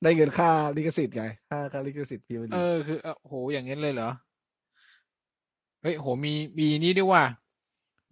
[0.02, 4.10] ได้เงินค่าลิขสิทธิ์ไงค่าค่าลิขสิทธิ์พรีเมียร์เอลีกอคือเออโหอย่างนั้นเลยเหรอ
[5.82, 7.22] เฮ้ยโหมีมีนี่ด้วยว่า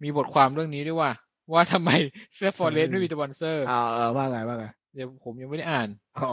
[0.03, 1.11] มีบทความเรื่องนี้ด้วยว่า
[1.53, 1.89] ว่าทำไม
[2.35, 5.89] เสื้อ Forest ไม่มีสปอนเซอร์อ่าเออว่าไงว่าไงเดี๋ยวผมยังไม่ได้อ่าน
[6.19, 6.29] อ๋อ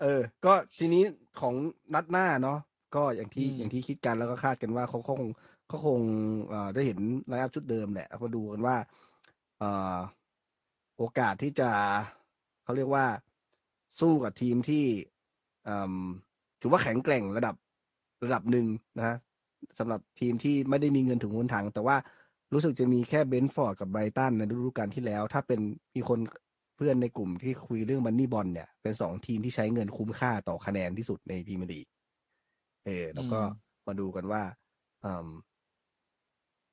[0.00, 1.02] เออ ก็ทีนี้
[1.40, 1.54] ของ
[1.94, 2.58] นัดหน้าเนาะ
[2.94, 5.30] ก็อย่างที่อืมอย่างที่คิดกันแล้วก็คาดกันว่าเขาเขาคง
[5.68, 6.00] เขาคง
[6.48, 6.98] เอ่อได้เห็น
[7.28, 8.76] line-up ชุดเดิมแหละมาดูกันว่า
[9.58, 9.96] เอ่อ
[10.96, 11.70] โอกาสที่จะ
[12.64, 13.06] เขาเรียกว่า
[14.00, 14.84] สู้กับทีมที่
[15.64, 15.94] เอ่ม
[16.60, 17.54] ถือว่าแข็งแกร่งระดับ
[18.24, 18.66] ระดับหนึ่ง
[18.98, 19.16] นะฮะ
[19.78, 21.96] สำหรับทีมที่ไม่ได้มีเงินถึงหุนถัง แต่ว่า
[22.52, 25.60] รู้สึกจะมีแค่เบรนท์ฟอร์ดกับไบรตันในฤดูกาลที่แล้ว ถ้าเป็น
[25.94, 26.18] มีคน
[26.76, 31.86] เพื่อนในกลุ่มที่คุยเรื่อง Moneyball เนี่ย เป็นสองทีมที่ใช้เงินคุ้มค่าต่อคะแนนที่สุดในพรีเมียร์ลีก
[32.84, 34.42] เออแล้วก็อืมมาดูกันว่า
[35.04, 35.28] อืม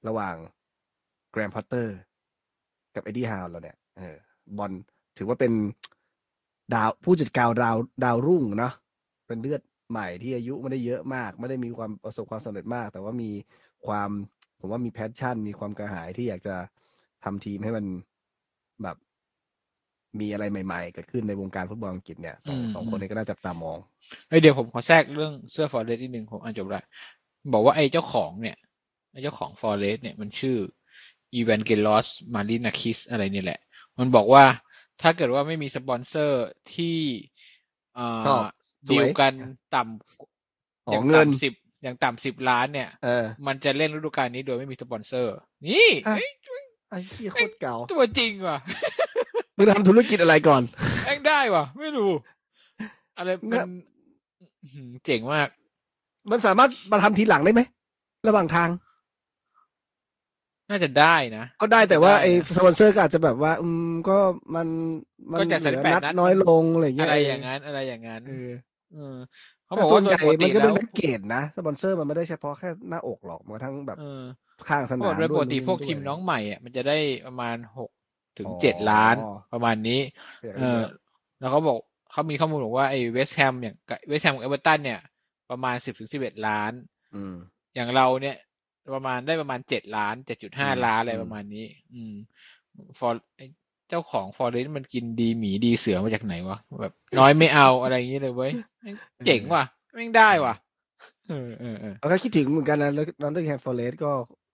[0.07, 0.35] ระหว่าง
[1.31, 1.97] Graham Potter
[2.95, 4.17] กับ Eddie Howe เราเนี่ยเออ
[4.57, 4.71] บอล
[5.17, 5.51] ถือว่าเป็น
[6.73, 8.73] ดาวผู้จัดการดาวดาวรุ่งเนาะ
[9.27, 9.61] เป็นเลือด
[9.91, 13.31] ใหม่ที่อายุไม่ได้เยอะมาก ไม่ได้มีความประสบความสำเร็จมาก แต่ว่ามี
[13.85, 14.09] ความ
[14.59, 16.55] ผมว่ามี passion มีความกระหายที่อยากจะ
[17.23, 17.85] ทำทีมให้มัน
[18.83, 18.97] แบบ
[20.19, 23.77] มีอะไรใหม่ๆ เกิดขึ้นในวงการฟุตบอลอังกฤษเนี่ยสองอืมสองอืมคนนี้ก็น่าจับตามอง
[24.27, 26.83] เฮ้ยเดี๋ยวผมขอแทรกเรื่องเสื้อ Forest นิดนึงผมอ่านจบแล้ว
[27.53, 28.57] บอกว่าไอ้เจ้าของเนี่ย
[29.11, 30.57] ไอ้เจ้าของ Forest เนี่ยมันชื่อ
[31.33, 33.59] อีแวนเกลอสมารินาคิสอะไรเนี่ยแหละ
[33.99, 34.45] มันบอกว่า
[35.01, 36.97] ถ้าเกิดว่าไม่มีสปอนเซอร์ที่
[37.95, 39.33] เอ่ชออบสวย ดีลกัน
[39.75, 45.35] ต่ำอ๋ออย่างเงินต่ำสิบอย่างต่ำสิบล้านเนี่ยเออมันจะเล่นฤดูกาลนี้โดยไม่มีสปอนเซอร์
[45.67, 46.29] นี่อะเอ้ย
[46.89, 48.57] ไอ้ที่โคตรเก่า ตัวจริงว่ะ
[49.57, 50.61] มึงทำธุรกิจอะไรก่อน
[51.05, 52.11] แม่งได้ว่ะ ไม่รู้
[53.17, 53.69] อะไรงั้มันน
[54.39, 55.47] อื้อหือเจ๋งมาก
[56.31, 57.61] มันสามารถมาทำทีหลังได้ไหม
[58.27, 58.69] ระหว่างทาง
[60.69, 64.17] น่าจะได้นะ ก็ได้แต่ว่าได้นะไอ้สปอนเซอร์ก็อาจจะแบบว่า อืมก็
[64.55, 64.67] มัน
[65.31, 68.21] มันก็จากเหลือ38นัดนัดน้อยลงอะไรเงี้อะยไรอย่างนั้น อะไรอย่างนั้น
[68.89, 69.17] เออเออ
[69.65, 74.03] เขาบแต่อกส่วว่านโดใหยญ่ปกมัตินก็เป็แล้นวแพ็กเกจนะสปอนเซอร์มันไม่ได้เฉพาะแค่หน้าอกหรอกมันก็ทั้งแบบเออ
[74.67, 76.93] ข้างสเขานาบอกมโดยปกติด้วยพวกด้วยทีมน้องใหม่อะมันจะได้
[77.25, 77.89] ประมาณหก
[78.37, 79.15] ถึงอ๋อเจ็ดล้าน
[79.51, 79.93] ประมาณนี้
[80.43, 80.87] อยากเอได้อเยอะ
[81.39, 81.77] แล้วเขาบอก
[82.11, 83.75] เขามีข้อมูลบอกว่าไอ้เวสต์แฮมอย่าง
[84.07, 84.99] เวสต์แฮมกับเอเวอร์ตันเนี่ย
[85.49, 86.71] ประมาณสิบถึงสิบเอ็ดล้าน
[87.13, 87.33] อืม
[87.75, 88.35] อย่างเราเนี่ย
[88.93, 92.13] ประมาณได้ประมาณเจ็ดล้านเจ็ดจุดห้าอืมล้านอะไรอืมประมาณนี้ อืม
[92.99, 99.63] ฟอร์เจ้าของ Forest มันกินดีหมีดีเสือมาจากไหนวะแบบ น้อยไม่เอาอะไรอย่างนี้เลยเว้ยแม่งเจ๋งว่ะ
[99.93, 100.55] แม่งได้ว่ะ
[101.29, 104.11] เออเออเออแล้วก็คิดถึงเหมือนกันนะแล้ว Nottingham Forest ก็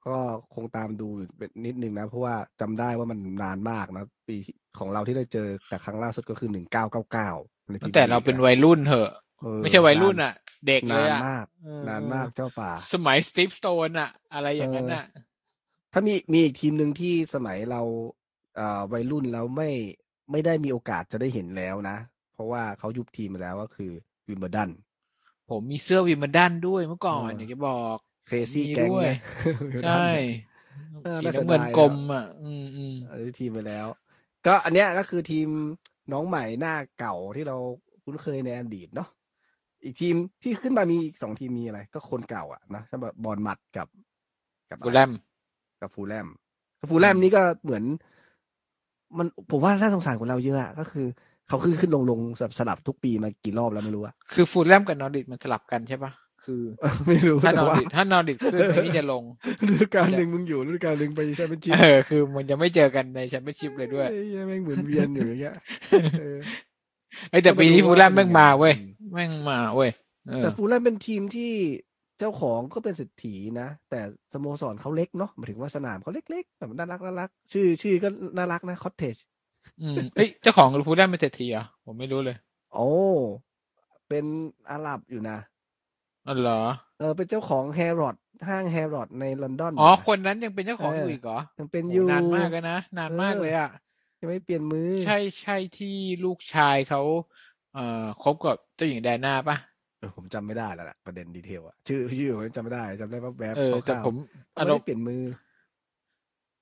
[0.07, 0.17] ก็
[0.55, 4.35] คงตามดูอยู่เป็นนิดนึงนะ เพราะว่าจำได้ว่ามันนานมากนะ ปี
[4.79, 7.29] ของเราที่ได้เจอแต่ครั้งล่าสุดก็คือหนึ่งเก้าเก้าเก้า
[7.83, 9.11] ตั้งแต่เราเป็นวัยรุ่นเหอะ
[9.61, 10.33] ไม่ใช่วัยรุ่นอะ
[10.67, 15.05] เด็กเลนายนอะมากเออนานมากเจ้าป่า สมัย Steve Stone อะ อะไรอย่างนั้นอะ
[15.93, 17.81] ถ้ามีมีอีกทีมหนึ่งที่สมัยเรา
[18.22, 19.69] เอ่อวัยรุ่นแล้วไม่
[20.31, 21.97] ไม่ได้มีโอกาสจะได้เห็นแล้วนะ
[22.33, 23.91] เพราะว่าเขายุบทีมไปแล้วก็คือ
[24.27, 24.69] วิมเบ l ร์ดัน
[25.49, 27.97] ผมมีเสื้อวิมเบิลดันด้วยเมื่อก่อนเออออยากจะบอก
[28.27, 29.17] เคซี่มีแก๊งด้วยนะ
[29.83, 30.05] ใช่
[31.03, 33.87] เออสีน่าเสียน้ำเงินดายกลอะมอะ อืมอืมเออทีมไปแล้ว
[34.45, 35.47] ก็อันเนี้ยก็คือทีม
[36.11, 37.57] น้องใหม่หน้าเก่าที่เรา
[38.03, 39.09] คุ้นเคยในอดีตเนาะ
[39.83, 43.87] อีกทีมที่ขึ้นมามีอีกสองทีมมีอะไร ก็คนเก่าอะนะใช่แบบบอลมัดกับ
[44.69, 45.11] กับกูแลม
[45.81, 46.27] กับฟูลแลม
[46.89, 47.83] ฟูลแลมนี่ก็เหมือน
[49.17, 51.07] มันผมว่าน่าสงสารกว่าเราเยอะอะก็คือ
[51.47, 56.11] เขาขึ้นขึ้นลงลงสลับสลับทุกปีมากี่รอบแล้วไม่รู้อะคือฟูลแลมกับนอร์ดิตมันสลับกันใช่ปะ
[56.45, 56.63] คือ
[57.07, 59.23] ไม่รู้ถ้านแต่อร์ว่าดิตถ้านอร์ดิตขึ้นไอ้นี่จะลง
[59.63, 65.55] ฤดูกาลหนึ่งมึงอยู่ฤดูกาลหนึ่งไปแชมเปี้ยนชิพเออคือมันจะไม่เจอกันในแชมเปี้ยนชิพเลยด้วยเอ้แม่งเหมือนเวียนอยู่อย่างเงี้ย
[66.19, 66.37] เออ
[67.31, 69.89] ไอ้ยแต่ก็ไม่ปีนี้รู้ฟูว่าลแลมเป็แม่นงยังไงมาเว้ยอืมแม่งมาเว้ย
[70.29, 71.53] เออแต่ฟูลแลมเป็นทีมที่
[72.19, 73.99] เจ้าของก็เป็นเศรษฐีนะ แต่
[74.33, 78.07] สโมสรเขาเล็กเนาะหมายถึงว่าสนามเขาเล็กๆแบบน่ารักน่ารักชื่อชื่อก็
[78.37, 79.15] น่ารักนะคอตเทจ
[79.81, 82.37] อืมเอ้ยเจ้าของฟูลแลมเป็นเศรษฐีเหรอะผมไม่รู้เลย
[82.73, 82.87] โอ้
[84.07, 84.25] เป็น
[84.71, 85.37] อาหรับอยู่นะ
[86.27, 86.61] อ๋อเหรอ
[86.99, 88.15] เออเป็นเจ้าของแฮร์รอด
[88.47, 93.69] ห้างแฮร์รอดในลอนดอนอ๋อนะคนนั้นยังเป็นเจ้าของเออออยู่อีกเหรอยังเป็นโหอยู่นานมากแล้วนะนานมากเออเลยอะ
[94.19, 95.87] ยังไม่เปลี่ยนมือ ใช่ใช่ที่
[96.23, 97.01] ลูกชายเขา
[97.73, 99.72] เอ่อคบกับเจ้าหญิงแดน่าปะเออ
[100.15, 104.15] ผมจำไม่ได้แล้วล่ะประเด็นดีเทลอะชื่อชื่อผมจำไม่ได้จำได้ว่าแบบเออแต่คร่าวๆผม
[104.51, 105.21] เขาอาไม่รมได้ณ์เปลี่ยนมือ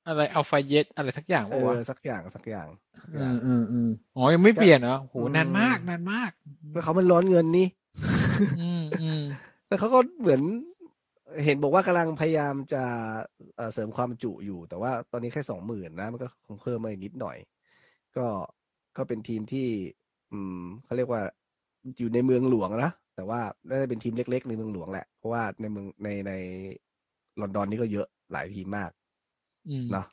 [0.08, 2.68] อะไรอัลฟาเยตอะไรสักอย่างเอปะวะอสักอย่างสักอย่าง
[3.02, 6.32] สักออืย่างมอืมอืมอ๋อยังไม่เปลี่ยนเหรอโหอืมนานมากนานมาก
[6.72, 7.68] เมื่อเขามันร้อนเงินนี่
[8.62, 9.22] อืมอืม
[9.68, 10.42] แล้วเขาก็เหมือน
[11.46, 12.84] เห็นบอกว่ากำลังพยายามจะ
[13.58, 17.38] เอ่อเสริมความจุอยู่ แต่ว่าตอนนี้แค่สองหมื่นนะ มันก็คงเพิ่มมาอีกนิดหน่อย
[18.18, 18.26] ก็
[18.98, 19.68] ก็เป็นทีมที่
[20.32, 21.22] อืมเขาเรียกว่า
[21.98, 26.32] อยู่ในเมืองหลวงนะ แต่ว่าน่าจะเป็นทีมเล็ก ๆ ในเมืองหลวงแหละ เพราะว่าในเมืองในใน
[27.42, 28.92] ลอนดอนนี่ก็เยอะหลายทีมมาก
[29.70, 30.06] อืมเนาะ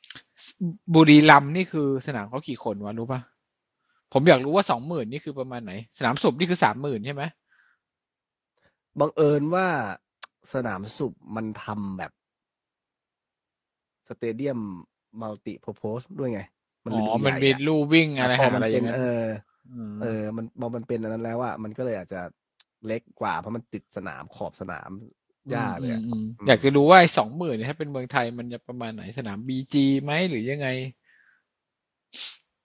[0.93, 3.19] บุรีรัมย์นี่คือสนามเขากี่คนวะรู้ปะ
[4.13, 7.23] ผมอยากรู้ว่าสองหมื่นนี่คือประมาณไหน สนามสุบนี่คือสามหมื่นใช่ไหม
[8.99, 9.67] บังเอิญว่า
[10.53, 12.11] สนามสุบมันทำแบบ
[14.07, 14.59] สเตเดียม
[15.21, 16.41] มัลติ p u r p o s e ด้วยไง
[16.89, 19.23] อ๋เลยอดูมันใหญ่มีอะลู่วิ่งอะไรพอหามันอะไรอเป็นย่างนั้นเออ
[19.99, 22.21] มเออ มันพอมันเป็นอันนั้นแล้วอะมันก็เลยอาจจะ
[22.87, 24.89] เล็กกว่า เพราะมันติดสนามขอบสนาม
[25.51, 30.67] หญ้าเลยอะอืมอืมอืมอยากจะรู้ว่าไอ้สองหมื่นเนี่ยถ้าเป็นเมืองไทยมันจะประมาณไหนสนามบีจีไหมหรือยังไง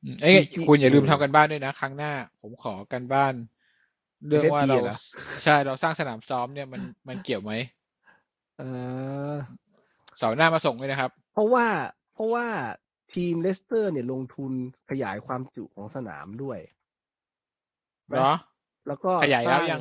[0.02, 0.38] อืมเอ้ย
[0.68, 3.34] คุณอย่าลืมทำกันบ้านด้วยนะ ครั้งหน้า ผมขอกันบ้าน
[4.28, 4.96] เรื่องว่าเรา FFP เหรอ
[5.44, 7.52] ใช่เราสร้างสนามซ้อมเนี่ยมันมันเกี่ยวไหม
[8.58, 8.62] เอ
[9.32, 9.34] อ
[10.18, 11.66] เสาร์หน้ามาส่งเลยนะครับ เพราะว่า
[12.14, 12.46] เพราะว่า
[13.14, 14.52] ทีมเลสเตอร์ เนี่ยลงทุน
[14.90, 16.58] ขยายความจุของสนามด้วย
[18.08, 18.34] เหรอ
[18.88, 19.80] แล้วก็ขยายแล้วสร้ยัง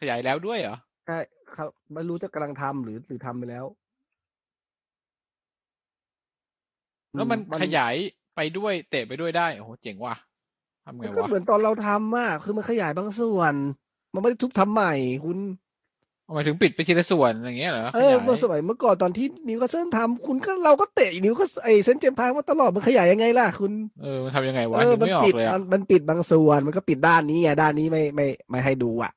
[0.00, 0.76] ขยายแล้วด้วยเหรอ
[1.06, 1.18] ใช่
[1.52, 3.64] เขาไม่รู้จะกำลังทำหรือหรือทำไปแล้ว
[7.12, 7.94] แล้วมันอืขยาย
[8.36, 10.14] ไปด้วยเตะไปด้วยได้โอ้โหเจ๋งว่ะ
[10.84, 13.54] ทำไงมันก็วะเหมือนตอนเราทำอะคือมันขยายบางส่วน
[14.14, 14.92] มันไม่ได้ทุบทำใหม่
[15.24, 15.38] คุณ
[16.34, 23.72] หมายถึงปิดไปทีละส่วนอะไรอย่างเงี้ยเหรอเอขยายเมื่อสมัยเมื่อก่อนตอนที่นิวคาสเซิลทำคุณก็เราก็เตะนิวคาสไอ้เซนต์เจมส์พาร์คมาตลอดมันขยายยังไงล่ะคุณ
[24.02, 29.12] เออมันทำยังไงวะเออนึกมันไม่ออปิกดเลยอะมันมันปิดบางส่วนมันก็ปิดด้านนี้ไงด้านนี้ไม่ไม่ไม่ให้ดูอะ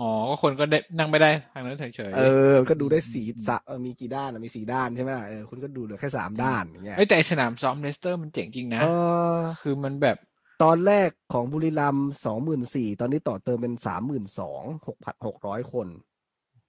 [0.00, 2.20] อ๋อ ก็คนก็ได้นั่งไม่ได้ทางนั้นเฉยๆ เอ
[2.52, 8.86] อ ก็ดูได้สีสะเออมีกี่ด้านอะมีสี่ด้านใช่ไหมเออ คุณก็ดูเหลือแค่สามด้านอย่างเงี้ยเอ้ยแต่ไอ้สนามซ้อมเลสเตอร์มันเจ๋งจริงนะเอ
[9.34, 10.16] อคือมันแบบ
[10.62, 15.88] ตอนแรกของบุรีรัมย์สองหมื่นสี่ ตอนนี้ต่อเติมเป็นสามหมื่นสองหกพันหกร้อยคน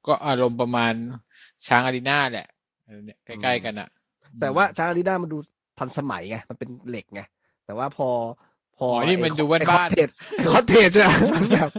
[0.08, 0.94] ก็อารมณ์ประมาณ
[1.68, 2.48] ช้างอารีนาแหละ
[2.86, 3.90] เออเนี่ยใกล้ๆกันอะ
[4.42, 5.38] แต่ว่าชาอารีนามันดู
[5.80, 7.22] ทันสมัยไง มันเป็นเหล็กไง
[7.66, 8.10] แต่ว่าพอ
[8.53, 8.53] พ
[8.86, 11.70] ออ๋อนี่มันไอ้ดูไอ้บ้านๆคอเทจไอ้คอเทจอะมันแบบ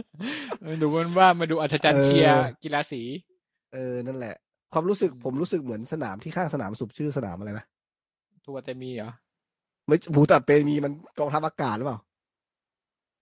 [0.67, 3.01] มันดูว่าว่ามาดูอัศจรรย์เชียร์เออกีฬาสี
[3.73, 4.35] เออนั่นแหละ
[4.73, 7.65] ความรู้สึกอืมผมรู้สึกเหมือนสนามที่ข้างสนามสุบชื่อสนามอะไรนะ
[8.45, 9.11] ทัวร์เตมีเหรอ
[9.87, 11.99] ไม่ผูตัดเปมีมันกองทัพอากาศหรือเปล่า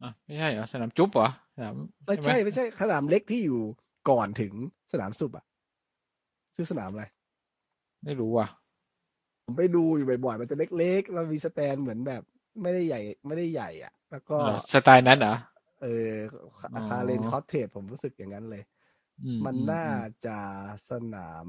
[0.04, 1.76] อะไม่ใช่เหรอสนามจุ๊บเหรอสนาม
[2.06, 3.62] ไม่หใช่ไม่ใช่สนามเล็กที่อยู่
[4.10, 4.54] ก่อนถึง
[4.92, 5.46] สนามศุภอะ
[6.56, 7.06] ชื่อสนามอะไร
[8.06, 8.48] ไม่รู้ว่ะ
[9.46, 12.24] ผมไปดูอยู่บ่อยๆ มันจะเล็กๆ แล้วมี stand เหมือนแบบ
[12.62, 15.34] ไม่ได้ใหญ่ ไม่ได้ใหญ่ อะ แล้วก็เหรอสไตล์นั้นเหรอ
[15.82, 16.12] เออ
[16.64, 18.64] อ๋ออา Craven Cottage ผมรู้สึกอย่างนั้นเลย
[19.24, 20.40] อืมันอืน่าอืมจะ
[20.90, 21.48] สนาม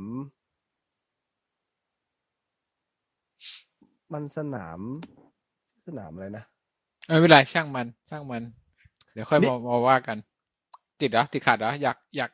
[4.13, 4.81] มันสนาม
[5.87, 6.45] สนามอะไรนะ
[7.07, 8.43] เออไม่เป็นไรช่างมันช่างมัน
[9.13, 10.19] เดี๋ยวค่อยนี่มามาว่ากัน
[11.01, 12.31] ติดเหรอติดขัดเหรออยากอยาก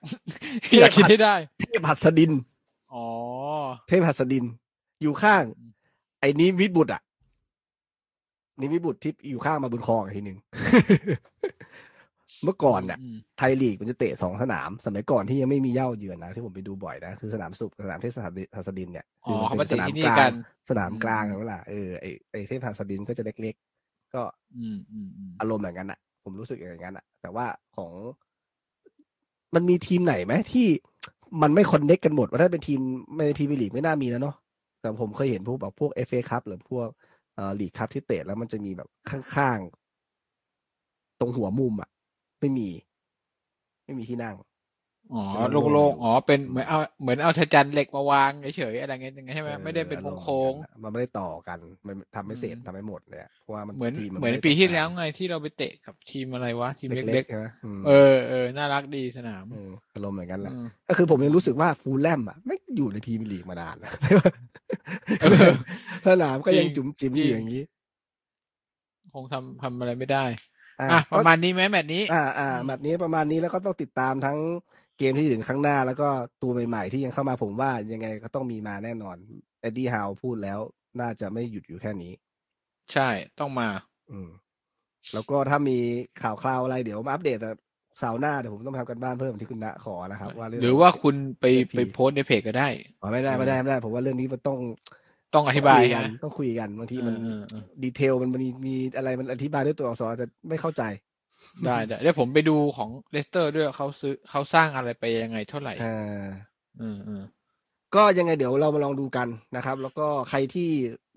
[0.78, 2.32] อยากคิดให้ได้ เทพหัสดิน
[2.92, 3.06] อ๋อ
[3.86, 4.44] เทพหัสดิน
[5.02, 5.72] อยู่ข้างอืม
[6.20, 7.02] ไอ้นี้วิบุตรอะ
[8.60, 10.38] นี่วิบุตรที่อยู่ข้างมาบุญคลองอีกทีหนึ่ง
[12.44, 18.12] เมื่อก่อนเนี่ยมไทยลีกมันจะเตะสองสนาม สมัยก่อนที่ยังไม่มีเหย้าเยือนนะที่ผมไปดูบ่อยนะคือสนามสุบกับสนามเทพ
[18.56, 20.32] หัสดินเนี่ยอ๋อคืเขามัมาสติดนามที่กนี่ลากังน
[20.70, 24.22] สนามกลางอืมเวลาเออไอไอ้เทพหัสดินก็จะเล็กๆ ก็
[24.56, 27.46] อืมอืมอืมอารมณ์อย่างนั้นอะ ผมรู้สึกอย่างนั้นอะ แต่ว่า
[27.76, 27.92] ของ
[29.54, 30.66] มันมีทีมไหนไหมที่
[31.42, 32.80] มันไม่ connect กันหมดว่าถ้าเป็นทีม
[33.18, 34.36] ในพรีเมียร์ลีกไม่น่ามีแล้วเนาะ
[34.80, 36.88] แต่ผมเคยเห็นพวกแบบพวกเอฟเอคัพหรือพวก
[37.40, 41.88] เอ่อลีกคัพที่เตะแล้วมันจะมีแบบข้างๆ ตรงหัวมุมอะ
[42.40, 42.68] ไม่มี
[43.84, 44.36] ไม่มีที่นั่ง
[45.14, 64.30] อ๋อเป็นโล่งๆโล่งๆ อ๋อ เป็นเหมือนเอาเหมือนเอาอัฒจันทร์เหล็กมาวางเฉยๆอะไรเงี้ยใช่ไหมออไม่ได้เป็นอารมณ์โค้งอย่างนั้นอะมันไม่ได้ต่อกัน มันทำไม่เสร็จอืมทำไม่หมดเลยอะเพราะว่ามันๆเหมือนทีเหมือนไได้ปีที่ตรงกางแล้วไงที่เราไปเตะกับทีมอะไรวะทีมเล็เล็กกๆใช่ไหมอืมๆเออเออน่ารักดีสนามเอออารมณ์อย่างนั้นแหละอืมก็คือผมยังรู้สึกว่าฟูลแลมอะไม่อยู่ในพรีเมียร์ลีกมานานนะเออ
[66.06, 67.62] สนามก็ยังจริจุ๋งมจิ๋มจริองยู่อย่างนี้
[69.12, 70.24] คงทำทำอะไรไม่ได้
[70.80, 74.38] อะอะปก็ระมาณนี้ไหมแมตช์นี้ อ่าอ่าอืมแบบนี้ประมาณนี้แล้วก็ต้องติดตามทั้ง
[74.98, 76.08] เกมที่ถึงข้างหน้า แล้วก็
[76.42, 79.16] ตัวใหม่ๆ ที่ยังเข้ามาผมว่ายังไงก็ต้องมีมาแน่นอน
[79.60, 80.58] เอ็ดดี้ฮาวพูดแล้ว
[81.00, 82.12] น่าจะไม่หยุดอยู่แค่นี้
[82.92, 83.08] ใช่
[83.38, 83.68] ต้องมา
[84.10, 84.28] อืม
[85.12, 85.78] แล้วก็ถ้ามี
[86.22, 92.68] ข่าวคราวอะไรเดี๋ยวมาอัปเดตแต่เสาร์หน้าเดี๋ยวผมต้องทำการบ้านเพิ่มที่คุณณขอนะครับ ว่าเรื่องหรือว่าคุณไปเอพีไปโพสต์ในเพจก็ได้
[93.00, 94.58] อ๋อไม่ได้ไม่ได้ไม่ได้ ผมว่าเรื่องนี้มันต้อง
[95.34, 100.82] ต้องอธิบายคุยกันนะต้องคุยกันบางทีมันเออเออเออ detail มันมีมีอะไรมันอธิบายด้วยตัวอักษรอาจจะไม่เข้าใจ
[101.64, 106.24] ได้ได้เดี๋ยวผมไปดูของเลสเตอร์ด้วยเขาซื้อเขาสร้างอะไรไปยังไงเท่าไหร่อ่า
[106.80, 107.22] อืมอืม
[107.96, 110.70] ก็ยังไงเดี๋ยวเรามาลองดูกันนะครับ แล้วก็ใครที่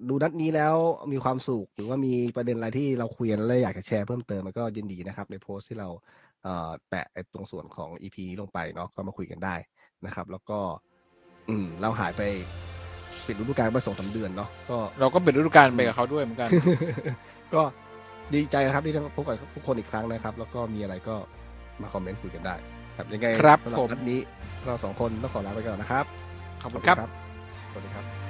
[0.10, 0.76] ดูนัดนี้แล้ว
[1.12, 6.23] มีความสุขหรือว่ามีประเด็นอะไรที่เราคุยกันแล้วอยากจะแชร์เพิ่มเติมมันก็ยินดีนะครับ ในโพสต์ที่เราเอ่อ
[6.90, 9.56] แปะไอ้ตรงส่วนของ EP นี้ลงไปเนาะก็มาคุยกันได้
[10.06, 10.60] นะครับ แล้วก็
[11.50, 12.22] อืม เราหายไป
[13.26, 16.50] ปิดฤดูกาลไปสองสามเดือนเนาะก็เราก็เป็นฤดูกาลไปกับเขาด้วยเหมือนกัน
[17.54, 17.62] ก็
[18.34, 21.16] ดีใจครับที่ได้พบกับทุกคนอีกครั้งนะครับ แล้วก็มีอะไรก็
[21.82, 22.56] มาคอมเมนต์คุยกันได้
[22.98, 24.20] ครับยังไงครับสำหรัผบมนัดนี้
[24.66, 26.06] เราสองคนต้องขอลาไปก่อนนะครับ
[26.62, 26.98] ขอบคุณครับ
[27.72, 28.23] สวัสดีครับ